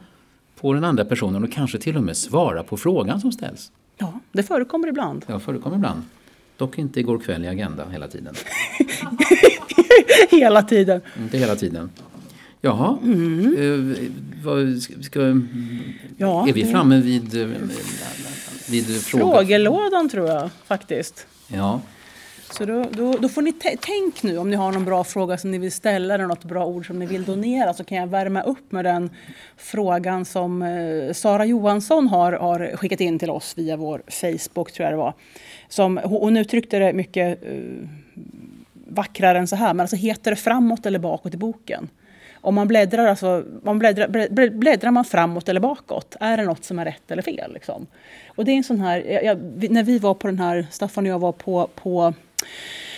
på 0.60 0.74
den 0.74 0.84
andra 0.84 1.06
personen 1.06 1.44
och 1.44 1.52
kanske 1.52 1.80
till 1.80 1.98
och 1.98 2.04
med 2.04 2.18
svara 2.18 2.64
på 2.64 2.78
frågan 2.78 3.22
som 3.22 3.32
ställs. 3.32 3.72
Ja, 3.98 4.20
det 4.32 4.44
förekommer 4.44 4.88
ibland. 4.88 5.26
Ja, 5.28 5.40
förekommer 5.40 5.76
ibland. 5.76 6.02
Dock 6.58 6.78
inte 6.78 7.00
igår 7.00 7.20
kväll 7.20 7.46
i 7.46 7.48
Agenda 7.48 7.90
hela 7.90 8.08
tiden. 8.08 8.36
hela 10.30 10.64
tiden. 10.64 11.02
Inte 11.20 11.38
hela 11.38 11.56
tiden. 11.56 11.90
Jaha, 12.62 12.98
mm. 13.04 13.58
uh, 13.58 13.98
vad, 14.44 14.82
ska, 14.82 15.20
ja, 16.18 16.48
är 16.48 16.54
vi 16.54 16.66
framme 16.66 17.02
vid, 17.02 17.34
vid 18.70 19.02
fråga? 19.02 19.26
frågelådan 19.26 20.10
tror 20.10 20.28
jag 20.28 20.50
faktiskt. 20.66 21.28
Ja. 21.48 21.82
Så 22.52 22.66
då, 22.66 22.86
då, 22.92 23.14
då 23.14 23.30
får 23.30 23.42
ni 23.42 23.54
tänk 23.82 24.24
nu 24.24 24.38
om 24.38 24.50
ni 24.50 24.56
har 24.56 24.72
någon 24.72 24.86
bra 24.86 25.04
fråga 25.04 25.38
som 25.38 25.52
ni 25.52 25.58
vill 25.58 25.72
ställa 25.72 26.14
eller 26.14 26.26
något 26.26 26.44
bra 26.44 26.66
ord 26.66 26.88
som 26.88 27.00
ni 27.00 27.06
vill 27.06 27.24
donera 27.24 27.74
så 27.74 27.84
kan 27.84 27.98
jag 27.98 28.08
värma 28.08 28.42
upp 28.42 28.72
med 28.72 28.86
den 28.86 29.10
frågan 29.58 30.26
som 30.26 30.62
eh, 30.62 31.14
Sara 31.14 31.46
Johansson 31.46 32.08
har, 32.08 32.34
har 32.34 32.76
skickat 32.76 33.02
in 33.02 33.20
till 33.20 33.30
oss 33.30 33.58
via 33.58 33.78
vår 33.78 34.02
Facebook 34.08 34.72
tror 34.72 34.84
jag 34.84 34.94
det 34.94 34.98
var. 34.98 35.14
Som, 35.70 36.00
hon 36.04 36.38
uttryckte 36.38 36.80
det 36.80 36.94
mycket 36.94 37.44
eh, 37.44 37.90
vackrare 38.74 39.38
än 39.38 39.48
så 39.48 39.56
här, 39.56 39.74
men 39.74 39.80
alltså 39.80 39.96
heter 39.96 40.32
det 40.32 40.38
framåt 40.38 40.86
eller 40.86 41.00
bakåt 41.00 41.34
i 41.34 41.38
boken? 41.38 41.90
Om 42.42 42.56
man 42.56 42.68
bläddrar, 42.68 43.06
alltså, 43.06 43.44
man 43.64 43.80
bläddrar, 43.80 44.50
bläddrar 44.50 44.92
man 44.92 45.06
framåt 45.06 45.50
eller 45.50 45.60
bakåt? 45.60 46.16
Är 46.20 46.38
det 46.38 46.44
något 46.44 46.64
som 46.64 46.80
är 46.80 46.86
rätt 46.86 47.12
eller 47.12 47.22
fel? 47.22 47.54
Liksom? 47.54 47.88
Och 48.28 48.46
det 48.46 48.52
är 48.52 48.56
en 48.56 48.64
sån 48.64 48.80
här, 48.80 49.04
jag, 49.12 49.24
jag, 49.24 49.72
när 49.72 49.84
vi 49.84 50.00
var 50.00 50.14
på 50.14 50.28
den 50.28 50.40
här, 50.40 50.68
Staffan 50.72 51.06
och 51.06 51.12
jag 51.12 51.20
var 51.20 51.32
på, 51.32 51.70
på 51.76 52.14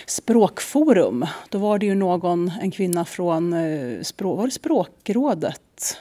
språkforum. 0.06 1.26
Då 1.48 1.58
var 1.58 1.78
det 1.78 1.86
ju 1.86 1.94
någon, 1.94 2.52
en 2.62 2.70
kvinna 2.70 3.04
från 3.04 3.52
eh, 3.52 4.02
språk, 4.02 4.38
var 4.38 4.44
det 4.44 4.50
Språkrådet, 4.52 5.98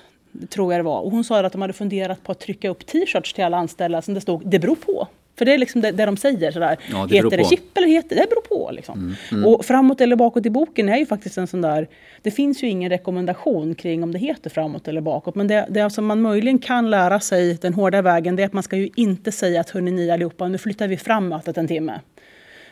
tror 0.49 0.73
jag 0.73 0.79
det 0.79 0.83
var. 0.83 0.99
Och 0.99 1.11
hon 1.11 1.23
sa 1.23 1.39
att 1.39 1.51
de 1.51 1.61
hade 1.61 1.73
funderat 1.73 2.23
på 2.23 2.31
att 2.31 2.39
trycka 2.39 2.69
upp 2.69 2.85
t-shirts 2.85 3.33
till 3.33 3.43
alla 3.43 3.57
anställda 3.57 4.01
som 4.01 4.13
det 4.13 4.21
stod 4.21 4.49
“det 4.49 4.59
beror 4.59 4.75
på”. 4.75 5.07
För 5.37 5.45
det 5.45 5.53
är 5.53 5.57
liksom 5.57 5.81
det, 5.81 5.91
det 5.91 6.05
de 6.05 6.17
säger. 6.17 6.51
Sådär. 6.51 6.77
Ja, 6.91 7.05
det 7.09 7.15
heter 7.15 7.37
det 7.37 7.43
chip 7.43 7.77
eller 7.77 7.87
heter 7.87 8.15
det 8.15 8.25
beror 8.29 8.41
på. 8.41 8.71
Liksom. 8.71 8.99
Mm, 8.99 9.15
mm. 9.31 9.45
Och 9.45 9.65
framåt 9.65 10.01
eller 10.01 10.15
bakåt 10.15 10.45
i 10.45 10.49
boken 10.49 10.89
är 10.89 10.97
ju 10.97 11.05
faktiskt 11.05 11.37
en 11.37 11.47
sån 11.47 11.61
där... 11.61 11.87
Det 12.21 12.31
finns 12.31 12.63
ju 12.63 12.67
ingen 12.67 12.89
rekommendation 12.89 13.75
kring 13.75 14.03
om 14.03 14.11
det 14.11 14.19
heter 14.19 14.49
framåt 14.49 14.87
eller 14.87 15.01
bakåt. 15.01 15.35
Men 15.35 15.47
det, 15.47 15.67
det 15.69 15.89
som 15.89 16.05
man 16.05 16.21
möjligen 16.21 16.59
kan 16.59 16.89
lära 16.89 17.19
sig 17.19 17.57
den 17.61 17.73
hårda 17.73 18.01
vägen 18.01 18.35
det 18.35 18.43
är 18.43 18.47
att 18.47 18.53
man 18.53 18.63
ska 18.63 18.77
ju 18.77 18.89
inte 18.95 19.31
säga 19.31 19.61
att 19.61 19.69
hörni 19.69 19.91
ni 19.91 20.11
allihopa, 20.11 20.47
nu 20.47 20.57
flyttar 20.57 20.87
vi 20.87 20.97
fram 20.97 21.27
mötet 21.27 21.57
en 21.57 21.67
timme. 21.67 21.99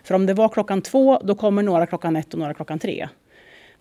För 0.05 0.15
om 0.15 0.25
det 0.25 0.33
var 0.33 0.49
klockan 0.49 0.81
två, 0.81 1.19
då 1.23 1.35
kommer 1.35 1.63
några 1.63 1.85
klockan 1.85 2.15
ett 2.15 2.33
och 2.33 2.39
några 2.39 2.53
klockan 2.53 2.79
tre. 2.79 3.09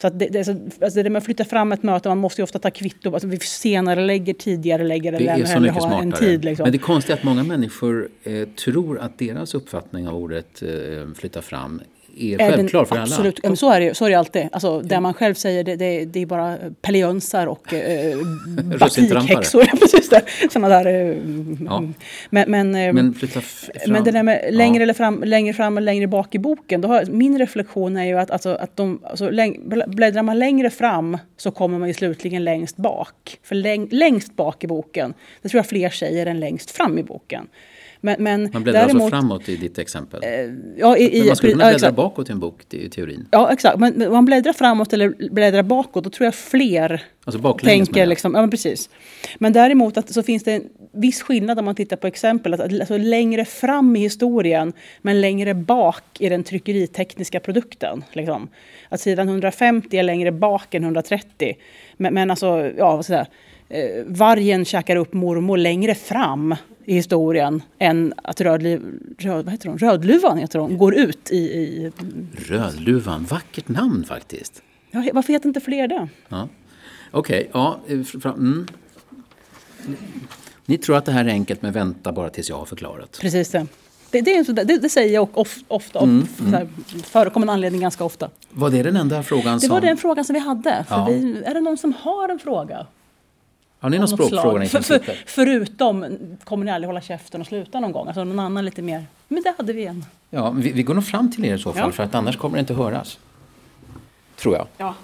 Så 0.00 0.06
att 0.06 0.18
det, 0.18 0.26
det, 0.26 0.38
alltså 0.80 1.02
det 1.02 1.10
med 1.10 1.20
att 1.20 1.24
flytta 1.24 1.44
fram 1.44 1.72
ett 1.72 1.82
möte, 1.82 2.08
man 2.08 2.18
måste 2.18 2.40
ju 2.40 2.44
ofta 2.44 2.58
ta 2.58 2.70
kvitto. 2.70 3.12
Alltså 3.12 3.28
vi 3.28 3.38
senare 3.38 4.00
lägger, 4.00 4.34
tidigare 4.34 4.84
lägger 4.84 5.12
det 5.12 5.26
är 5.26 5.44
så 5.44 5.60
mycket 5.60 5.82
smartare. 5.82 6.02
En 6.02 6.12
tid, 6.12 6.44
liksom. 6.44 6.64
Men 6.64 6.72
det 6.72 6.78
konstiga 6.78 7.16
är 7.16 7.18
att 7.18 7.24
många 7.24 7.42
människor 7.42 8.08
eh, 8.22 8.48
tror 8.48 8.98
att 8.98 9.18
deras 9.18 9.54
uppfattning 9.54 10.08
av 10.08 10.16
ordet 10.16 10.62
eh, 10.62 10.68
flytta 11.14 11.42
fram 11.42 11.80
är 12.16 12.38
självklar 12.38 12.84
för 12.84 12.96
absolut. 12.96 13.40
alla. 13.44 13.56
Så 13.56 13.70
är 13.70 13.80
det, 13.80 13.94
så 13.94 14.04
är 14.04 14.10
det 14.10 14.14
alltid. 14.14 14.48
Alltså, 14.52 14.80
det 14.80 15.00
man 15.00 15.14
själv 15.14 15.34
säger 15.34 15.64
det, 15.64 15.76
det, 15.76 16.04
det 16.04 16.22
är 16.22 16.26
bara 16.26 16.56
peljönsar 16.82 17.46
och 17.46 17.74
eh, 17.74 18.18
batikhäxor. 18.80 19.64
Precis 19.80 20.08
det. 20.08 20.22
Såna 20.50 20.68
där, 20.68 20.86
eh, 20.86 21.16
ja. 21.66 21.82
Men, 22.30 22.50
men, 22.50 22.74
eh, 22.74 22.92
men, 22.92 23.14
men 23.86 24.04
det 24.04 24.10
där 24.10 24.22
med 24.22 24.48
längre, 24.50 24.78
ja. 24.78 24.82
eller 24.82 24.94
fram, 24.94 25.22
längre 25.24 25.52
fram 25.52 25.76
och 25.76 25.82
längre 25.82 26.06
bak 26.06 26.34
i 26.34 26.38
boken. 26.38 26.80
Då 26.80 26.88
har, 26.88 27.04
min 27.04 27.38
reflektion 27.38 27.96
är 27.96 28.04
ju 28.04 28.18
att, 28.18 28.30
alltså, 28.30 28.54
att 28.54 28.76
de, 28.76 29.00
alltså, 29.04 29.30
läng, 29.30 29.68
bläddrar 29.86 30.22
man 30.22 30.38
längre 30.38 30.70
fram 30.70 31.18
så 31.36 31.50
kommer 31.50 31.78
man 31.78 31.88
ju 31.88 31.94
slutligen 31.94 32.44
längst 32.44 32.76
bak. 32.76 33.38
För 33.42 33.54
läng, 33.54 33.88
längst 33.90 34.36
bak 34.36 34.64
i 34.64 34.66
boken, 34.66 35.14
det 35.42 35.48
tror 35.48 35.58
jag 35.58 35.66
fler 35.66 35.90
säger 35.90 36.26
än 36.26 36.40
längst 36.40 36.70
fram 36.70 36.98
i 36.98 37.02
boken. 37.02 37.48
Men, 38.04 38.16
men 38.22 38.50
man 38.52 38.62
bläddrar 38.62 38.82
alltså 38.82 38.96
däremot, 38.96 39.12
alltså 39.14 39.20
framåt 39.20 39.48
i 39.48 39.56
ditt 39.56 39.78
exempel? 39.78 40.20
Eh, 40.24 40.30
ja, 40.76 40.96
i, 40.96 41.18
men 41.18 41.26
man 41.26 41.36
skulle 41.36 41.52
kunna 41.52 41.64
bläddra 41.64 41.86
ja, 41.86 41.92
bakåt 41.92 42.28
i 42.28 42.32
en 42.32 42.40
bok 42.40 42.74
i 42.74 42.88
teorin? 42.88 43.28
Ja, 43.30 43.52
exakt. 43.52 43.78
Men, 43.78 43.94
men 43.94 44.12
man 44.12 44.24
bläddrar 44.24 44.52
framåt 44.52 44.92
eller 44.92 45.30
bläddrar 45.30 45.62
bakåt, 45.62 46.04
då 46.04 46.10
tror 46.10 46.24
jag 46.24 46.34
fler 46.34 47.02
alltså 47.24 47.52
tänker... 47.52 48.06
Liksom, 48.06 48.34
ja, 48.34 48.40
men 48.40 48.50
precis. 48.50 48.90
Men 49.38 49.52
däremot 49.52 49.96
att, 49.96 50.12
så 50.12 50.22
finns 50.22 50.44
det 50.44 50.52
en 50.52 50.62
viss 50.92 51.22
skillnad 51.22 51.58
om 51.58 51.64
man 51.64 51.74
tittar 51.74 51.96
på 51.96 52.06
exempel. 52.06 52.54
Att, 52.54 52.60
alltså, 52.60 52.98
längre 52.98 53.44
fram 53.44 53.96
i 53.96 54.00
historien, 54.00 54.72
men 55.02 55.20
längre 55.20 55.54
bak 55.54 56.04
i 56.18 56.28
den 56.28 56.44
tryckeritekniska 56.44 57.40
produkten. 57.40 58.04
Liksom. 58.12 58.48
Att 58.88 59.00
sidan 59.00 59.28
150 59.28 59.96
är 59.96 60.02
längre 60.02 60.32
bak 60.32 60.74
än 60.74 60.84
130. 60.84 61.56
Men, 61.96 62.14
men 62.14 62.30
alltså, 62.30 62.72
ja, 62.78 62.96
vad 62.96 63.04
ska 63.04 63.14
jag 63.14 63.26
säga, 63.68 63.86
eh, 63.98 64.04
vargen 64.06 64.64
käkar 64.64 64.96
upp 64.96 65.12
mormor 65.12 65.56
längre 65.56 65.94
fram 65.94 66.54
i 66.84 66.94
historien 66.94 67.62
än 67.78 68.14
att 68.16 68.40
rödliv, 68.40 68.82
röd, 69.18 69.44
vad 69.44 69.52
heter 69.52 69.68
hon? 69.68 69.78
Rödluvan 69.78 70.38
heter 70.38 70.58
hon, 70.58 70.78
går 70.78 70.94
ut 70.94 71.30
i, 71.30 71.36
i... 71.36 71.92
Rödluvan, 72.36 73.24
vackert 73.24 73.68
namn 73.68 74.04
faktiskt. 74.04 74.62
Ja, 74.90 75.04
varför 75.12 75.32
heter 75.32 75.48
inte 75.48 75.60
fler 75.60 75.88
det? 75.88 76.08
Ja. 76.28 76.48
Okej, 77.10 77.50
okay, 77.52 78.04
ja. 78.22 78.32
Mm. 78.36 78.66
Ni 80.66 80.78
tror 80.78 80.96
att 80.96 81.04
det 81.04 81.12
här 81.12 81.24
är 81.24 81.28
enkelt 81.28 81.62
men 81.62 81.72
vänta 81.72 82.12
bara 82.12 82.30
tills 82.30 82.48
jag 82.48 82.56
har 82.56 82.64
förklarat. 82.64 83.18
Precis 83.20 83.50
det. 83.50 83.66
Det, 84.10 84.20
det, 84.20 84.64
det, 84.64 84.78
det 84.78 84.88
säger 84.88 85.14
jag 85.14 85.38
of, 85.38 85.58
ofta, 85.68 85.98
mm, 86.00 86.26
mm. 86.40 86.68
förekommande 87.02 87.52
anledning 87.52 87.80
ganska 87.80 88.04
ofta. 88.04 88.30
Var 88.50 88.70
det 88.70 88.82
den 88.82 88.96
enda 88.96 89.22
frågan 89.22 89.60
som... 89.60 89.68
Det 89.68 89.74
var 89.74 89.80
den 89.80 89.96
frågan 89.96 90.24
som 90.24 90.34
vi 90.34 90.40
hade. 90.40 90.84
Ja. 90.90 91.06
Vi, 91.10 91.42
är 91.44 91.54
det 91.54 91.60
någon 91.60 91.78
som 91.78 91.92
har 92.00 92.28
en 92.28 92.38
fråga? 92.38 92.86
Har 93.84 93.90
ni 93.90 93.98
någon 93.98 94.08
språkfråga 94.08 94.58
ni 94.58 94.68
för, 94.68 94.80
för, 94.80 95.22
Förutom, 95.26 96.18
kommer 96.44 96.64
ni 96.64 96.70
aldrig 96.70 96.88
hålla 96.88 97.00
käften 97.00 97.40
och 97.40 97.46
sluta 97.46 97.80
någon 97.80 97.92
gång? 97.92 98.06
Alltså 98.06 98.24
någon 98.24 98.38
annan 98.38 98.64
lite 98.64 98.82
mer. 98.82 99.06
Men 99.28 99.42
det 99.42 99.54
hade 99.58 99.72
vi 99.72 99.86
en. 99.86 100.04
Ja, 100.30 100.50
vi, 100.50 100.72
vi 100.72 100.82
går 100.82 100.94
nog 100.94 101.06
fram 101.06 101.32
till 101.32 101.44
er 101.44 101.54
i 101.54 101.58
så 101.58 101.72
fall, 101.72 101.82
ja. 101.82 101.92
för 101.92 102.02
att 102.02 102.14
annars 102.14 102.36
kommer 102.36 102.56
det 102.56 102.60
inte 102.60 102.74
höras. 102.74 103.18
Tror 104.36 104.54
jag. 104.54 104.66
Ja. 104.76 104.94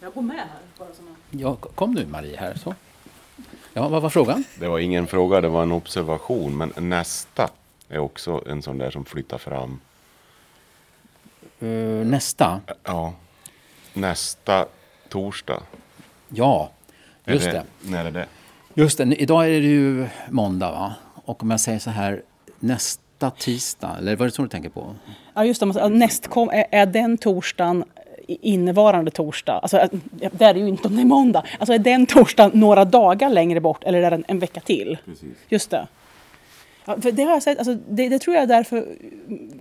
Jag 0.00 0.12
går 0.12 0.22
med 0.22 0.36
här. 0.36 0.46
Bara 0.78 0.88
som 0.94 1.16
Ja, 1.30 1.54
kom 1.54 1.92
nu 1.94 2.06
Marie 2.06 2.36
här. 2.36 2.54
Så. 2.54 2.74
Ja, 3.72 3.88
vad 3.88 4.02
var 4.02 4.10
frågan? 4.10 4.44
Det 4.60 4.68
var 4.68 4.78
ingen 4.78 5.06
fråga, 5.06 5.40
det 5.40 5.48
var 5.48 5.62
en 5.62 5.72
observation. 5.72 6.56
Men 6.56 6.72
nästa 6.76 7.50
är 7.88 7.98
också 7.98 8.42
en 8.46 8.62
sån 8.62 8.78
där 8.78 8.90
som 8.90 9.04
flyttar 9.04 9.38
fram. 9.38 9.80
Uh, 11.62 12.06
nästa? 12.06 12.60
Ja. 12.84 13.12
Nästa 13.94 14.66
torsdag. 15.08 15.62
Ja, 16.28 16.70
just 17.24 17.44
det, 17.44 17.52
det. 17.52 17.90
När 17.90 18.04
är 18.04 18.10
det? 18.10 18.26
Just 18.74 18.98
det, 18.98 19.04
idag 19.04 19.44
är 19.44 19.60
det 19.60 19.66
ju 19.66 20.06
måndag 20.30 20.70
va? 20.70 20.94
Och 21.24 21.42
om 21.42 21.50
jag 21.50 21.60
säger 21.60 21.78
så 21.78 21.90
här, 21.90 22.22
nästa 22.58 23.30
tisdag, 23.30 23.96
eller 23.98 24.16
vad 24.16 24.26
är 24.26 24.30
det 24.30 24.34
som 24.34 24.44
du 24.44 24.48
tänker 24.48 24.68
på? 24.68 24.94
Ja 25.34 25.44
just 25.44 25.60
det, 25.60 25.88
nästkom, 25.88 26.50
är, 26.50 26.66
är 26.70 26.86
den 26.86 27.18
torsdagen 27.18 27.84
innevarande 28.28 29.10
torsdag, 29.10 29.58
alltså 29.58 29.88
det 30.10 30.44
är 30.44 30.54
det 30.54 30.60
ju 30.60 30.68
inte 30.68 30.88
om 30.88 30.96
det 30.96 31.02
är 31.02 31.06
måndag, 31.06 31.44
alltså 31.58 31.72
är 31.72 31.78
den 31.78 32.06
torsdagen 32.06 32.60
några 32.60 32.84
dagar 32.84 33.30
längre 33.30 33.60
bort 33.60 33.84
eller 33.84 34.02
är 34.02 34.10
det 34.10 34.16
en, 34.16 34.24
en 34.28 34.38
vecka 34.38 34.60
till? 34.60 34.98
Precis. 35.04 35.36
Just 35.48 35.70
det. 35.70 35.86
Ja, 36.84 37.00
för 37.00 37.12
det 37.12 37.22
har 37.22 37.32
jag 37.32 37.42
sett, 37.42 37.58
alltså 37.58 37.74
det, 37.88 38.08
det, 38.08 38.18
tror 38.18 38.36
jag 38.36 38.42
är 38.42 38.46
därför 38.46 38.86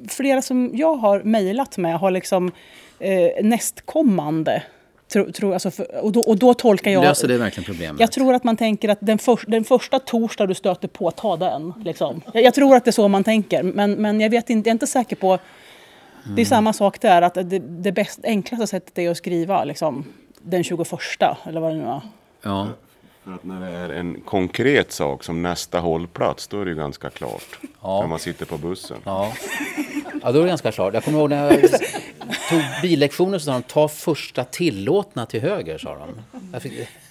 flera 0.10 0.42
som 0.42 0.72
jag 0.74 0.96
har 0.96 1.24
mejlat 1.24 1.78
med 1.78 2.00
har 2.00 2.12
liksom 2.12 2.52
eh, 3.00 3.44
nästkommande 3.44 4.64
Tro, 5.10 5.32
tro, 5.32 5.54
alltså 5.54 5.72
för, 5.72 6.04
och, 6.04 6.12
då, 6.12 6.20
och 6.20 6.38
då 6.38 6.54
tolkar 6.54 6.92
jag... 6.92 7.04
Löser 7.04 7.28
det 7.28 7.38
verkligen 7.38 7.66
problemet? 7.66 8.00
Jag 8.00 8.12
tror 8.12 8.34
att 8.34 8.44
man 8.44 8.58
tänker 8.58 8.90
att 8.90 8.98
den, 9.02 9.18
för, 9.18 9.40
den 9.48 9.64
första 9.64 10.00
torsdag 10.00 10.46
du 10.46 10.54
stöter 10.54 10.88
på, 10.88 11.12
ta 11.12 11.38
den. 11.38 11.74
Liksom. 11.86 12.22
Jag, 12.34 12.44
jag, 12.44 12.54
tror 12.54 12.76
att 12.76 12.86
det 12.86 12.90
är 12.90 12.92
så 12.92 13.08
man 13.08 13.24
tänker. 13.24 13.64
Men, 13.64 13.92
men 13.92 14.22
jag, 14.22 14.30
vet 14.30 14.50
inte, 14.50 14.70
jag 14.70 14.72
är 14.72 14.76
inte 14.76 14.88
säker 14.88 15.16
på... 15.16 15.40
Det 16.24 16.30
är 16.30 16.34
mm. 16.34 16.46
samma 16.46 16.74
sak 16.74 17.02
där, 17.02 17.22
att 17.22 17.34
det, 17.34 17.60
det 17.60 17.92
bäst, 17.92 18.20
enklaste 18.24 18.68
sättet 18.68 18.98
är 18.98 19.12
att 19.12 19.18
skriva 19.18 19.64
liksom, 19.64 20.06
den 20.42 20.64
21 20.64 20.88
eller 21.44 21.60
vad 21.60 21.72
det 21.72 21.78
nu 21.78 21.84
är. 21.84 22.02
Ja. 22.42 22.68
För 23.24 23.34
att 23.34 23.44
när 23.44 23.62
det 23.62 23.78
är 23.78 23.90
en 23.90 24.22
konkret 24.22 24.92
sak 24.92 25.24
som 25.24 25.42
nästa 25.42 25.80
hållplats, 25.80 26.48
då 26.48 26.62
är 26.62 26.66
det 26.66 26.72
ju 26.72 26.78
ganska 26.78 27.10
klart. 27.10 27.60
Ja. 27.82 28.02
När 28.02 28.08
man 28.08 28.20
sitter 28.20 28.46
på 28.46 28.58
bussen. 28.58 28.98
Ja. 29.04 29.34
ja, 30.24 30.32
då 30.32 30.40
är 30.40 30.44
det 30.44 30.50
ganska 30.50 30.72
klart. 30.72 30.94
Jag 30.94 31.04
kommer 31.04 31.20
ihåg 31.20 31.30
när 31.30 31.52
jag 31.52 31.60
tog 32.50 32.62
billektioner 32.82 33.40
så 33.40 33.46
sa 33.46 33.52
de 33.52 33.64
ta 33.64 33.88
första 33.88 34.44
tillåtna 34.44 35.26
till 35.26 35.42
höger, 35.42 35.78
sa 35.78 35.98
de. 35.98 36.24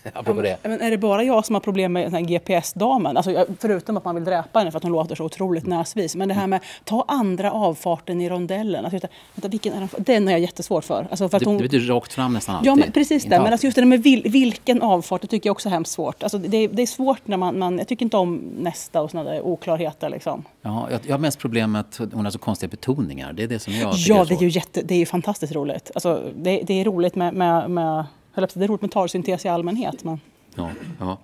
Apropå 0.15 0.43
det. 0.43 0.57
Men 0.63 0.81
är 0.81 0.91
det 0.91 0.99
bara 0.99 1.23
jag 1.23 1.47
som 1.47 1.55
har 1.55 1.61
problem 1.61 1.93
med 1.93 2.29
GPS-damen? 2.29 3.17
Alltså, 3.17 3.47
förutom 3.59 3.97
att 3.97 4.05
man 4.05 4.15
vill 4.15 4.25
dräpa 4.25 4.59
henne 4.59 4.71
för 4.71 4.77
att 4.77 4.83
hon 4.83 4.93
låter 4.93 5.15
så 5.15 5.25
otroligt 5.25 5.67
näsvis. 5.67 6.17
Men 6.17 6.29
det 6.29 6.35
här 6.35 6.47
med 6.47 6.61
ta 6.85 7.05
andra 7.09 7.53
avfarten 7.53 8.21
i 8.21 8.29
rondellen. 8.29 8.85
Alltså, 8.85 8.95
vänta, 8.95 9.09
vänta, 9.35 9.49
vilken 9.49 9.73
är 9.73 9.81
den, 9.81 9.89
den 9.99 10.27
har 10.27 10.33
jag 10.33 10.41
jättesvårt 10.41 10.85
för. 10.85 11.07
Alltså, 11.11 11.29
för 11.29 11.37
att 11.37 11.45
hon, 11.45 11.57
det 11.57 11.63
betyder 11.63 11.87
rakt 11.87 12.13
fram 12.13 12.33
nästan 12.33 12.55
alltid. 12.55 12.69
Ja, 12.69 12.75
men 12.75 12.93
precis 12.93 13.25
det. 13.25 13.41
Men 13.41 13.53
alltså, 13.53 13.67
just 13.67 13.75
det 13.75 13.85
med 13.85 14.03
vil, 14.03 14.23
vilken 14.25 14.83
avfart, 14.83 15.23
det 15.23 15.29
tycker 15.29 15.49
jag 15.49 15.53
också 15.55 15.69
är 15.69 15.71
hemskt 15.71 15.93
svårt. 15.93 16.23
Alltså, 16.23 16.39
det, 16.39 16.67
det 16.67 16.83
är 16.83 16.87
svårt 16.87 17.21
när 17.25 17.37
man, 17.37 17.59
man... 17.59 17.79
Jag 17.79 17.89
tycker 17.89 18.07
inte 18.07 18.17
om 18.17 18.37
nästa 18.59 19.03
och 19.03 19.11
sådana 19.11 19.31
där 19.31 19.47
oklarheter. 19.47 20.11
Liksom. 20.11 20.45
Ja, 20.63 20.89
jag, 20.91 21.01
jag 21.07 21.13
har 21.13 21.19
mest 21.19 21.39
problem 21.39 21.73
med 21.73 21.81
att 21.81 22.01
hon 22.13 22.25
har 22.25 22.31
så 22.31 22.39
konstiga 22.39 22.71
betoningar. 22.71 23.33
Det 23.33 23.43
är 23.43 23.49
det 23.49 23.59
som 23.59 23.73
jag 23.73 23.95
Ja, 23.95 24.25
det 24.25 24.35
är 24.35 24.43
ju, 24.43 24.49
jätte, 24.49 24.83
det 24.83 24.95
är 24.95 24.99
ju 24.99 25.07
fantastiskt 25.07 25.53
roligt. 25.53 25.91
Alltså, 25.95 26.23
det, 26.37 26.63
det 26.63 26.81
är 26.81 26.85
roligt 26.85 27.15
med, 27.15 27.35
med, 27.35 27.71
med 27.71 28.05
det 28.37 28.65
är 28.65 28.69
roligt 28.69 28.83
med 28.83 28.91
talsyntes 28.91 29.45
i 29.45 29.49
allmänhet. 29.49 30.05
Men... 30.05 30.21
Ja, 30.55 30.71
ja. 31.01 31.19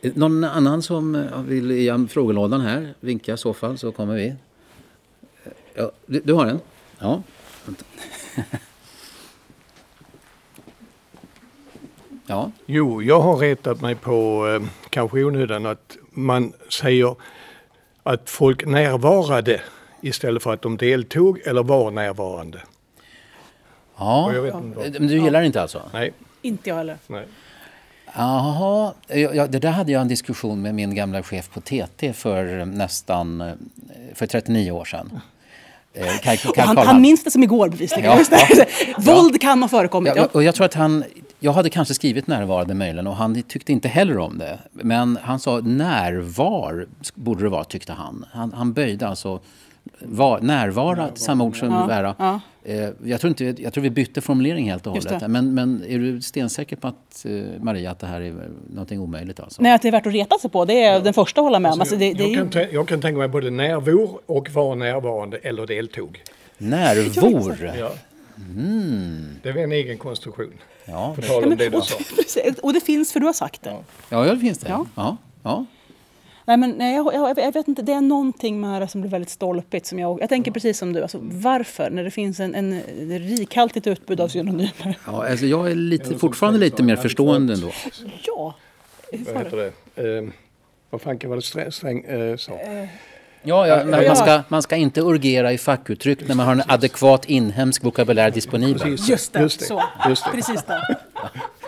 Någon 0.00 0.44
annan 0.44 0.82
som 0.82 1.26
vill 1.46 1.70
i 1.70 2.06
frågelådan 2.08 2.60
här 2.60 2.94
vinka 3.00 3.34
i 3.34 3.36
så 3.36 3.54
fall 3.54 3.78
så 3.78 3.92
kommer 3.92 4.14
vi. 4.14 4.34
Ja, 5.74 5.90
du, 6.06 6.20
du 6.20 6.32
har 6.32 6.46
en? 6.46 6.60
Ja. 6.98 7.22
ja. 12.26 12.52
Jo, 12.66 13.02
jag 13.02 13.20
har 13.20 13.36
retat 13.36 13.80
mig 13.80 13.94
på, 13.94 14.48
eh, 14.48 14.62
kanske 14.90 15.24
onödan, 15.24 15.66
att 15.66 15.96
man 16.10 16.52
säger 16.68 17.14
att 18.02 18.30
folk 18.30 18.66
närvarade 18.66 19.60
istället 20.00 20.42
för 20.42 20.52
att 20.52 20.62
de 20.62 20.76
deltog 20.76 21.40
eller 21.44 21.62
var 21.62 21.90
närvarande. 21.90 22.62
Ja, 23.96 24.32
men 24.98 25.06
du 25.06 25.18
gillar 25.18 25.40
det 25.40 25.46
inte 25.46 25.62
alltså? 25.62 25.82
Nej. 25.92 26.12
Inte 26.42 26.68
jag 26.68 26.76
heller. 26.76 26.96
Nej. 27.06 27.26
Jaha, 28.14 28.92
ja, 29.08 29.46
det 29.46 29.58
där 29.58 29.70
hade 29.70 29.92
jag 29.92 30.02
en 30.02 30.08
diskussion 30.08 30.62
med 30.62 30.74
min 30.74 30.94
gamla 30.94 31.22
chef 31.22 31.50
på 31.50 31.60
TT 31.60 32.12
för 32.12 32.64
nästan 32.64 33.52
för 34.14 34.26
39 34.26 34.70
år 34.70 34.84
sedan. 34.84 35.20
Eh, 35.94 36.18
Kaj, 36.22 36.36
Kaj 36.36 36.64
han, 36.66 36.76
han 36.76 37.00
minns 37.00 37.24
det 37.24 37.30
som 37.30 37.42
igår 37.42 37.68
bevisligen. 37.68 38.04
Ja, 38.04 38.38
ja, 38.50 38.64
Våld 38.98 39.40
kan 39.40 39.62
ha 39.62 39.68
förekommit. 39.68 40.12
Ja, 40.16 40.28
och 40.32 40.42
jag 40.42 40.54
tror 40.54 40.66
att 40.66 40.74
han, 40.74 41.04
jag 41.40 41.52
hade 41.52 41.70
kanske 41.70 41.94
skrivit 41.94 42.26
närvarande 42.26 42.74
möjligen 42.74 43.06
och 43.06 43.16
han 43.16 43.42
tyckte 43.42 43.72
inte 43.72 43.88
heller 43.88 44.18
om 44.18 44.38
det. 44.38 44.58
Men 44.72 45.18
han 45.22 45.40
sa 45.40 45.60
närvar 45.60 46.86
borde 47.14 47.42
det 47.42 47.48
vara 47.48 47.64
tyckte 47.64 47.92
han. 47.92 48.24
Han, 48.32 48.52
han 48.52 48.72
böjde 48.72 49.08
alltså 49.08 49.40
var, 50.00 50.40
närvara, 50.40 51.10
samma 51.14 51.44
ord 51.44 51.58
som 51.58 51.72
ja, 51.72 51.86
vära. 51.86 52.14
Ja. 52.18 52.40
Eh, 52.64 52.88
jag, 53.04 53.20
tror 53.20 53.28
inte, 53.28 53.62
jag 53.62 53.72
tror 53.72 53.82
vi 53.82 53.90
bytte 53.90 54.20
formulering 54.20 54.70
helt 54.70 54.86
och 54.86 54.92
hållet. 54.92 55.28
Men, 55.28 55.54
men 55.54 55.84
är 55.88 55.98
du 55.98 56.20
stensäker 56.20 56.76
på 56.76 56.88
att, 56.88 57.24
eh, 57.24 57.32
Maria, 57.60 57.90
att 57.90 57.98
det 57.98 58.06
här 58.06 58.20
är 58.20 58.34
någonting 58.70 59.00
omöjligt? 59.00 59.40
Alltså? 59.40 59.62
Nej, 59.62 59.72
att 59.72 59.82
det 59.82 59.88
är 59.88 59.92
värt 59.92 60.06
att 60.06 60.12
reta 60.12 60.38
sig 60.38 60.50
på. 60.50 60.64
Det 60.64 60.82
är 60.82 60.92
ja. 60.92 61.00
den 61.00 61.14
första 61.14 61.40
att 61.40 61.44
hålla 61.44 61.60
med 61.60 61.72
om. 61.72 61.80
Alltså, 61.80 61.96
det, 61.96 62.12
det 62.12 62.24
jag, 62.24 62.52
kan 62.52 62.64
jag 62.72 62.88
kan 62.88 63.00
tänka 63.00 63.18
mig 63.18 63.28
både 63.28 63.50
närvor 63.50 64.20
och 64.26 64.50
var 64.50 64.76
närvarande 64.76 65.36
eller 65.36 65.66
deltog. 65.66 66.22
Närvor? 66.58 67.72
Ja. 67.78 67.90
Mm. 68.56 69.26
Det 69.42 69.48
är 69.48 69.56
en 69.56 69.72
egen 69.72 69.98
konstruktion. 69.98 70.52
Ja. 70.84 71.12
På 71.16 71.22
tal 71.22 71.44
om 71.44 71.56
det 71.56 71.68
du 71.68 71.80
sa. 71.80 71.98
Och 72.62 72.72
det 72.72 72.80
finns, 72.80 73.12
för 73.12 73.20
du 73.20 73.26
har 73.26 73.32
sagt 73.32 73.62
det. 73.62 73.70
Ja, 73.70 74.26
ja 74.26 74.34
det 74.34 74.40
finns 74.40 74.58
det. 74.58 74.68
Ja. 74.68 75.16
Ja. 75.42 75.66
Nej, 76.48 76.56
men 76.56 76.70
nej, 76.70 76.94
jag, 76.94 77.14
jag, 77.14 77.38
jag, 77.38 77.52
vet 77.52 77.68
inte, 77.68 77.82
det 77.82 77.92
är 77.92 78.00
någonting 78.00 78.60
med 78.60 78.82
det 78.82 78.88
som 78.88 79.00
blir 79.00 79.10
väldigt 79.10 79.30
stolpigt. 79.30 79.86
Som 79.86 79.98
jag, 79.98 80.20
jag 80.20 80.28
tänker 80.28 80.50
precis 80.50 80.78
som 80.78 80.92
du, 80.92 81.02
alltså, 81.02 81.18
varför? 81.22 81.90
När 81.90 82.04
det 82.04 82.10
finns 82.10 82.40
en, 82.40 82.54
en 82.54 82.82
rikhaltigt 83.08 83.86
utbud 83.86 84.20
av 84.20 84.28
synonymer. 84.28 84.98
Ja, 85.06 85.28
alltså 85.28 85.46
jag 85.46 85.70
är 85.70 85.74
lite, 85.74 86.18
fortfarande 86.18 86.58
lite 86.58 86.82
mer 86.82 86.96
förstående 86.96 87.52
ändå. 87.52 87.70
Ja. 88.26 88.54
Vad 89.12 89.44
heter 89.44 89.56
det? 89.56 90.16
Eh, 90.18 90.28
vad 90.90 91.00
fan 91.00 91.18
var 91.24 91.36
det 91.36 91.72
Sträng 91.72 92.04
eh, 92.04 92.36
sa? 92.36 92.52
Eh. 92.52 92.88
Ja, 93.42 93.66
ja 93.66 93.84
man, 93.84 94.16
ska, 94.16 94.42
man 94.48 94.62
ska 94.62 94.76
inte 94.76 95.00
urgera 95.00 95.52
i 95.52 95.58
fackuttryck 95.58 96.28
när 96.28 96.34
man 96.34 96.46
har 96.46 96.52
en 96.52 96.62
adekvat 96.66 97.24
inhemsk 97.24 97.84
vokabulär 97.84 98.30
disponibel. 98.30 98.96
Just 99.08 99.32
det, 99.32 99.40
just 99.40 99.60
det. 99.60 99.66
Så. 99.66 99.82
Just 100.08 100.24
det. 100.24 100.30
precis 100.30 100.64
det. 100.64 100.96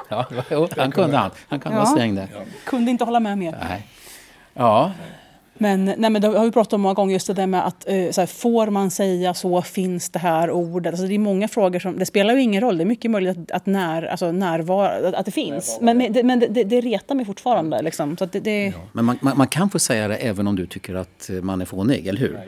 Ja, 0.09 0.26
han 0.76 0.93
kunde 0.93 1.16
han. 1.16 1.31
Han 1.49 1.61
kan 1.61 1.72
ja. 1.72 1.78
vara 1.78 1.87
sträng 1.87 2.14
där. 2.14 2.28
Kunde 2.64 2.91
inte 2.91 3.05
hålla 3.05 3.20
med 3.20 3.39
mer. 3.39 3.59
Nej. 3.68 3.87
Ja. 4.55 4.94
Men, 5.61 5.84
nej, 5.84 6.11
men 6.11 6.22
det 6.22 6.28
har 6.28 6.44
vi 6.44 6.50
pratat 6.50 6.72
om 6.72 6.80
många 6.80 6.94
gånger, 6.94 7.12
just 7.12 7.26
det 7.26 7.32
där 7.32 7.46
med 7.46 7.66
att 7.66 7.88
eh, 7.88 8.11
så 8.11 8.20
här, 8.20 8.26
får 8.26 8.66
man 8.66 8.90
säga 8.90 9.34
så, 9.34 9.62
finns 9.62 10.11
det 10.11 10.18
här 10.18 10.50
ordet? 10.50 10.92
Alltså, 10.92 11.06
det 11.06 11.14
är 11.14 11.18
många 11.18 11.48
frågor 11.48 11.78
som, 11.78 11.98
det 11.98 12.06
spelar 12.06 12.34
ju 12.34 12.42
ingen 12.42 12.61
roll, 12.61 12.78
det 12.78 12.84
är 12.84 12.86
mycket 12.86 13.11
möjligt 13.11 13.38
att, 13.38 13.50
att, 13.50 13.66
när, 13.66 14.02
alltså, 14.02 14.32
närvara, 14.32 15.18
att 15.18 15.24
det 15.24 15.30
finns. 15.30 15.78
Men, 15.80 15.98
men, 15.98 16.12
det, 16.12 16.22
men 16.22 16.40
det, 16.40 16.64
det 16.64 16.80
retar 16.80 17.14
mig 17.14 17.24
fortfarande. 17.24 17.82
Liksom. 17.82 18.16
Så 18.16 18.26
det, 18.26 18.40
det... 18.40 18.66
Ja. 18.66 18.72
Men 18.92 19.04
man, 19.04 19.18
man, 19.20 19.38
man, 19.38 19.46
kan 19.46 19.70
få 19.70 19.78
säga 19.78 20.08
det 20.08 20.16
även 20.16 20.46
om 20.46 20.56
du 20.56 20.66
tycker 20.66 20.94
att 20.94 21.30
man 21.42 21.61
är 21.61 21.64
fånig, 21.64 22.06
eller 22.06 22.20
hur? 22.20 22.40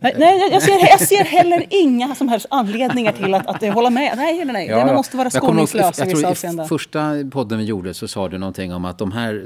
Nej, 0.00 0.14
nej 0.18 0.48
jag, 0.52 0.62
ser, 0.62 0.72
jag 0.90 1.00
ser 1.00 1.24
heller 1.24 1.66
inga 1.70 2.14
som 2.14 2.28
helst 2.28 2.46
anledningar 2.50 3.12
till 3.12 3.34
att, 3.34 3.46
att 3.46 3.74
hålla 3.74 3.90
med. 3.90 4.12
Nej, 4.16 4.44
nej, 4.44 4.52
nej. 4.52 4.66
Ja, 4.66 4.86
man 4.86 4.94
måste 4.94 5.16
vara 5.16 5.30
skoningslös 5.30 5.98
i 5.98 6.04
vissa 6.04 6.28
avseenden. 6.28 6.66
I 6.66 6.68
första 6.68 7.14
podden 7.32 7.58
vi 7.58 7.64
gjorde 7.64 7.94
så 7.94 8.08
sa 8.08 8.28
du 8.28 8.38
någonting 8.38 8.74
om 8.74 8.84
att 8.84 8.98
de 8.98 9.12
här 9.12 9.44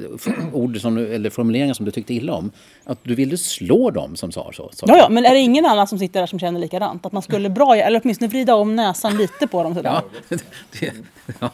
ord 0.52 0.80
som, 0.80 0.98
eller 0.98 1.30
formuleringar 1.30 1.74
som 1.74 1.86
du 1.86 1.92
tyckte 1.92 2.14
illa 2.14 2.32
om, 2.32 2.50
att 2.84 3.04
du 3.11 3.16
ville 3.16 3.36
slå 3.36 3.90
dem 3.90 4.16
som 4.16 4.32
sa 4.32 4.50
så. 4.52 4.70
Ja, 4.86 4.96
ja, 4.98 5.08
men 5.08 5.24
är 5.24 5.30
det 5.30 5.38
ingen 5.38 5.66
annan 5.66 5.86
som 5.86 5.98
sitter 5.98 6.20
där 6.20 6.26
som 6.26 6.38
känner 6.38 6.61
likadant? 6.61 7.06
Att 7.06 7.12
man 7.12 7.22
skulle 7.22 7.50
bra, 7.50 7.76
eller 7.76 8.00
åtminstone 8.04 8.28
vrida 8.28 8.54
om 8.54 8.76
näsan 8.76 9.16
lite 9.16 9.46
på 9.46 9.62
dem 9.62 9.74
sådär. 9.74 9.90
Ja, 9.90 10.04
det, 10.80 10.92
ja, 11.40 11.50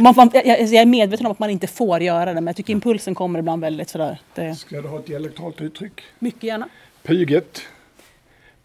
man, 0.00 0.14
man, 0.16 0.30
jag, 0.34 0.46
jag, 0.46 0.74
är 0.74 0.86
medveten 0.86 1.26
om 1.26 1.32
att 1.32 1.38
man 1.38 1.50
inte 1.50 1.66
får 1.66 2.02
göra 2.02 2.24
det, 2.24 2.34
men 2.34 2.46
jag 2.46 2.56
tycker 2.56 2.72
impulsen 2.72 3.14
kommer 3.14 3.38
ibland 3.38 3.62
väldigt 3.62 3.88
sådär. 3.88 4.18
Det... 4.34 4.54
Ska 4.54 4.80
du 4.80 4.88
ha 4.88 4.98
ett 4.98 5.06
dialektalt 5.06 5.60
uttryck? 5.60 6.00
Mycket 6.18 6.42
gärna. 6.42 6.68
Pyget. 7.02 7.62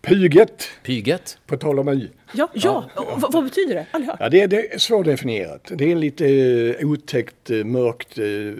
Pyget. 0.01 0.69
Pyget. 0.83 1.37
På 1.45 1.57
tal 1.57 1.79
om 1.79 1.89
y. 1.89 2.09
Ja, 2.33 2.49
ja. 2.53 2.89
ja. 2.95 3.17
Vad, 3.17 3.33
vad 3.33 3.43
betyder 3.43 3.75
det? 3.75 3.85
Ja, 4.19 4.29
det, 4.29 4.41
är, 4.41 4.47
det 4.47 4.73
är 4.73 4.77
svårdefinierat. 4.77 5.71
Det 5.75 5.91
är 5.91 5.95
lite 5.95 6.25
uh, 6.25 6.91
otäckt, 6.91 7.51
uh, 7.51 7.65
mörkt, 7.65 8.19
uh, 8.19 8.53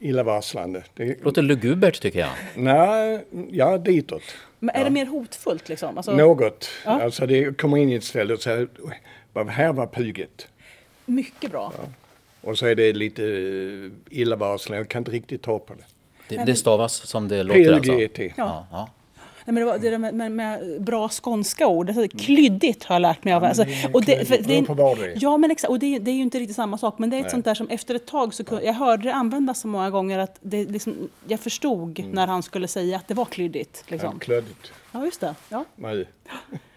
illavarslande. 0.00 0.82
Det 0.94 1.24
låter 1.24 1.42
lugubert 1.42 2.02
tycker 2.02 2.18
jag. 2.18 2.30
Nej, 2.54 3.24
ja 3.50 3.78
ditåt. 3.78 4.22
Men 4.58 4.74
är 4.74 4.78
ja. 4.78 4.84
det 4.84 4.90
mer 4.90 5.06
hotfullt 5.06 5.68
liksom? 5.68 5.96
Alltså... 5.96 6.16
Något. 6.16 6.70
Ja. 6.84 7.02
Alltså 7.02 7.26
det 7.26 7.58
kommer 7.58 7.76
in 7.76 7.90
i 7.90 7.94
ett 7.94 8.04
ställe 8.04 8.34
och 8.34 8.40
säger 8.42 8.68
här 9.48 9.72
var 9.72 9.86
puget. 9.86 10.48
Mycket 11.06 11.50
bra. 11.50 11.72
Ja. 11.78 11.88
Och 12.40 12.58
så 12.58 12.66
är 12.66 12.74
det 12.74 12.92
lite 12.92 13.22
illavarslande, 14.10 14.80
jag 14.80 14.88
kan 14.88 15.00
inte 15.00 15.10
riktigt 15.10 15.42
ta 15.42 15.58
på 15.58 15.74
det. 15.74 15.84
Det, 16.28 16.44
det 16.44 16.54
stavas 16.54 16.94
som 16.94 17.28
det 17.28 17.42
låter 17.42 17.72
alltså? 17.72 17.92
P-U-G-E-T. 17.92 18.32
Ja. 18.36 18.66
Ja, 18.70 18.88
men 19.52 19.60
det, 19.60 19.64
var, 19.64 19.78
det 19.78 19.98
med, 19.98 20.14
med, 20.14 20.32
med, 20.32 20.82
bra 20.82 21.08
skånska 21.08 21.66
ord, 21.66 21.90
alltså, 21.90 22.18
klyddigt 22.18 22.84
har 22.84 22.94
jag 22.94 23.02
lärt 23.02 23.24
mig 23.24 23.34
av. 23.34 23.44
Alltså, 23.44 23.64
och 23.92 24.04
det, 24.04 24.28
för, 24.28 24.38
det, 24.38 24.58
är, 24.58 25.12
ja, 25.16 25.36
men 25.36 25.50
exakt, 25.50 25.70
och 25.70 25.78
det, 25.78 25.86
är 25.86 26.10
ju 26.10 26.22
inte 26.22 26.38
riktigt 26.38 26.56
samma 26.56 26.78
sak. 26.78 26.98
Men 26.98 27.10
det 27.10 27.16
är 27.16 27.18
ett 27.18 27.24
Nej. 27.24 27.30
sånt 27.30 27.44
där 27.44 27.54
som 27.54 27.68
efter 27.68 27.94
ett 27.94 28.06
tag, 28.06 28.34
så 28.34 28.44
jag 28.62 28.72
hörde 28.72 29.02
det 29.02 29.14
användas 29.14 29.60
så 29.60 29.68
många 29.68 29.90
gånger 29.90 30.18
att 30.18 30.38
det, 30.40 30.64
liksom, 30.64 31.08
jag 31.26 31.40
förstod 31.40 31.98
mm. 31.98 32.10
när 32.10 32.26
han 32.26 32.42
skulle 32.42 32.68
säga 32.68 32.96
att 32.96 33.08
det 33.08 33.14
var 33.14 33.24
klyddigt. 33.24 33.84
Liksom. 33.88 34.10
Ja, 34.12 34.18
klödigt. 34.18 34.72
Ja, 34.92 35.04
just 35.04 35.20
det. 35.20 35.34
Ja. 35.48 35.64
Nej. 35.76 36.08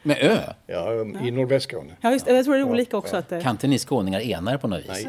Med 0.04 0.18
ö? 0.22 0.38
Ja, 0.68 0.94
i 1.28 1.32
nordvästskåne. 1.32 1.94
Ja, 2.02 2.12
just, 2.12 2.28
jag 2.28 2.46
tror 2.46 2.56
det 2.56 2.62
är 2.62 2.70
olika 2.70 2.98
också. 2.98 3.16
Ja. 3.16 3.20
Att 3.20 3.30
det... 3.30 3.42
Kan 3.42 3.52
inte 3.52 3.68
ni 3.68 3.80
skåningar 3.80 4.20
ena 4.20 4.54
er 4.54 4.58
på 4.58 4.68
något 4.68 4.80
vis? 4.80 5.08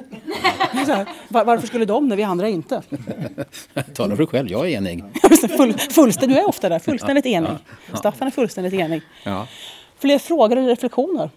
Nej. 0.86 1.06
Var, 1.28 1.44
varför 1.44 1.66
skulle 1.66 1.84
de 1.84 2.08
när 2.08 2.16
vi 2.16 2.22
andra 2.22 2.48
inte? 2.48 2.82
Tala 3.94 4.10
för 4.10 4.16
dig 4.16 4.26
själv, 4.26 4.48
jag 4.48 4.70
är 4.70 4.76
enig. 4.76 5.04
Full, 5.56 5.72
fullständigt, 5.72 6.36
du 6.36 6.42
är 6.42 6.48
ofta 6.48 6.68
där, 6.68 6.78
fullständigt 6.78 7.26
enig. 7.26 7.50
Ja. 7.90 7.96
Staffan 7.96 8.26
är 8.26 8.30
fullständigt 8.32 8.74
enig. 8.74 9.02
Ja. 9.24 9.46
Fler 9.98 10.18
frågor 10.18 10.56
eller 10.56 10.68
reflektioner? 10.68 11.30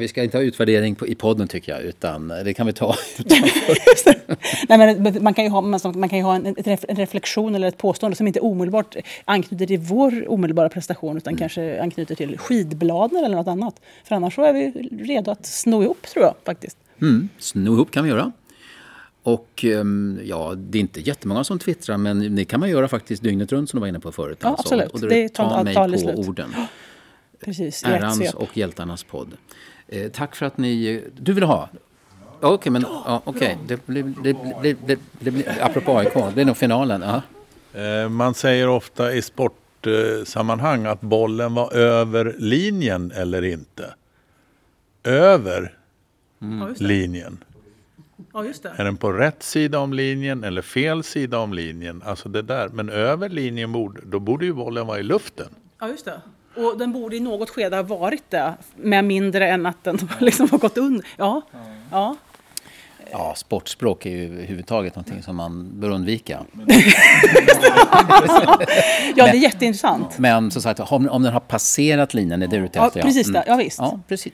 Vi 0.00 0.08
ska 0.08 0.22
inte 0.22 0.36
ha 0.36 0.42
utvärdering 0.42 0.94
på, 0.94 1.06
i 1.06 1.14
podden 1.14 1.48
tycker 1.48 1.72
jag, 1.72 1.82
utan 1.82 2.28
det 2.28 2.54
kan 2.54 2.66
vi 2.66 2.72
ta 2.72 2.96
Nej, 4.68 4.78
men 4.78 5.22
man 5.22 5.34
kan 5.34 5.44
ju 5.44 5.50
ha, 5.50 5.60
man 5.60 6.08
kan 6.08 6.18
ju 6.18 6.24
ha 6.24 6.34
en, 6.34 6.46
en, 6.46 6.96
reflektion 6.96 7.54
eller 7.54 7.68
ett 7.68 7.78
påstående 7.78 8.16
som 8.16 8.26
inte 8.26 8.40
omedelbart 8.40 8.96
anknyter 9.24 9.66
till 9.66 9.78
vår 9.78 10.30
omedelbara 10.30 10.68
prestation 10.68 11.16
utan 11.16 11.30
mm. 11.30 11.38
kanske 11.38 11.82
anknyter 11.82 12.14
till 12.14 12.38
skidbladen 12.38 13.24
eller 13.24 13.36
något 13.36 13.48
annat. 13.48 13.80
För 14.04 14.14
annars 14.14 14.34
så 14.34 14.42
är 14.42 14.52
vi 14.52 14.70
redo 14.90 15.30
att 15.30 15.46
sno 15.46 15.82
ihop 15.82 16.02
tror 16.02 16.24
jag 16.24 16.34
faktiskt. 16.44 16.76
Mm, 17.00 17.28
sno 17.38 17.74
ihop 17.74 17.90
kan 17.90 18.04
vi 18.04 18.10
göra. 18.10 18.32
Och 19.22 19.64
ehm, 19.64 20.20
ja, 20.24 20.54
det 20.56 20.78
är 20.78 20.80
inte 20.80 21.00
jättemånga 21.00 21.44
som 21.44 21.58
twittrar 21.58 21.96
men 21.96 22.36
det 22.36 22.44
kan 22.44 22.60
man 22.60 22.70
göra 22.70 22.88
faktiskt 22.88 23.22
dygnet 23.22 23.52
runt 23.52 23.70
som 23.70 23.78
du 23.78 23.80
var 23.80 23.88
inne 23.88 24.00
på 24.00 24.12
förut. 24.12 24.38
Ja, 24.40 24.48
alltså. 24.48 24.74
absolut. 24.74 24.92
Och 24.92 25.00
det 25.00 25.28
tar 25.28 25.64
mig 25.64 25.74
på 25.74 25.98
slut. 25.98 26.28
orden. 26.28 26.54
Precis, 27.44 27.84
Ärans 27.84 28.34
och 28.34 28.56
hjältarnas 28.56 29.04
podd. 29.04 29.36
Eh, 29.94 30.10
tack 30.10 30.36
för 30.36 30.46
att 30.46 30.58
ni... 30.58 31.04
Du 31.16 31.32
vill 31.32 31.44
ha? 31.44 31.68
Okej, 32.40 32.54
okay, 32.54 32.72
men 32.72 32.82
ja, 32.82 33.22
okay. 33.24 33.56
det 33.66 33.86
blir... 33.86 34.02
Det, 34.02 34.36
det, 34.62 34.76
det, 34.86 34.98
det, 35.20 35.30
blir 35.30 35.62
apropå 35.62 35.98
AIK, 35.98 36.14
det 36.34 36.40
är 36.40 36.44
nog 36.44 36.56
finalen. 36.56 37.02
Ja. 37.02 37.22
Eh, 37.80 38.08
man 38.08 38.34
säger 38.34 38.68
ofta 38.68 39.12
i 39.12 39.22
sportsammanhang 39.22 40.86
att 40.86 41.00
bollen 41.00 41.54
var 41.54 41.74
över 41.74 42.34
linjen 42.38 43.12
eller 43.12 43.44
inte. 43.44 43.94
Över 45.04 45.76
mm. 46.42 46.74
linjen. 46.78 47.44
Ja, 48.32 48.44
just 48.44 48.62
det. 48.62 48.72
Är 48.76 48.84
den 48.84 48.96
på 48.96 49.12
rätt 49.12 49.42
sida 49.42 49.78
om 49.78 49.92
linjen 49.92 50.44
eller 50.44 50.62
fel 50.62 51.02
sida 51.04 51.38
om 51.38 51.52
linjen? 51.52 52.02
Alltså 52.04 52.28
det 52.28 52.42
där. 52.42 52.68
Men 52.68 52.88
över 52.88 53.28
linjen, 53.28 53.72
borde, 53.72 54.00
då 54.04 54.18
borde 54.18 54.44
ju 54.44 54.52
bollen 54.52 54.86
vara 54.86 54.98
i 54.98 55.02
luften. 55.02 55.48
Ja, 55.80 55.88
just 55.88 56.04
det. 56.04 56.20
Och 56.56 56.78
den 56.78 56.92
borde 56.92 57.16
i 57.16 57.20
något 57.20 57.50
skede 57.50 57.76
ha 57.76 57.82
varit 57.82 58.30
det, 58.30 58.54
med 58.76 59.04
mindre 59.04 59.48
än 59.48 59.66
att 59.66 59.84
den 59.84 59.98
liksom 60.20 60.48
har 60.50 60.58
gått 60.58 60.78
under. 60.78 61.06
Ja, 61.16 61.42
ja. 61.52 61.58
Ja, 61.90 62.16
sportspråk 63.36 64.06
är 64.06 64.10
ju 64.10 64.24
överhuvudtaget 64.24 64.96
någonting 64.96 65.22
som 65.22 65.36
man 65.36 65.80
bör 65.80 65.90
undvika. 65.90 66.44
ja, 69.16 69.24
det 69.24 69.30
är 69.30 69.34
jätteintressant. 69.34 70.18
Men 70.18 70.50
som 70.50 70.62
sagt, 70.62 70.80
om 70.80 71.22
den 71.22 71.32
har 71.32 71.40
passerat 71.40 72.14
linjen, 72.14 72.42
är 72.42 72.46
det 72.46 72.56
du 72.56 72.64
ute 72.64 72.80
efter? 72.80 73.00
Ja, 73.00 73.04
precis 73.04 73.32
det. 73.32 73.44
Ja, 73.46 73.56
visst. 73.56 73.78
Ja, 73.78 74.00
precis. 74.08 74.32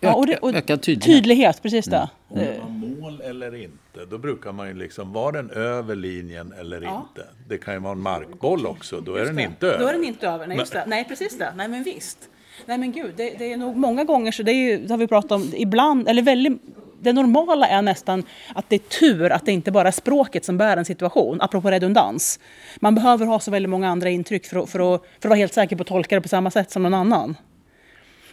Ja, 0.00 0.14
och 0.14 0.26
det, 0.26 0.36
och 0.36 0.54
ökad 0.54 0.82
tydlighet. 0.82 1.16
tydlighet. 1.16 1.62
precis 1.62 1.84
det. 1.84 2.08
Mm. 2.34 2.62
Om 2.62 2.80
var 2.80 3.00
mål 3.00 3.20
eller 3.20 3.54
inte, 3.54 4.04
då 4.10 4.18
brukar 4.18 4.52
man 4.52 4.68
ju 4.68 4.74
liksom, 4.74 5.12
var 5.12 5.32
den 5.32 5.50
över 5.50 5.96
linjen 5.96 6.52
eller 6.60 6.82
ja. 6.82 7.08
inte? 7.08 7.28
Det 7.48 7.58
kan 7.58 7.74
ju 7.74 7.80
vara 7.80 7.92
en 7.92 8.00
markboll 8.00 8.66
också, 8.66 9.00
då 9.00 9.14
är 9.14 9.24
den 9.24 9.38
inte 9.38 9.66
över. 9.66 9.78
Då 9.78 9.86
är 9.86 9.92
den 9.92 10.04
inte 10.04 10.28
över, 10.28 10.46
nej 10.46 10.58
just 10.58 10.72
det. 10.72 10.84
Nej, 10.86 11.04
precis 11.08 11.38
det. 11.38 11.52
Nej, 11.56 11.68
men 11.68 11.82
visst. 11.82 12.18
Nej 12.66 12.78
men 12.78 12.92
gud, 12.92 13.12
det, 13.16 13.34
det 13.38 13.52
är 13.52 13.56
nog 13.56 13.76
många 13.76 14.04
gånger 14.04 14.32
så 14.32 14.42
det, 14.42 14.52
är 14.52 14.70
ju, 14.70 14.78
det 14.78 14.92
har 14.92 14.98
vi 14.98 15.06
pratat 15.06 15.32
om, 15.32 15.52
ibland, 15.54 16.08
eller 16.08 16.22
väldigt 16.22 16.62
det 17.02 17.12
normala 17.12 17.66
är 17.66 17.82
nästan 17.82 18.24
att 18.54 18.68
det 18.68 18.76
är 18.76 18.78
tur 19.00 19.32
att 19.32 19.46
det 19.46 19.52
inte 19.52 19.70
bara 19.70 19.88
är 19.88 19.92
språket 19.92 20.44
som 20.44 20.58
bär 20.58 20.76
en 20.76 20.84
situation, 20.84 21.40
apropå 21.40 21.70
redundans. 21.70 22.40
Man 22.80 22.94
behöver 22.94 23.26
ha 23.26 23.40
så 23.40 23.50
väldigt 23.50 23.70
många 23.70 23.88
andra 23.88 24.10
intryck 24.10 24.46
för 24.46 24.62
att, 24.62 24.70
för 24.70 24.94
att, 24.94 25.02
för 25.02 25.18
att 25.18 25.24
vara 25.24 25.38
helt 25.38 25.54
säker 25.54 25.76
på 25.76 25.82
att 25.82 25.88
tolka 25.88 26.14
det 26.14 26.20
på 26.20 26.28
samma 26.28 26.50
sätt 26.50 26.70
som 26.70 26.82
någon 26.82 26.94
annan. 26.94 27.36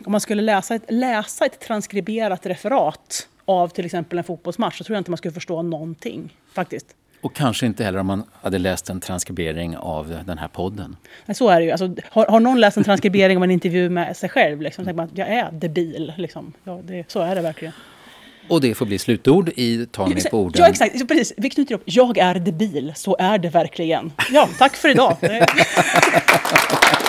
Om 0.05 0.11
man 0.11 0.21
skulle 0.21 0.41
läsa 0.41 0.75
ett, 0.75 0.83
läsa 0.87 1.45
ett 1.45 1.59
transkriberat 1.59 2.45
referat 2.45 3.27
av 3.45 3.67
till 3.67 3.85
exempel 3.85 4.17
en 4.17 4.23
fotbollsmatch 4.23 4.77
så 4.77 4.83
tror 4.83 4.95
jag 4.95 5.01
inte 5.01 5.11
man 5.11 5.17
skulle 5.17 5.33
förstå 5.33 5.61
någonting 5.61 6.37
faktiskt. 6.53 6.95
Och 7.21 7.35
kanske 7.35 7.65
inte 7.65 7.83
heller 7.83 7.99
om 7.99 8.07
man 8.07 8.23
hade 8.41 8.57
läst 8.57 8.89
en 8.89 8.99
transkribering 8.99 9.77
av 9.77 10.19
den 10.25 10.37
här 10.37 10.47
podden. 10.47 10.95
Nej, 11.25 11.35
så 11.35 11.49
är 11.49 11.59
det 11.59 11.65
ju. 11.65 11.71
Alltså, 11.71 11.95
har, 12.03 12.25
har 12.25 12.39
någon 12.39 12.59
läst 12.59 12.77
en 12.77 12.83
transkribering 12.83 13.37
av 13.37 13.43
en 13.43 13.51
intervju 13.51 13.89
med 13.89 14.17
sig 14.17 14.29
själv, 14.29 14.61
liksom, 14.61 14.85
tänker 14.85 14.97
man 14.97 15.05
att 15.05 15.17
jag 15.17 15.27
är 15.27 15.51
debil. 15.51 16.13
Liksom. 16.17 16.53
Ja, 16.63 16.79
det, 16.83 17.11
så 17.11 17.19
är 17.19 17.35
det 17.35 17.41
verkligen. 17.41 17.73
Och 18.49 18.61
det 18.61 18.75
får 18.75 18.85
bli 18.85 18.99
slutord 18.99 19.49
i 19.55 19.85
Ta 19.91 20.07
mig 20.07 20.29
på 20.31 20.39
orden. 20.39 20.61
Ja, 20.61 20.67
exakt. 20.69 21.07
Precis. 21.07 21.33
Vi 21.37 21.49
knyter 21.49 21.75
upp. 21.75 21.81
Jag 21.85 22.17
är 22.17 22.35
debil. 22.35 22.93
Så 22.95 23.15
är 23.19 23.37
det 23.37 23.49
verkligen. 23.49 24.11
Ja, 24.31 24.49
tack 24.57 24.75
för 24.75 24.89
idag. 24.89 25.17